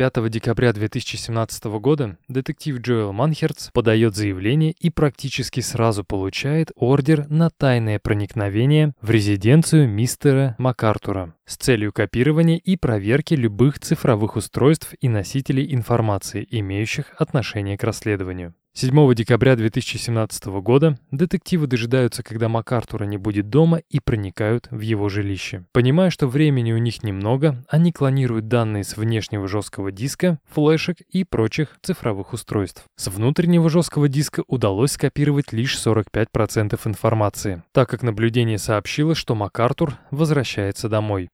5 0.00 0.30
декабря 0.30 0.72
2017 0.72 1.64
года 1.78 2.16
детектив 2.26 2.78
Джоэл 2.78 3.12
Манхерц 3.12 3.68
подает 3.70 4.16
заявление 4.16 4.72
и 4.80 4.88
практически 4.88 5.60
сразу 5.60 6.04
получает 6.04 6.70
ордер 6.74 7.28
на 7.28 7.50
тайное 7.50 7.98
проникновение 7.98 8.94
в 9.02 9.10
резиденцию 9.10 9.90
мистера 9.90 10.54
МакАртура 10.56 11.34
с 11.44 11.58
целью 11.58 11.92
копирования 11.92 12.56
и 12.56 12.76
проверки 12.76 13.34
любых 13.34 13.78
цифровых 13.78 14.36
устройств 14.36 14.94
и 15.02 15.08
носителей 15.10 15.74
информации, 15.74 16.48
имеющих 16.50 17.12
отношение 17.18 17.76
к 17.76 17.84
расследованию. 17.84 18.54
7 18.72 19.14
декабря 19.14 19.56
2017 19.56 20.46
года 20.62 20.96
детективы 21.10 21.66
дожидаются, 21.66 22.22
когда 22.22 22.48
МакАртура 22.48 23.04
не 23.04 23.18
будет 23.18 23.50
дома 23.50 23.82
и 23.90 23.98
проникают 23.98 24.68
в 24.70 24.80
его 24.80 25.08
жилище. 25.08 25.64
Понимая, 25.72 26.10
что 26.10 26.28
времени 26.28 26.72
у 26.72 26.78
них 26.78 27.02
немного, 27.02 27.64
они 27.68 27.92
клонируют 27.92 28.46
данные 28.46 28.84
с 28.84 28.96
внешнего 28.96 29.48
жесткого 29.48 29.90
диска, 29.90 30.38
флешек 30.48 31.00
и 31.00 31.24
прочих 31.24 31.78
цифровых 31.82 32.32
устройств. 32.32 32.84
С 32.96 33.08
внутреннего 33.08 33.68
жесткого 33.68 34.08
диска 34.08 34.44
удалось 34.46 34.92
скопировать 34.92 35.52
лишь 35.52 35.76
45% 35.76 36.78
информации, 36.84 37.64
так 37.72 37.90
как 37.90 38.02
наблюдение 38.02 38.58
сообщило, 38.58 39.14
что 39.16 39.34
МакАртур 39.34 39.98
возвращается 40.10 40.88
домой. 40.88 41.28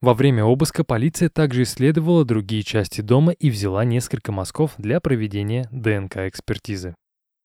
Во 0.00 0.14
время 0.14 0.44
обыска 0.44 0.84
полиция 0.84 1.28
также 1.28 1.64
исследовала 1.64 2.24
другие 2.24 2.62
части 2.62 3.00
дома 3.00 3.32
и 3.32 3.50
взяла 3.50 3.84
несколько 3.84 4.30
мазков 4.30 4.74
для 4.78 5.00
проведения 5.00 5.68
ДНК-экспертизы. 5.72 6.94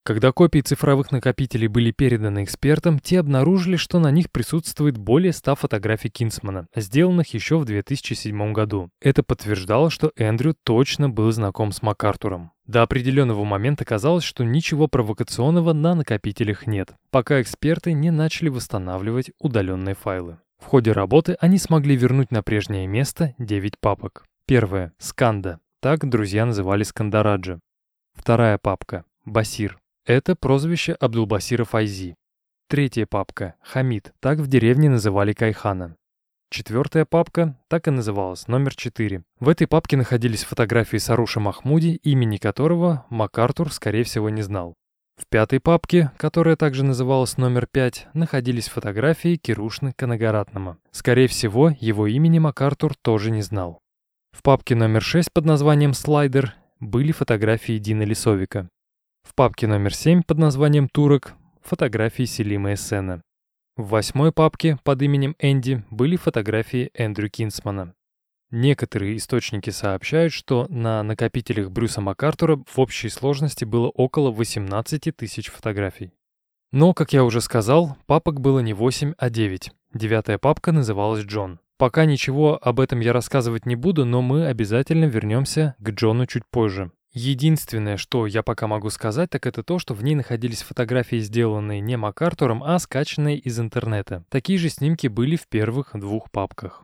Когда 0.05 0.31
копии 0.33 0.59
цифровых 0.59 1.11
накопителей 1.11 1.67
были 1.67 1.91
переданы 1.91 2.43
экспертам, 2.43 2.99
те 2.99 3.21
обнаружили, 3.21 3.77
что 3.77 3.99
на 3.99 4.11
них 4.11 4.29
присутствует 4.29 4.97
более 4.97 5.31
100 5.33 5.55
фотографий 5.55 6.09
Кинсмана, 6.09 6.67
сделанных 6.75 7.33
еще 7.33 7.57
в 7.57 7.65
2007 7.65 8.51
году. 8.51 8.89
Это 9.01 9.23
подтверждало, 9.23 9.89
что 9.89 10.11
Эндрю 10.15 10.55
точно 10.63 11.09
был 11.09 11.31
знаком 11.31 11.71
с 11.71 11.81
МакАртуром. 11.81 12.51
До 12.67 12.83
определенного 12.83 13.45
момента 13.45 13.85
казалось, 13.85 14.25
что 14.25 14.43
ничего 14.43 14.87
провокационного 14.87 15.73
на 15.73 15.95
накопителях 15.95 16.67
нет, 16.67 16.93
пока 17.09 17.41
эксперты 17.41 17.93
не 17.93 18.11
начали 18.11 18.49
восстанавливать 18.49 19.31
удаленные 19.39 19.95
файлы. 19.95 20.37
В 20.63 20.67
ходе 20.67 20.93
работы 20.93 21.35
они 21.41 21.57
смогли 21.57 21.95
вернуть 21.97 22.31
на 22.31 22.41
прежнее 22.41 22.87
место 22.87 23.35
9 23.37 23.77
папок. 23.79 24.23
Первая– 24.47 24.93
Сканда. 24.97 25.59
Так 25.81 26.07
друзья 26.07 26.45
называли 26.45 26.83
Скандараджа. 26.83 27.59
Вторая 28.13 28.57
папка– 28.57 29.03
Басир. 29.25 29.77
Это 30.05 30.37
прозвище 30.37 30.93
Абдулбасира 30.93 31.65
Файзи. 31.65 32.15
Третья 32.69 33.05
папка– 33.05 33.55
Хамид. 33.61 34.13
Так 34.21 34.39
в 34.39 34.47
деревне 34.47 34.89
называли 34.89 35.33
Кайхана. 35.33 35.97
Четвертая 36.49 37.03
папка 37.03 37.59
так 37.67 37.89
и 37.89 37.91
называлась, 37.91 38.47
номер 38.47 38.73
4. 38.73 39.21
В 39.41 39.49
этой 39.49 39.67
папке 39.67 39.97
находились 39.97 40.45
фотографии 40.45 40.97
Саруша 40.97 41.41
Махмуди, 41.41 41.99
имени 42.03 42.37
которого 42.37 43.05
МакАртур, 43.09 43.71
скорее 43.71 44.05
всего, 44.05 44.29
не 44.29 44.43
знал. 44.43 44.75
В 45.15 45.27
пятой 45.27 45.59
папке, 45.59 46.11
которая 46.17 46.55
также 46.55 46.83
называлась 46.83 47.37
номер 47.37 47.67
5, 47.67 48.07
находились 48.13 48.67
фотографии 48.67 49.35
Кирушны 49.35 49.93
Канагаратнама. 49.93 50.77
Скорее 50.91 51.27
всего, 51.27 51.71
его 51.79 52.07
имени 52.07 52.39
МакАртур 52.39 52.95
тоже 52.95 53.29
не 53.29 53.41
знал. 53.41 53.79
В 54.31 54.41
папке 54.41 54.75
номер 54.75 55.03
6 55.03 55.31
под 55.31 55.45
названием 55.45 55.93
«Слайдер» 55.93 56.55
были 56.79 57.11
фотографии 57.11 57.77
Дина 57.77 58.03
Лисовика. 58.03 58.67
В 59.21 59.35
папке 59.35 59.67
номер 59.67 59.93
7 59.93 60.23
под 60.23 60.39
названием 60.39 60.89
«Турок» 60.89 61.33
фотографии 61.61 62.25
Селима 62.25 62.73
Эссена. 62.73 63.21
В 63.77 63.89
восьмой 63.89 64.31
папке 64.31 64.77
под 64.83 65.01
именем 65.01 65.35
Энди 65.39 65.83
были 65.89 66.15
фотографии 66.15 66.91
Эндрю 66.93 67.29
Кинсмана. 67.29 67.93
Некоторые 68.55 69.17
источники 69.17 69.71
сообщают, 69.71 70.31
что 70.31 70.67
на 70.69 71.01
накопителях 71.01 71.71
Брюса 71.71 72.01
МакАртура 72.01 72.63
в 72.67 72.79
общей 72.79 73.09
сложности 73.09 73.65
было 73.65 73.87
около 73.87 74.29
18 74.29 75.15
тысяч 75.15 75.49
фотографий. 75.49 76.13
Но, 76.71 76.93
как 76.93 77.13
я 77.13 77.23
уже 77.23 77.41
сказал, 77.41 77.97
папок 78.05 78.41
было 78.41 78.59
не 78.59 78.73
8, 78.73 79.15
а 79.17 79.31
9. 79.31 79.71
Девятая 79.95 80.37
папка 80.37 80.71
называлась 80.71 81.25
Джон. 81.25 81.61
Пока 81.79 82.05
ничего 82.05 82.59
об 82.61 82.79
этом 82.79 82.99
я 82.99 83.11
рассказывать 83.11 83.65
не 83.65 83.75
буду, 83.75 84.05
но 84.05 84.21
мы 84.21 84.45
обязательно 84.45 85.05
вернемся 85.05 85.73
к 85.79 85.89
Джону 85.89 86.27
чуть 86.27 86.45
позже. 86.45 86.91
Единственное, 87.11 87.97
что 87.97 88.27
я 88.27 88.43
пока 88.43 88.67
могу 88.67 88.91
сказать, 88.91 89.31
так 89.31 89.47
это 89.47 89.63
то, 89.63 89.79
что 89.79 89.95
в 89.95 90.03
ней 90.03 90.13
находились 90.13 90.61
фотографии, 90.61 91.17
сделанные 91.17 91.79
не 91.79 91.97
МакАртуром, 91.97 92.63
а 92.63 92.77
скачанные 92.77 93.39
из 93.39 93.59
интернета. 93.59 94.25
Такие 94.29 94.59
же 94.59 94.69
снимки 94.69 95.07
были 95.07 95.37
в 95.37 95.47
первых 95.47 95.89
двух 95.95 96.29
папках. 96.29 96.83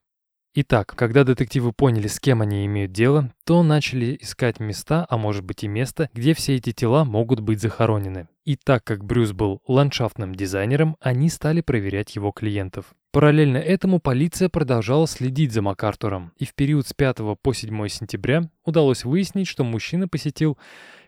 Итак, 0.55 0.95
когда 0.95 1.23
детективы 1.23 1.73
поняли, 1.73 2.07
с 2.07 2.19
кем 2.19 2.41
они 2.41 2.65
имеют 2.65 2.91
дело, 2.91 3.31
то 3.45 3.61
начали 3.61 4.17
искать 4.19 4.59
места, 4.59 5.05
а 5.07 5.17
может 5.17 5.43
быть 5.43 5.63
и 5.63 5.67
место, 5.67 6.09
где 6.13 6.33
все 6.33 6.55
эти 6.55 6.71
тела 6.71 7.05
могут 7.05 7.39
быть 7.39 7.61
захоронены. 7.61 8.27
И 8.45 8.55
так 8.55 8.83
как 8.83 9.05
Брюс 9.05 9.31
был 9.31 9.61
ландшафтным 9.67 10.33
дизайнером, 10.33 10.97
они 10.99 11.29
стали 11.29 11.61
проверять 11.61 12.15
его 12.15 12.31
клиентов. 12.31 12.95
Параллельно 13.11 13.57
этому 13.57 13.99
полиция 13.99 14.49
продолжала 14.49 15.07
следить 15.07 15.51
за 15.51 15.61
МакАртуром, 15.61 16.33
и 16.37 16.45
в 16.45 16.55
период 16.55 16.87
с 16.87 16.93
5 16.93 17.17
по 17.41 17.53
7 17.53 17.87
сентября 17.87 18.49
удалось 18.65 19.03
выяснить, 19.03 19.47
что 19.47 19.63
мужчина 19.63 20.07
посетил 20.07 20.57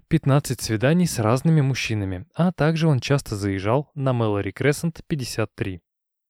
15 0.07 0.61
свиданий 0.61 1.07
с 1.07 1.17
разными 1.17 1.61
мужчинами, 1.61 2.27
а 2.35 2.51
также 2.51 2.87
он 2.87 2.99
часто 2.99 3.35
заезжал 3.35 3.89
на 3.95 4.13
Мэлори 4.13 4.51
Крессент 4.51 5.01
53. 5.07 5.81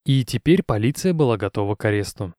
И 0.05 0.23
теперь 0.23 0.63
полиция 0.63 1.13
была 1.13 1.35
готова 1.35 1.75
к 1.75 1.83
аресту. 1.83 2.33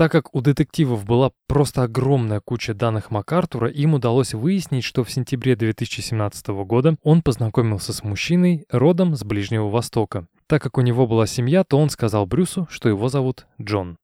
Так 0.00 0.12
как 0.12 0.34
у 0.34 0.40
детективов 0.40 1.04
была 1.04 1.30
просто 1.46 1.82
огромная 1.82 2.40
куча 2.40 2.72
данных 2.72 3.10
МакАртура, 3.10 3.68
им 3.68 3.92
удалось 3.92 4.32
выяснить, 4.32 4.82
что 4.82 5.04
в 5.04 5.10
сентябре 5.10 5.56
2017 5.56 6.48
года 6.64 6.96
он 7.02 7.20
познакомился 7.20 7.92
с 7.92 8.02
мужчиной 8.02 8.64
родом 8.70 9.14
с 9.14 9.22
Ближнего 9.24 9.68
Востока. 9.68 10.26
Так 10.46 10.62
как 10.62 10.78
у 10.78 10.80
него 10.80 11.06
была 11.06 11.26
семья, 11.26 11.64
то 11.64 11.78
он 11.78 11.90
сказал 11.90 12.24
Брюсу, 12.24 12.66
что 12.70 12.88
его 12.88 13.10
зовут 13.10 13.46
Джон. 13.60 13.98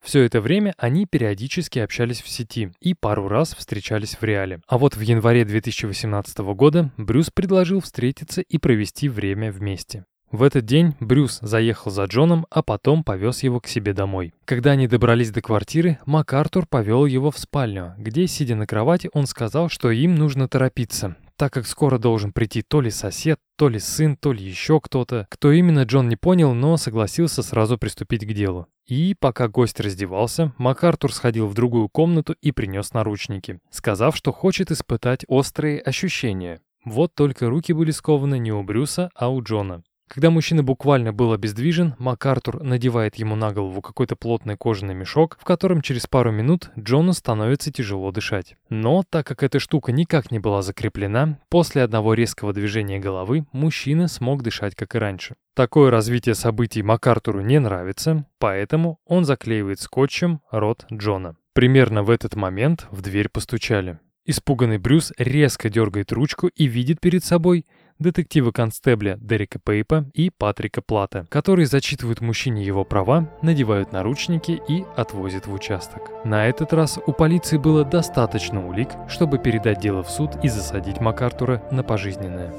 Все 0.00 0.22
это 0.22 0.40
время 0.40 0.72
они 0.78 1.04
периодически 1.04 1.80
общались 1.80 2.22
в 2.22 2.28
сети 2.28 2.70
и 2.80 2.94
пару 2.94 3.26
раз 3.26 3.56
встречались 3.56 4.14
в 4.14 4.22
реале. 4.22 4.60
А 4.68 4.78
вот 4.78 4.94
в 4.94 5.00
январе 5.00 5.44
2018 5.44 6.38
года 6.54 6.92
Брюс 6.96 7.30
предложил 7.34 7.80
встретиться 7.80 8.40
и 8.40 8.58
провести 8.58 9.08
время 9.08 9.50
вместе. 9.50 10.04
В 10.30 10.44
этот 10.44 10.64
день 10.64 10.94
Брюс 11.00 11.40
заехал 11.42 11.90
за 11.90 12.04
Джоном, 12.04 12.46
а 12.50 12.62
потом 12.62 13.02
повез 13.02 13.42
его 13.42 13.58
к 13.58 13.66
себе 13.66 13.92
домой. 13.92 14.32
Когда 14.44 14.72
они 14.72 14.86
добрались 14.86 15.32
до 15.32 15.42
квартиры, 15.42 15.98
МакАртур 16.06 16.66
повел 16.66 17.04
его 17.04 17.32
в 17.32 17.38
спальню, 17.38 17.94
где, 17.98 18.28
сидя 18.28 18.54
на 18.54 18.64
кровати, 18.64 19.10
он 19.12 19.26
сказал, 19.26 19.68
что 19.68 19.90
им 19.90 20.14
нужно 20.14 20.46
торопиться, 20.46 21.16
так 21.34 21.52
как 21.52 21.66
скоро 21.66 21.98
должен 21.98 22.32
прийти 22.32 22.62
то 22.62 22.80
ли 22.80 22.92
сосед, 22.92 23.40
то 23.56 23.68
ли 23.68 23.80
сын, 23.80 24.16
то 24.16 24.32
ли 24.32 24.44
еще 24.44 24.80
кто-то. 24.80 25.26
Кто 25.30 25.50
именно, 25.50 25.82
Джон 25.82 26.08
не 26.08 26.14
понял, 26.14 26.54
но 26.54 26.76
согласился 26.76 27.42
сразу 27.42 27.76
приступить 27.76 28.24
к 28.24 28.32
делу. 28.32 28.68
И 28.86 29.16
пока 29.18 29.48
гость 29.48 29.80
раздевался, 29.80 30.52
МакАртур 30.58 31.12
сходил 31.12 31.48
в 31.48 31.54
другую 31.54 31.88
комнату 31.88 32.36
и 32.40 32.52
принес 32.52 32.92
наручники, 32.92 33.58
сказав, 33.70 34.16
что 34.16 34.30
хочет 34.30 34.70
испытать 34.70 35.24
острые 35.26 35.80
ощущения. 35.80 36.60
Вот 36.84 37.14
только 37.14 37.50
руки 37.50 37.72
были 37.72 37.90
скованы 37.90 38.38
не 38.38 38.52
у 38.52 38.62
Брюса, 38.62 39.10
а 39.14 39.28
у 39.28 39.42
Джона. 39.42 39.82
Когда 40.12 40.28
мужчина 40.30 40.64
буквально 40.64 41.12
был 41.12 41.32
обездвижен, 41.32 41.94
МакАртур 41.98 42.64
надевает 42.64 43.14
ему 43.14 43.36
на 43.36 43.52
голову 43.52 43.80
какой-то 43.80 44.16
плотный 44.16 44.56
кожаный 44.56 44.92
мешок, 44.92 45.38
в 45.40 45.44
котором 45.44 45.82
через 45.82 46.08
пару 46.08 46.32
минут 46.32 46.72
Джону 46.76 47.12
становится 47.12 47.72
тяжело 47.72 48.10
дышать. 48.10 48.56
Но, 48.68 49.04
так 49.08 49.24
как 49.24 49.44
эта 49.44 49.60
штука 49.60 49.92
никак 49.92 50.32
не 50.32 50.40
была 50.40 50.62
закреплена, 50.62 51.38
после 51.48 51.84
одного 51.84 52.14
резкого 52.14 52.52
движения 52.52 52.98
головы 52.98 53.46
мужчина 53.52 54.08
смог 54.08 54.42
дышать 54.42 54.74
как 54.74 54.96
и 54.96 54.98
раньше. 54.98 55.36
Такое 55.54 55.92
развитие 55.92 56.34
событий 56.34 56.82
МакАртуру 56.82 57.40
не 57.40 57.60
нравится, 57.60 58.26
поэтому 58.40 58.98
он 59.06 59.24
заклеивает 59.24 59.78
скотчем 59.78 60.40
рот 60.50 60.86
Джона. 60.92 61.36
Примерно 61.52 62.02
в 62.02 62.10
этот 62.10 62.34
момент 62.34 62.88
в 62.90 63.00
дверь 63.00 63.28
постучали. 63.28 64.00
Испуганный 64.26 64.78
Брюс 64.78 65.12
резко 65.18 65.68
дергает 65.70 66.12
ручку 66.12 66.48
и 66.48 66.66
видит 66.66 67.00
перед 67.00 67.24
собой 67.24 67.66
детектива-констебля 68.00 69.16
Дерека 69.20 69.58
Пейпа 69.58 70.06
и 70.14 70.30
Патрика 70.30 70.82
Плата, 70.82 71.26
которые 71.28 71.66
зачитывают 71.66 72.20
мужчине 72.20 72.64
его 72.64 72.84
права, 72.84 73.28
надевают 73.42 73.92
наручники 73.92 74.60
и 74.68 74.84
отвозят 74.96 75.46
в 75.46 75.52
участок. 75.52 76.10
На 76.24 76.46
этот 76.46 76.72
раз 76.72 76.98
у 77.06 77.12
полиции 77.12 77.58
было 77.58 77.84
достаточно 77.84 78.66
улик, 78.66 78.88
чтобы 79.08 79.38
передать 79.38 79.80
дело 79.80 80.02
в 80.02 80.10
суд 80.10 80.32
и 80.42 80.48
засадить 80.48 81.00
МакАртура 81.00 81.62
на 81.70 81.82
пожизненное. 81.84 82.52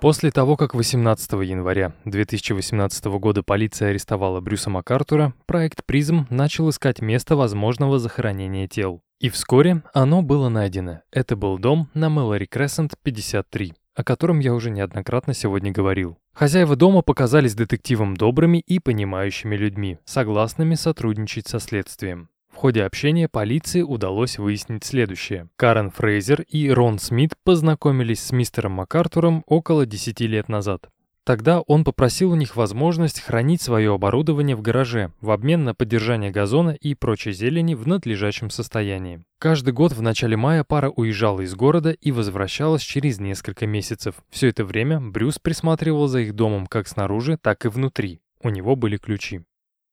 После 0.00 0.30
того, 0.30 0.56
как 0.56 0.74
18 0.74 1.32
января 1.44 1.92
2018 2.04 3.04
года 3.06 3.42
полиция 3.42 3.90
арестовала 3.90 4.40
Брюса 4.40 4.70
МакАртура, 4.70 5.32
проект 5.46 5.84
«Призм» 5.86 6.26
начал 6.28 6.68
искать 6.68 7.00
место 7.00 7.34
возможного 7.34 7.98
захоронения 7.98 8.68
тел. 8.68 9.00
И 9.20 9.30
вскоре 9.30 9.82
оно 9.94 10.22
было 10.22 10.50
найдено. 10.50 11.00
Это 11.10 11.34
был 11.36 11.58
дом 11.58 11.88
на 11.94 12.10
Мэлори 12.10 12.46
Крессент 12.46 12.94
53 13.02 13.74
о 13.96 14.04
котором 14.04 14.40
я 14.40 14.52
уже 14.52 14.70
неоднократно 14.70 15.32
сегодня 15.32 15.72
говорил. 15.72 16.18
Хозяева 16.34 16.76
дома 16.76 17.00
показались 17.00 17.54
детективам 17.54 18.14
добрыми 18.14 18.58
и 18.58 18.78
понимающими 18.78 19.56
людьми, 19.56 19.98
согласными 20.04 20.74
сотрудничать 20.74 21.48
со 21.48 21.58
следствием. 21.58 22.28
В 22.56 22.58
ходе 22.58 22.84
общения 22.84 23.28
полиции 23.28 23.82
удалось 23.82 24.38
выяснить 24.38 24.82
следующее. 24.82 25.50
Карен 25.56 25.90
Фрейзер 25.90 26.40
и 26.48 26.70
Рон 26.70 26.98
Смит 26.98 27.34
познакомились 27.44 28.20
с 28.20 28.32
мистером 28.32 28.72
МакАртуром 28.72 29.44
около 29.46 29.84
10 29.84 30.22
лет 30.22 30.48
назад. 30.48 30.88
Тогда 31.24 31.60
он 31.60 31.84
попросил 31.84 32.30
у 32.30 32.34
них 32.34 32.56
возможность 32.56 33.20
хранить 33.20 33.60
свое 33.60 33.92
оборудование 33.92 34.56
в 34.56 34.62
гараже 34.62 35.12
в 35.20 35.32
обмен 35.32 35.64
на 35.64 35.74
поддержание 35.74 36.30
газона 36.30 36.70
и 36.70 36.94
прочей 36.94 37.32
зелени 37.32 37.74
в 37.74 37.86
надлежащем 37.86 38.48
состоянии. 38.48 39.22
Каждый 39.38 39.74
год 39.74 39.92
в 39.92 40.00
начале 40.00 40.38
мая 40.38 40.64
пара 40.64 40.88
уезжала 40.88 41.42
из 41.42 41.54
города 41.54 41.90
и 41.90 42.10
возвращалась 42.10 42.80
через 42.80 43.20
несколько 43.20 43.66
месяцев. 43.66 44.14
Все 44.30 44.48
это 44.48 44.64
время 44.64 44.98
Брюс 44.98 45.38
присматривал 45.38 46.08
за 46.08 46.20
их 46.20 46.32
домом 46.32 46.68
как 46.68 46.88
снаружи, 46.88 47.36
так 47.36 47.66
и 47.66 47.68
внутри. 47.68 48.22
У 48.42 48.48
него 48.48 48.76
были 48.76 48.96
ключи. 48.96 49.42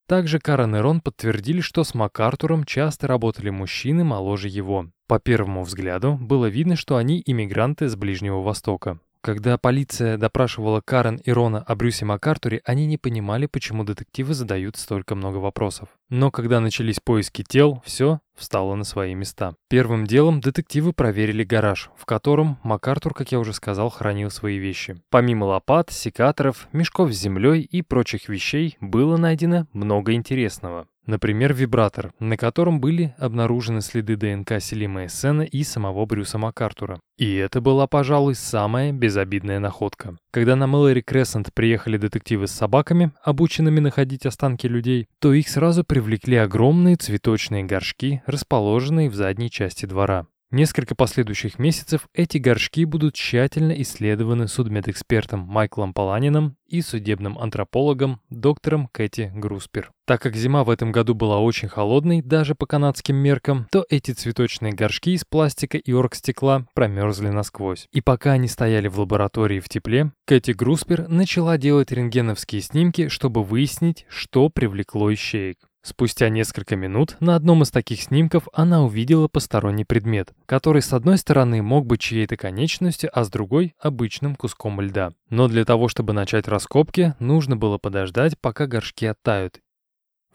Также 0.08 0.39
Карен 0.39 0.76
и 0.76 0.80
Рон 0.80 0.99
подтвердили, 0.99 1.62
что 1.62 1.84
с 1.84 1.93
МакАртуром 1.93 2.66
часто 2.66 3.08
работали 3.08 3.49
мужчины 3.49 4.04
моложе 4.04 4.49
его. 4.49 4.88
По 5.08 5.20
первому 5.20 5.64
взгляду 5.64 6.18
было 6.20 6.47
видно, 6.47 6.76
что 6.76 6.97
они 6.97 7.24
иммигранты 7.26 7.88
с 7.88 7.95
Ближнего 7.95 8.41
Востока. 8.41 8.99
Когда 9.24 9.57
полиция 9.57 10.17
допрашивала 10.17 10.82
Карен 10.82 11.15
и 11.15 11.32
Рона 11.32 11.63
о 11.63 11.76
Брюсе 11.76 12.03
МакАртуре, 12.03 12.61
они 12.65 12.86
не 12.86 12.97
понимали, 12.97 13.45
почему 13.45 13.86
детективы 13.86 14.34
задают 14.34 14.76
столько 14.76 15.15
много 15.15 15.38
вопросов. 15.38 15.88
Но 16.09 16.30
когда 16.30 16.59
начались 16.59 16.99
поиски 16.99 17.41
тел, 17.41 17.82
все 17.86 18.19
встало 18.36 18.76
на 18.76 18.84
свои 18.84 19.15
места. 19.15 19.55
Первым 19.69 20.05
делом 20.05 20.41
детективы 20.41 20.91
проверили 20.91 21.45
гараж, 21.45 21.89
в 21.95 22.05
котором 22.05 22.59
МакАртур, 22.63 23.13
как 23.13 23.32
я 23.32 23.39
уже 23.39 23.53
сказал, 23.53 23.89
хранил 23.89 24.30
свои 24.30 24.57
вещи. 24.57 25.01
Помимо 25.09 25.45
лопат, 25.45 25.89
секаторов, 25.89 26.67
мешков 26.74 27.13
с 27.13 27.17
землей 27.17 27.61
и 27.61 27.82
прочих 27.82 28.28
вещей 28.28 28.76
было 28.82 29.15
найдено 29.15 29.67
много 29.71 30.11
интересного. 30.15 30.88
Например, 31.06 31.54
вибратор, 31.54 32.14
на 32.20 32.38
котором 32.38 32.80
были 32.80 33.14
обнаружены 33.18 33.82
следы 33.82 34.16
ДНК 34.16 34.62
Селима 34.62 35.06
Эссена 35.06 35.41
и 35.41 35.64
самого 35.64 36.06
Брюса 36.06 36.38
МакАртура. 36.38 36.99
И 37.18 37.36
это 37.36 37.60
была, 37.60 37.88
пожалуй, 37.88 38.36
самая 38.36 38.91
безобидная 38.93 39.60
находка. 39.60 40.18
Когда 40.32 40.56
на 40.56 40.66
Мэлори 40.66 41.01
Крессент 41.01 41.54
приехали 41.54 41.97
детективы 41.97 42.47
с 42.47 42.51
собаками, 42.51 43.12
обученными 43.24 43.80
находить 43.80 44.26
останки 44.26 44.66
людей, 44.66 45.08
то 45.20 45.34
их 45.34 45.49
сразу 45.49 45.84
привлекли 45.84 46.38
огромные 46.38 46.95
цветочные 46.95 47.64
горшки, 47.66 48.24
расположенные 48.26 49.10
в 49.10 49.16
задней 49.16 49.51
части 49.51 49.86
двора. 49.86 50.26
Несколько 50.54 50.93
последующих 50.93 51.58
месяцев 51.58 52.08
эти 52.14 52.38
горшки 52.38 52.86
будут 52.86 53.16
тщательно 53.16 53.72
исследованы 53.82 54.47
судмедэкспертом 54.47 55.39
Майклом 55.39 55.95
Паланином 55.95 56.58
и 56.68 56.84
судебным 56.84 57.39
антропологом 57.39 58.22
доктором 58.30 58.88
Кэти 58.91 59.32
Груспер. 59.34 59.89
Так 60.06 60.22
как 60.22 60.36
зима 60.36 60.64
в 60.64 60.70
этом 60.70 60.91
году 60.91 61.16
была 61.16 61.39
очень 61.39 61.70
холодной, 61.70 62.22
даже 62.22 62.54
по 62.54 62.68
канадским 62.68 63.16
меркам, 63.16 63.68
то 63.72 63.84
эти 63.89 64.12
цветочные 64.12 64.74
горшки 64.74 65.16
из 65.16 65.26
пластика 65.26 65.80
и 65.80 65.91
оргстекла 65.91 66.68
промерзли 66.76 67.30
насквозь. 67.30 67.88
И 67.91 68.01
пока 68.01 68.34
они 68.34 68.47
стояли 68.47 68.88
в 68.88 68.99
лаборатории 68.99 69.60
в 69.60 69.70
тепле, 69.70 70.12
Кэти 70.28 70.51
Груспер 70.51 71.08
начала 71.08 71.58
делать 71.58 71.91
рентгеновские 71.91 72.62
снимки, 72.62 73.08
чтобы 73.08 73.43
выяснить, 73.43 74.06
что 74.08 74.49
привлекло 74.49 75.12
ищеек. 75.12 75.58
Спустя 75.86 76.29
несколько 76.29 76.77
минут 76.77 77.17
на 77.19 77.36
одном 77.36 77.61
из 77.63 77.69
таких 77.69 78.01
снимков 78.01 78.47
она 78.53 78.84
увидела 78.84 79.27
посторонний 79.27 79.84
предмет, 79.84 80.31
который 80.45 80.81
с 80.81 80.93
одной 80.93 81.17
стороны 81.17 81.61
мог 81.61 81.86
быть 81.86 81.99
чьей-то 81.99 82.38
конечностью, 82.38 83.09
а 83.13 83.25
с 83.25 83.29
другой— 83.29 83.75
обычным 83.81 84.36
куском 84.36 84.79
льда. 84.79 85.11
Но 85.29 85.49
для 85.49 85.65
того, 85.65 85.89
чтобы 85.89 86.13
начать 86.13 86.47
раскопки, 86.47 87.15
нужно 87.19 87.57
было 87.57 87.77
подождать, 87.77 88.39
пока 88.39 88.65
горшки 88.65 89.05
оттают, 89.05 89.59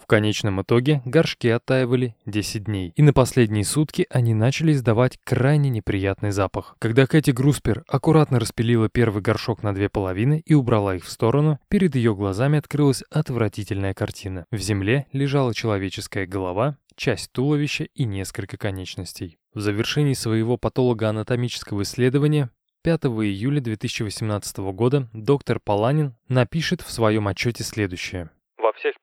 конечном 0.09 0.63
итоге 0.63 1.03
горшки 1.05 1.47
оттаивали 1.47 2.17
10 2.27 2.65
дней, 2.65 2.93
и 2.97 3.03
на 3.03 3.13
последние 3.13 3.65
сутки 3.65 4.07
они 4.11 4.35
начали 4.35 4.73
издавать 4.73 5.19
крайне 5.23 5.71
неприятный 5.71 6.33
запах. 6.33 6.75
Когда 6.81 7.07
Кэти 7.07 7.31
Груспер 7.31 7.85
аккуратно 7.87 8.41
распилила 8.41 8.89
первый 8.89 9.23
горшок 9.23 9.63
на 9.63 9.73
две 9.73 9.89
половины 9.89 10.43
и 10.45 10.55
убрала 10.55 10.97
их 10.97 11.05
в 11.05 11.11
сторону, 11.11 11.61
перед 11.69 11.95
ее 11.95 12.15
глазами 12.17 12.59
открылась 12.59 13.05
отвратительная 13.11 13.95
картина. 13.95 14.47
В 14.51 14.59
земле 14.59 15.07
лежала 15.13 15.55
человеческая 15.55 16.27
голова, 16.27 16.77
часть 16.97 17.31
туловища 17.31 17.85
и 17.85 18.05
несколько 18.05 18.57
конечностей. 18.57 19.39
В 19.55 19.61
завершении 19.61 20.15
своего 20.15 20.57
патологоанатомического 20.57 21.83
исследования 21.83 22.51
5 22.83 23.05
июля 23.05 23.61
2018 23.61 24.59
года 24.73 25.09
доктор 25.13 25.61
Паланин 25.61 26.15
напишет 26.29 26.81
в 26.81 26.91
своем 26.91 27.29
отчете 27.29 27.65
следующее. 27.65 28.31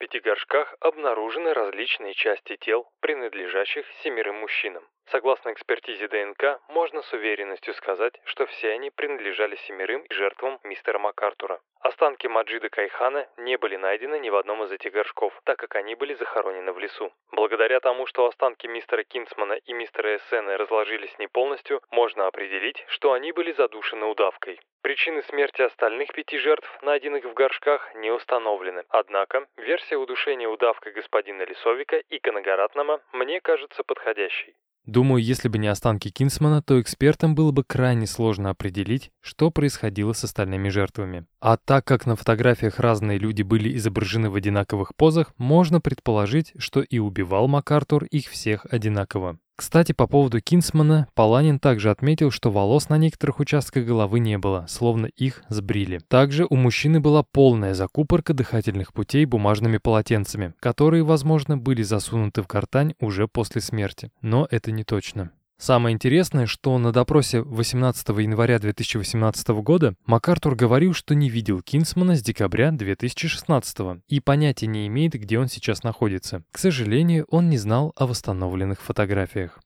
Пяти 0.06 0.20
горшках 0.20 0.76
обнаружены 0.82 1.51
различные 1.51 2.14
части 2.14 2.58
тел, 2.58 2.88
принадлежащих 2.99 3.88
семерым 4.03 4.36
мужчинам. 4.36 4.88
Согласно 5.12 5.51
экспертизе 5.51 6.08
ДНК, 6.08 6.60
можно 6.68 7.03
с 7.03 7.14
уверенностью 7.14 7.76
сказать, 7.76 8.20
что 8.26 8.47
все 8.47 8.72
они 8.72 8.89
принадлежали 8.89 9.56
семерым 9.68 10.03
жертвам 10.10 10.60
мистера 10.64 10.97
МакАртура. 10.97 11.62
Останки 11.80 12.26
Маджида 12.26 12.70
Кайхана 12.70 13.30
не 13.38 13.58
были 13.58 13.76
найдены 13.76 14.18
ни 14.18 14.32
в 14.32 14.36
одном 14.36 14.64
из 14.64 14.72
этих 14.72 14.91
горшков, 14.91 15.39
так 15.43 15.60
как 15.60 15.76
они 15.76 15.93
были 15.93 16.16
захоронены 16.16 16.74
в 16.74 16.80
лесу. 16.80 17.14
Благодаря 17.32 17.80
тому, 17.80 18.07
что 18.07 18.26
останки 18.26 18.65
мистера 18.65 19.03
Кинсмана 19.03 19.53
и 19.53 19.73
мистера 19.73 20.15
Эссена 20.15 20.57
разложились 20.57 21.15
не 21.19 21.27
полностью, 21.27 21.84
можно 21.91 22.26
определить, 22.26 22.84
что 22.88 23.14
они 23.14 23.32
были 23.32 23.52
задушены 23.52 24.07
удавкой. 24.07 24.60
Причины 24.82 25.22
смерти 25.23 25.61
остальных 25.61 26.11
пяти 26.14 26.40
жертв, 26.40 26.68
найденных 26.82 27.26
в 27.26 27.34
горшках, 27.34 27.94
не 27.94 28.10
установлены. 28.10 28.84
Однако, 28.90 29.48
версия 29.57 29.98
удушения 29.98 30.49
удавкой 30.49 30.94
господина 30.94 31.44
Лисовика 31.44 31.98
и 31.98 32.18
Канагаратнама 32.18 33.02
мне 33.14 33.40
кажется 33.41 33.84
подходящей. 33.84 34.56
Думаю, 34.86 35.24
если 35.24 35.48
бы 35.48 35.57
не 35.57 35.68
останки 35.68 36.10
Кинсмана, 36.10 36.62
то 36.62 36.80
экспертам 36.80 37.34
было 37.34 37.52
бы 37.52 37.64
крайне 37.64 38.06
сложно 38.06 38.52
определить, 38.52 39.12
что 39.22 39.49
происходило 39.49 40.14
с 40.14 40.24
остальными 40.24 40.70
жертвами. 40.70 41.26
А 41.40 41.57
так 41.57 41.86
как 41.86 42.06
на 42.06 42.16
фотографиях 42.16 42.80
разные 42.80 43.18
люди 43.18 43.41
были 43.41 43.76
изображены 43.78 44.30
в 44.30 44.36
одинаковых 44.36 44.95
позах, 44.95 45.34
можно 45.38 45.82
предположить, 45.82 46.53
что 46.57 46.82
и 46.82 46.99
убивал 46.99 47.48
МакАртур 47.48 48.06
их 48.06 48.28
всех 48.28 48.66
одинаково. 48.70 49.40
Кстати, 49.56 49.94
по 49.94 50.06
поводу 50.06 50.41
Кинсмана, 50.41 51.07
Паланин 51.14 51.60
также 51.60 51.90
отметил, 51.90 52.30
что 52.30 52.52
волос 52.52 52.90
на 52.90 52.98
некоторых 52.98 53.40
участках 53.40 53.86
головы 53.86 54.19
не 54.19 54.38
было, 54.38 54.65
словно 54.68 55.06
их 55.06 55.44
сбрили. 55.48 55.99
Также 56.10 56.45
у 56.49 56.56
мужчины 56.56 56.99
была 56.99 57.23
полная 57.23 57.73
закупорка 57.73 58.34
дыхательных 58.34 58.94
путей 58.94 59.23
бумажными 59.23 59.77
полотенцами, 59.77 60.53
которые, 60.60 61.03
возможно, 61.03 61.57
были 61.57 61.84
засунуты 61.84 62.41
в 62.41 62.48
гортань 62.48 62.95
уже 62.99 63.30
после 63.30 63.61
смерти. 63.61 64.11
Но 64.22 64.45
это 64.52 64.72
не 64.72 64.84
точно. 64.84 65.32
Самое 65.57 65.94
интересное, 65.94 66.48
что 66.48 66.77
на 66.77 66.91
допросе 66.91 67.41
18 67.41 68.10
января 68.10 68.60
2018 68.60 69.48
года 69.64 69.95
МакАртур 70.06 70.56
говорил, 70.56 70.94
что 70.94 71.15
не 71.15 71.30
видел 71.30 71.61
Кинсмана 71.61 72.15
с 72.15 72.22
декабря 72.22 72.72
2016 72.72 74.03
и 74.07 74.19
понятия 74.19 74.68
не 74.68 74.86
имеет, 74.88 75.14
где 75.14 75.40
он 75.40 75.48
сейчас 75.48 75.84
находится. 75.84 76.44
К 76.52 76.57
сожалению, 76.57 77.26
он 77.30 77.49
не 77.49 77.57
знал 77.57 77.94
о 77.95 78.06
восстановленных 78.06 78.82
фотографиях. 78.82 79.60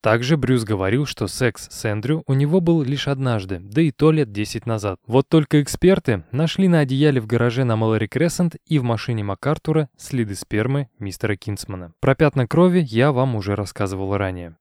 Также 0.00 0.36
Брюс 0.36 0.62
говорил, 0.64 1.06
что 1.06 1.26
секс 1.26 1.68
с 1.70 1.84
Эндрю 1.84 2.22
у 2.26 2.34
него 2.34 2.60
был 2.60 2.82
лишь 2.82 3.08
однажды, 3.08 3.58
да 3.60 3.82
и 3.82 3.90
то 3.90 4.12
лет 4.12 4.30
10 4.30 4.64
назад. 4.64 5.00
Вот 5.06 5.28
только 5.28 5.60
эксперты 5.60 6.24
нашли 6.30 6.68
на 6.68 6.80
одеяле 6.80 7.20
в 7.20 7.26
гараже 7.26 7.64
на 7.64 7.74
Мэлори 7.74 8.06
Крессент 8.06 8.56
и 8.66 8.78
в 8.78 8.84
машине 8.84 9.24
МакАртура 9.24 9.88
следы 9.96 10.36
спермы 10.36 10.88
мистера 11.00 11.34
Кинсмана. 11.34 11.92
Про 12.00 12.14
пятна 12.14 12.46
крови 12.46 12.84
я 12.88 13.10
вам 13.10 13.34
уже 13.34 13.56
рассказывал 13.56 14.16
ранее. 14.16 14.56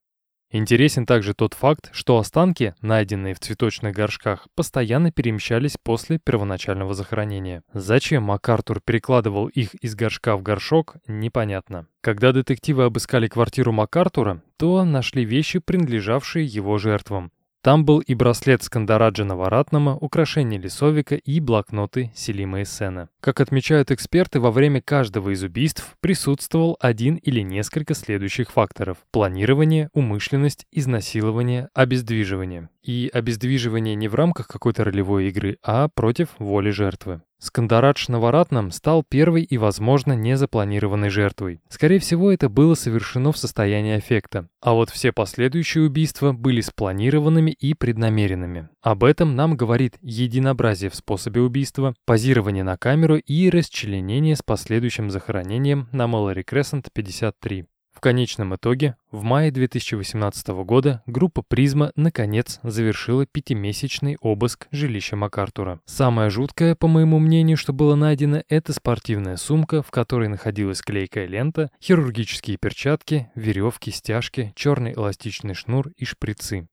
Интересен 0.50 1.06
также 1.06 1.34
тот 1.34 1.54
факт, 1.54 1.90
что 1.92 2.18
останки, 2.18 2.74
найденные 2.82 3.34
в 3.34 3.40
цветочных 3.40 3.94
горшках, 3.94 4.48
постоянно 4.56 5.12
перемещались 5.12 5.76
после 5.82 6.20
первоначального 6.20 6.94
захоронения. 6.94 7.64
Зачем 7.74 8.24
МакАртур 8.24 8.80
перекладывал 8.80 9.48
их 9.48 9.76
из 9.76 9.96
горшка 9.96 10.38
в 10.38 10.44
горшок, 10.44 10.96
непонятно. 11.08 11.88
Когда 12.00 12.32
детективы 12.32 12.86
обыскали 12.86 13.28
квартиру 13.28 13.74
МакАртура, 13.74 14.42
то 14.56 14.86
нашли 14.86 15.26
вещи, 15.26 15.60
принадлежавшие 15.60 16.46
его 16.46 16.78
жертвам. 16.78 17.32
Там 17.68 17.84
был 17.84 18.00
и 18.00 18.14
браслет 18.14 18.64
Скандараджа 18.64 19.26
Наваратнама, 19.26 19.98
украшение 19.98 20.58
Лисовика 20.58 21.16
и 21.16 21.42
блокноты 21.42 22.14
Селима 22.16 22.64
Эссена. 22.64 23.10
Как 23.20 23.42
отмечают 23.42 23.92
эксперты, 23.92 24.40
во 24.40 24.52
время 24.52 24.82
каждого 24.82 25.32
из 25.32 25.44
убийств 25.44 25.98
присутствовал 26.00 26.78
один 26.80 27.16
или 27.16 27.42
несколько 27.42 27.94
следующих 27.94 28.52
факторов. 28.52 29.00
Планирование, 29.12 29.90
умышленность, 29.92 30.66
изнасилование, 30.72 31.68
обездвиживание. 31.74 32.70
И 32.88 33.12
обездвиживание 33.14 33.96
не 33.96 34.08
в 34.08 34.16
рамках 34.16 34.48
какой-то 34.48 34.86
ролевой 34.86 35.28
игры, 35.28 35.58
а 35.62 35.90
против 35.90 36.30
воли 36.40 36.70
жертвы. 36.70 37.22
Скандарадж 37.40 38.06
Наваратнам 38.08 38.72
стал 38.72 39.04
первой 39.04 39.44
и, 39.44 39.58
возможно, 39.58 40.14
незапланированной 40.14 41.10
жертвой. 41.10 41.60
Скорее 41.70 42.00
всего, 42.00 42.32
это 42.32 42.50
было 42.50 42.74
совершено 42.74 43.32
в 43.32 43.38
состоянии 43.38 43.98
аффекта. 43.98 44.48
А 44.62 44.74
вот 44.74 44.90
все 44.90 45.12
последующие 45.12 45.84
убийства 45.84 46.32
были 46.32 46.62
спланированными 46.62 47.52
и 47.52 47.74
преднамеренными. 47.74 48.70
Об 48.82 49.04
этом 49.04 49.36
нам 49.36 49.58
говорит 49.58 49.98
единообразие 50.02 50.90
в 50.90 50.96
способе 50.96 51.42
убийства, 51.42 51.94
позирование 52.06 52.64
на 52.64 52.78
камеру 52.78 53.18
и 53.18 53.50
расчленение 53.50 54.36
с 54.38 54.42
последующим 54.42 55.12
захоронением 55.12 55.90
на 55.92 56.08
Мэлори 56.08 56.42
Крессент 56.42 56.88
53. 56.92 57.66
В 57.98 58.00
конечном 58.00 58.56
итоге, 58.56 58.96
в 59.10 59.24
мае 59.24 59.50
2018 59.50 60.50
года 60.50 61.02
группа 61.08 61.42
«Призма» 61.42 61.92
наконец 61.96 62.60
завершила 62.62 63.26
пятимесячный 63.26 64.18
обыск 64.22 64.68
жилища 64.70 65.16
МакАртура. 65.16 65.80
Самое 65.86 66.30
жуткое, 66.30 66.76
по 66.76 66.86
моему 66.88 67.18
мнению, 67.18 67.58
что 67.58 67.74
было 67.74 67.96
найдено, 67.96 68.44
это 68.50 68.72
спортивная 68.72 69.36
сумка, 69.36 69.82
в 69.82 69.90
которой 69.90 70.30
находилась 70.30 70.84
клейкая 70.84 71.26
лента, 71.26 71.72
хирургические 71.82 72.58
перчатки, 72.58 73.32
веревки, 73.34 73.90
стяжки, 73.90 74.54
черный 74.56 74.94
эластичный 74.94 75.56
шнур 75.56 75.90
и 75.98 76.06
шприцы. 76.06 76.68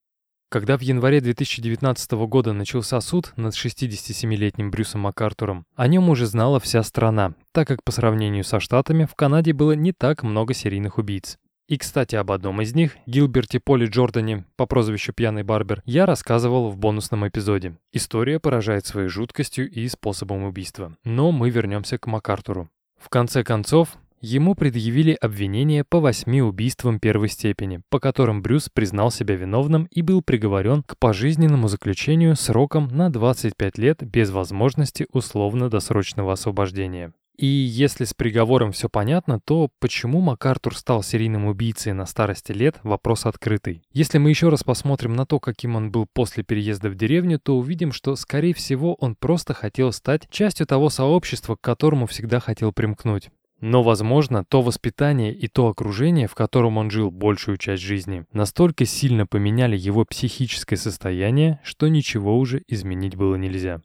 Когда 0.55 0.79
в 0.79 0.83
январе 0.83 1.21
2019 1.21 2.13
года 2.29 2.53
начался 2.53 3.01
суд 3.01 3.33
над 3.35 3.55
67-летним 3.55 4.71
Брюсом 4.71 5.01
МакАртуром, 5.01 5.67
о 5.75 5.89
нем 5.89 6.09
уже 6.11 6.27
знала 6.27 6.61
вся 6.61 6.85
страна, 6.85 7.35
так 7.51 7.67
как 7.67 7.83
по 7.83 7.91
сравнению 7.91 8.45
со 8.45 8.61
Штатами 8.61 9.05
в 9.05 9.17
Канаде 9.17 9.53
было 9.53 9.73
не 9.73 9.91
так 9.91 10.23
много 10.23 10.55
серийных 10.55 10.97
убийц. 10.99 11.39
И, 11.67 11.77
кстати, 11.77 12.15
об 12.15 12.31
одном 12.31 12.63
из 12.63 12.73
них, 12.73 12.97
Гилберте 13.05 13.59
Поли 13.59 13.87
Джордане 13.87 14.45
по 14.55 14.67
прозвищу 14.67 15.13
Пьяный 15.13 15.43
Барбер, 15.43 15.83
я 15.87 16.07
рассказывал 16.07 16.71
в 16.71 16.77
бонусном 16.77 17.27
эпизоде. 17.27 17.77
История 17.91 18.39
поражает 18.39 18.87
своей 18.87 19.09
жуткостью 19.09 19.69
и 19.69 19.89
способом 19.89 20.45
убийства. 20.45 20.97
Но 21.03 21.33
мы 21.33 21.51
вернемся 21.51 21.99
к 21.99 22.07
МакАртуру. 22.07 22.71
В 22.97 23.09
конце 23.09 23.43
концов, 23.43 23.99
Ему 24.27 24.55
предъявили 24.55 25.19
обвинение 25.21 25.85
по 25.85 26.01
восьми 26.01 26.41
убийствам 26.41 26.99
первой 26.99 27.29
степени, 27.29 27.83
по 27.91 28.01
которым 28.01 28.41
Брюс 28.41 28.71
признал 28.73 29.11
себя 29.11 29.37
виновным 29.37 29.87
и 29.91 30.01
был 30.01 30.23
приговорен 30.23 30.83
к 30.83 30.97
пожизненному 30.97 31.69
заключению 31.69 32.35
сроком 32.35 32.89
на 32.89 33.11
25 33.11 33.77
лет 33.77 34.03
без 34.03 34.31
возможности 34.31 35.07
условно-досрочного 35.13 36.33
освобождения. 36.33 37.13
И 37.37 37.45
если 37.45 38.05
с 38.05 38.15
приговором 38.15 38.73
все 38.73 38.89
понятно, 38.89 39.41
то 39.45 39.69
почему 39.79 40.23
МакАртур 40.23 40.75
стал 40.75 41.03
серийным 41.03 41.45
убийцей 41.45 41.93
на 41.93 42.07
старости 42.07 42.53
лет– 42.53 42.77
вопрос 42.83 43.27
открытый. 43.27 43.83
Если 43.93 44.17
мы 44.17 44.31
еще 44.31 44.49
раз 44.49 44.65
посмотрим 44.65 45.13
на 45.13 45.27
то, 45.27 45.39
каким 45.39 45.77
он 45.77 45.91
был 45.91 46.07
после 46.11 46.45
переезда 46.45 46.89
в 46.89 46.95
деревню, 46.95 47.39
то 47.39 47.59
увидим, 47.59 47.93
что, 47.93 48.17
скорее 48.17 48.55
всего, 48.55 48.95
он 48.95 49.17
просто 49.17 49.53
хотел 49.53 49.93
стать 49.93 50.31
частью 50.31 50.67
того 50.67 50.89
сообщества, 50.89 51.57
к 51.57 51.61
которому 51.61 52.07
всегда 52.07 52.41
хотел 52.41 52.73
примкнуть. 52.73 53.29
Но, 53.61 53.83
возможно, 53.83 54.45
то 54.45 54.61
воспитание 54.61 55.33
и 55.33 55.49
то 55.49 55.69
окружение, 55.69 56.27
в 56.27 56.35
котором 56.35 56.77
он 56.77 56.91
жил 56.91 57.11
большую 57.11 57.57
часть 57.57 57.83
жизни, 57.83 58.27
настолько 58.33 58.85
сильно 58.85 59.27
поменяли 59.27 59.77
его 59.77 60.05
психическое 60.05 60.77
состояние, 60.77 61.61
что 61.65 61.89
ничего 61.89 62.37
уже 62.37 62.63
изменить 62.69 63.17
было 63.17 63.37
нельзя. 63.37 63.81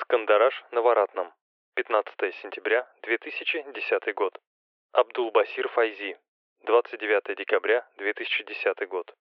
Скандараш 0.00 0.64
на 0.72 0.82
Варатном. 0.82 1.32
15 1.74 2.34
сентября 2.42 2.86
2010 3.02 4.14
год. 4.14 4.38
Абдул-Басир 4.92 5.68
Файзи. 5.68 6.16
29 6.66 7.36
декабря 7.38 7.86
2010 7.98 8.88
год. 8.88 9.14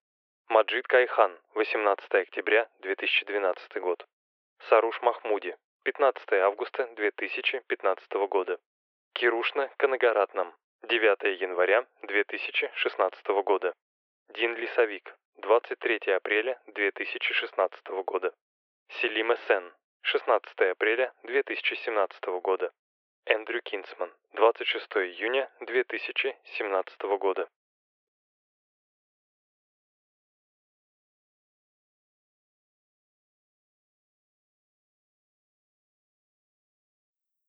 Маджид 0.49 0.88
Кайхан. 0.88 1.32
18 1.56 2.14
октября 2.16 2.68
2012 2.82 3.82
год. 3.82 4.06
Саруш 4.70 5.02
Махмуди. 5.02 5.56
15 5.84 6.34
августа 6.34 6.90
2015 6.95 8.14
года. 8.30 8.58
Кирушна 9.18 9.68
Канагаратном. 9.77 10.53
9 10.84 11.41
января 11.41 11.88
2016 12.03 13.27
года. 13.44 13.73
Дин 14.30 14.56
Лисовик. 14.56 15.18
23 15.38 16.14
апреля 16.14 16.61
2016 16.68 17.88
года. 18.06 18.31
Селима 18.89 19.35
Сен. 19.48 19.73
16 20.03 20.61
апреля 20.72 21.11
2017 21.23 22.26
года. 22.44 22.72
Эндрю 23.26 23.64
Кинсман. 23.64 24.14
26 24.34 24.88
июня 24.98 25.49
2017 25.61 27.02
года. 27.18 27.49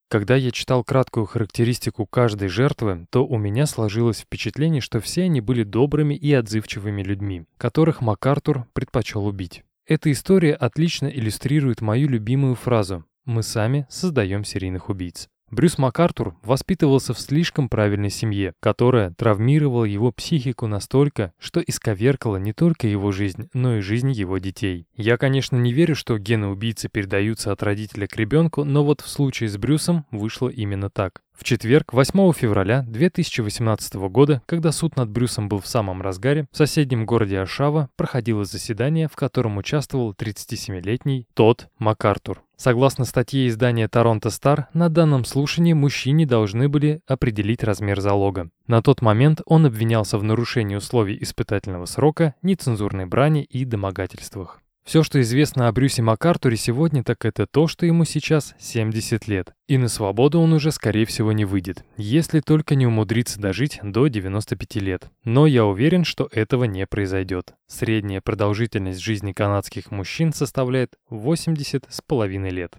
Когда 0.08 0.36
я 0.36 0.50
читал 0.50 0.84
краткую 0.84 1.26
характеристику 1.26 2.06
каждой 2.06 2.48
жертвы, 2.48 3.06
то 3.10 3.26
у 3.26 3.36
меня 3.36 3.66
сложилось 3.66 4.20
впечатление, 4.20 4.80
что 4.80 5.00
все 5.00 5.24
они 5.24 5.42
были 5.42 5.64
добрыми 5.64 6.14
и 6.14 6.32
отзывчивыми 6.32 7.02
людьми, 7.02 7.44
которых 7.58 8.00
МакАртур 8.00 8.66
предпочел 8.72 9.26
убить. 9.26 9.64
Эта 9.86 10.10
история 10.10 10.54
отлично 10.54 11.08
иллюстрирует 11.08 11.82
мою 11.82 12.08
любимую 12.08 12.54
фразу 12.54 13.04
«Мы 13.26 13.42
сами 13.42 13.86
создаем 13.90 14.44
серийных 14.44 14.88
убийц». 14.88 15.28
Брюс 15.50 15.78
МакАртур 15.78 16.36
воспитывался 16.42 17.14
в 17.14 17.20
слишком 17.20 17.68
правильной 17.68 18.10
семье, 18.10 18.52
которая 18.60 19.12
травмировала 19.12 19.84
его 19.84 20.12
психику 20.12 20.66
настолько, 20.66 21.32
что 21.38 21.60
исковеркала 21.60 22.36
не 22.36 22.52
только 22.52 22.86
его 22.86 23.12
жизнь, 23.12 23.48
но 23.54 23.76
и 23.76 23.80
жизнь 23.80 24.10
его 24.12 24.38
детей. 24.38 24.86
Я, 24.94 25.16
конечно, 25.16 25.56
не 25.56 25.72
верю, 25.72 25.94
что 25.94 26.18
гены 26.18 26.48
убийцы 26.48 26.88
передаются 26.88 27.50
от 27.50 27.62
родителя 27.62 28.06
к 28.06 28.16
ребенку, 28.16 28.64
но 28.64 28.84
вот 28.84 29.00
в 29.00 29.08
случае 29.08 29.48
с 29.48 29.56
Брюсом 29.56 30.04
вышло 30.10 30.48
именно 30.48 30.90
так. 30.90 31.22
В 31.32 31.44
четверг, 31.44 31.92
8 31.92 32.32
февраля 32.32 32.82
2018 32.82 33.94
года, 34.10 34.42
когда 34.46 34.72
суд 34.72 34.96
над 34.96 35.08
Брюсом 35.08 35.48
был 35.48 35.60
в 35.60 35.68
самом 35.68 36.02
разгаре, 36.02 36.48
в 36.50 36.56
соседнем 36.56 37.06
городе 37.06 37.38
Ашава 37.38 37.90
проходило 37.96 38.44
заседание, 38.44 39.08
в 39.08 39.14
котором 39.14 39.56
участвовал 39.56 40.12
37-летний 40.12 41.28
Тодд 41.34 41.68
МакАртур. 41.78 42.42
Согласно 42.60 43.04
статье 43.04 43.46
издания 43.46 43.86
«Торонто 43.86 44.30
Стар», 44.30 44.66
на 44.74 44.88
данном 44.88 45.24
слушании 45.24 45.74
мужчине 45.74 46.26
должны 46.26 46.68
были 46.68 47.00
определить 47.06 47.62
размер 47.62 48.00
залога. 48.00 48.50
На 48.66 48.82
тот 48.82 49.00
момент 49.00 49.42
он 49.46 49.66
обвинялся 49.66 50.18
в 50.18 50.24
нарушении 50.24 50.74
условий 50.74 51.16
испытательного 51.22 51.84
срока, 51.84 52.34
нецензурной 52.42 53.06
брани 53.06 53.44
и 53.44 53.64
домогательствах. 53.64 54.60
Все, 54.88 55.02
что 55.02 55.20
известно 55.20 55.68
о 55.68 55.72
Брюсе 55.72 56.00
МакАртуре 56.00 56.56
сегодня, 56.56 57.04
так 57.04 57.26
это 57.26 57.46
то, 57.46 57.68
что 57.68 57.84
ему 57.84 58.06
сейчас 58.06 58.54
70 58.58 59.28
лет. 59.28 59.52
И 59.66 59.76
на 59.76 59.86
свободу 59.86 60.40
он 60.40 60.54
уже, 60.54 60.72
скорее 60.72 61.04
всего, 61.04 61.32
не 61.32 61.44
выйдет, 61.44 61.84
если 61.98 62.40
только 62.40 62.74
не 62.74 62.86
умудрится 62.86 63.38
дожить 63.38 63.80
до 63.82 64.06
95 64.06 64.76
лет. 64.76 65.10
Но 65.24 65.46
я 65.46 65.66
уверен, 65.66 66.04
что 66.04 66.26
этого 66.32 66.64
не 66.64 66.86
произойдет. 66.86 67.52
Средняя 67.66 68.22
продолжительность 68.22 69.00
жизни 69.00 69.34
канадских 69.34 69.90
мужчин 69.90 70.32
составляет 70.32 70.94
80 71.10 71.84
с 71.86 72.00
половиной 72.00 72.48
лет. 72.48 72.78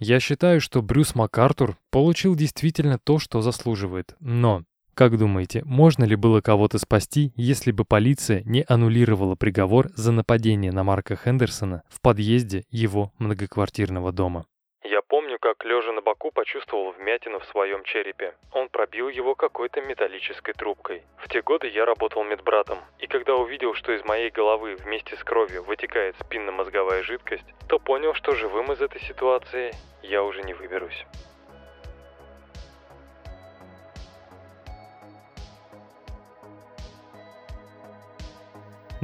Я 0.00 0.18
считаю, 0.18 0.60
что 0.60 0.82
Брюс 0.82 1.14
МакАртур 1.14 1.78
получил 1.92 2.34
действительно 2.34 2.98
то, 2.98 3.20
что 3.20 3.42
заслуживает. 3.42 4.16
Но 4.18 4.64
как 4.94 5.18
думаете, 5.18 5.62
можно 5.64 6.04
ли 6.04 6.16
было 6.16 6.40
кого-то 6.40 6.78
спасти, 6.78 7.32
если 7.36 7.72
бы 7.72 7.84
полиция 7.84 8.42
не 8.44 8.64
аннулировала 8.66 9.34
приговор 9.34 9.88
за 9.94 10.12
нападение 10.12 10.72
на 10.72 10.84
Марка 10.84 11.16
Хендерсона 11.16 11.82
в 11.88 12.00
подъезде 12.00 12.64
его 12.70 13.12
многоквартирного 13.18 14.12
дома? 14.12 14.46
Я 14.82 15.00
помню, 15.00 15.38
как 15.38 15.64
лежа 15.64 15.92
на 15.92 16.02
боку 16.02 16.30
почувствовал 16.30 16.92
вмятину 16.92 17.40
в 17.40 17.46
своем 17.46 17.84
черепе. 17.84 18.34
Он 18.52 18.68
пробил 18.68 19.08
его 19.08 19.34
какой-то 19.34 19.80
металлической 19.80 20.52
трубкой. 20.52 21.02
В 21.16 21.28
те 21.28 21.40
годы 21.40 21.68
я 21.68 21.86
работал 21.86 22.22
медбратом, 22.22 22.78
и 22.98 23.06
когда 23.06 23.34
увидел, 23.34 23.74
что 23.74 23.92
из 23.92 24.04
моей 24.04 24.30
головы 24.30 24.76
вместе 24.76 25.16
с 25.16 25.24
кровью 25.24 25.64
вытекает 25.64 26.16
спинномозговая 26.20 27.02
жидкость, 27.02 27.46
то 27.66 27.78
понял, 27.78 28.12
что 28.14 28.32
живым 28.32 28.72
из 28.72 28.80
этой 28.82 29.00
ситуации 29.00 29.72
я 30.02 30.22
уже 30.22 30.42
не 30.42 30.52
выберусь. 30.52 31.06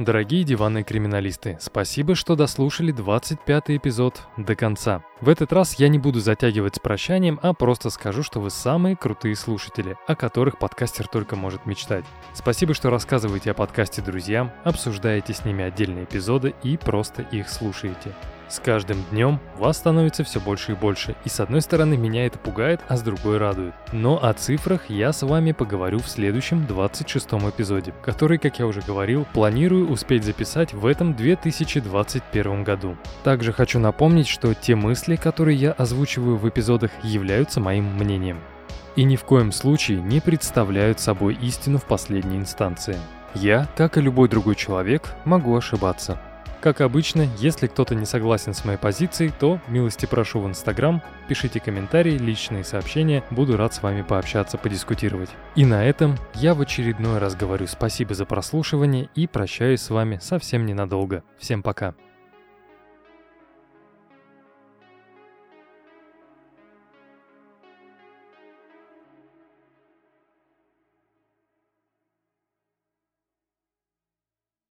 Дорогие 0.01 0.43
диванные 0.43 0.83
криминалисты, 0.83 1.59
спасибо, 1.61 2.15
что 2.15 2.35
дослушали 2.35 2.91
25 2.91 3.65
эпизод 3.67 4.23
до 4.35 4.55
конца. 4.55 5.03
В 5.19 5.29
этот 5.29 5.53
раз 5.53 5.75
я 5.75 5.89
не 5.89 5.99
буду 5.99 6.19
затягивать 6.19 6.77
с 6.77 6.79
прощанием, 6.79 7.39
а 7.43 7.53
просто 7.53 7.91
скажу, 7.91 8.23
что 8.23 8.39
вы 8.39 8.49
самые 8.49 8.95
крутые 8.95 9.35
слушатели, 9.35 9.95
о 10.07 10.15
которых 10.15 10.57
подкастер 10.57 11.07
только 11.07 11.35
может 11.35 11.67
мечтать. 11.67 12.03
Спасибо, 12.33 12.73
что 12.73 12.89
рассказываете 12.89 13.51
о 13.51 13.53
подкасте 13.53 14.01
друзьям, 14.01 14.51
обсуждаете 14.63 15.35
с 15.35 15.45
ними 15.45 15.63
отдельные 15.63 16.05
эпизоды 16.05 16.55
и 16.63 16.77
просто 16.77 17.21
их 17.21 17.47
слушаете. 17.47 18.15
С 18.51 18.59
каждым 18.59 19.01
днем 19.11 19.39
вас 19.57 19.77
становится 19.77 20.25
все 20.25 20.41
больше 20.41 20.73
и 20.73 20.75
больше, 20.75 21.15
и 21.23 21.29
с 21.29 21.39
одной 21.39 21.61
стороны 21.61 21.95
меня 21.95 22.25
это 22.25 22.37
пугает, 22.37 22.81
а 22.89 22.97
с 22.97 23.01
другой 23.01 23.37
радует. 23.37 23.73
Но 23.93 24.21
о 24.21 24.33
цифрах 24.33 24.89
я 24.89 25.13
с 25.13 25.21
вами 25.21 25.53
поговорю 25.53 25.99
в 25.99 26.09
следующем 26.09 26.67
26 26.67 27.27
эпизоде, 27.27 27.93
который, 28.03 28.37
как 28.37 28.59
я 28.59 28.67
уже 28.67 28.81
говорил, 28.81 29.25
планирую 29.31 29.89
успеть 29.89 30.25
записать 30.25 30.73
в 30.73 30.85
этом 30.85 31.13
2021 31.13 32.65
году. 32.65 32.97
Также 33.23 33.53
хочу 33.53 33.79
напомнить, 33.79 34.27
что 34.27 34.53
те 34.53 34.75
мысли, 34.75 35.15
которые 35.15 35.57
я 35.57 35.71
озвучиваю 35.71 36.35
в 36.35 36.49
эпизодах, 36.49 36.91
являются 37.03 37.61
моим 37.61 37.85
мнением. 37.95 38.41
И 38.97 39.05
ни 39.05 39.15
в 39.15 39.23
коем 39.23 39.53
случае 39.53 40.01
не 40.01 40.19
представляют 40.19 40.99
собой 40.99 41.35
истину 41.41 41.77
в 41.77 41.85
последней 41.85 42.35
инстанции. 42.35 42.97
Я, 43.33 43.69
как 43.77 43.95
и 43.97 44.01
любой 44.01 44.27
другой 44.27 44.55
человек, 44.55 45.13
могу 45.23 45.55
ошибаться. 45.55 46.19
Как 46.61 46.79
обычно, 46.81 47.27
если 47.39 47.65
кто-то 47.65 47.95
не 47.95 48.05
согласен 48.05 48.53
с 48.53 48.63
моей 48.63 48.77
позицией, 48.77 49.33
то 49.39 49.59
милости 49.67 50.05
прошу 50.05 50.39
в 50.41 50.47
Инстаграм, 50.47 51.01
пишите 51.27 51.59
комментарии, 51.59 52.19
личные 52.19 52.63
сообщения, 52.63 53.23
буду 53.31 53.57
рад 53.57 53.73
с 53.73 53.81
вами 53.81 54.03
пообщаться, 54.03 54.59
подискутировать. 54.59 55.31
И 55.55 55.65
на 55.65 55.83
этом 55.83 56.17
я 56.35 56.53
в 56.53 56.61
очередной 56.61 57.17
раз 57.17 57.35
говорю 57.35 57.65
спасибо 57.65 58.13
за 58.13 58.25
прослушивание 58.25 59.09
и 59.15 59.25
прощаюсь 59.25 59.81
с 59.81 59.89
вами 59.89 60.19
совсем 60.21 60.67
ненадолго. 60.67 61.23
Всем 61.39 61.63
пока. 61.63 61.95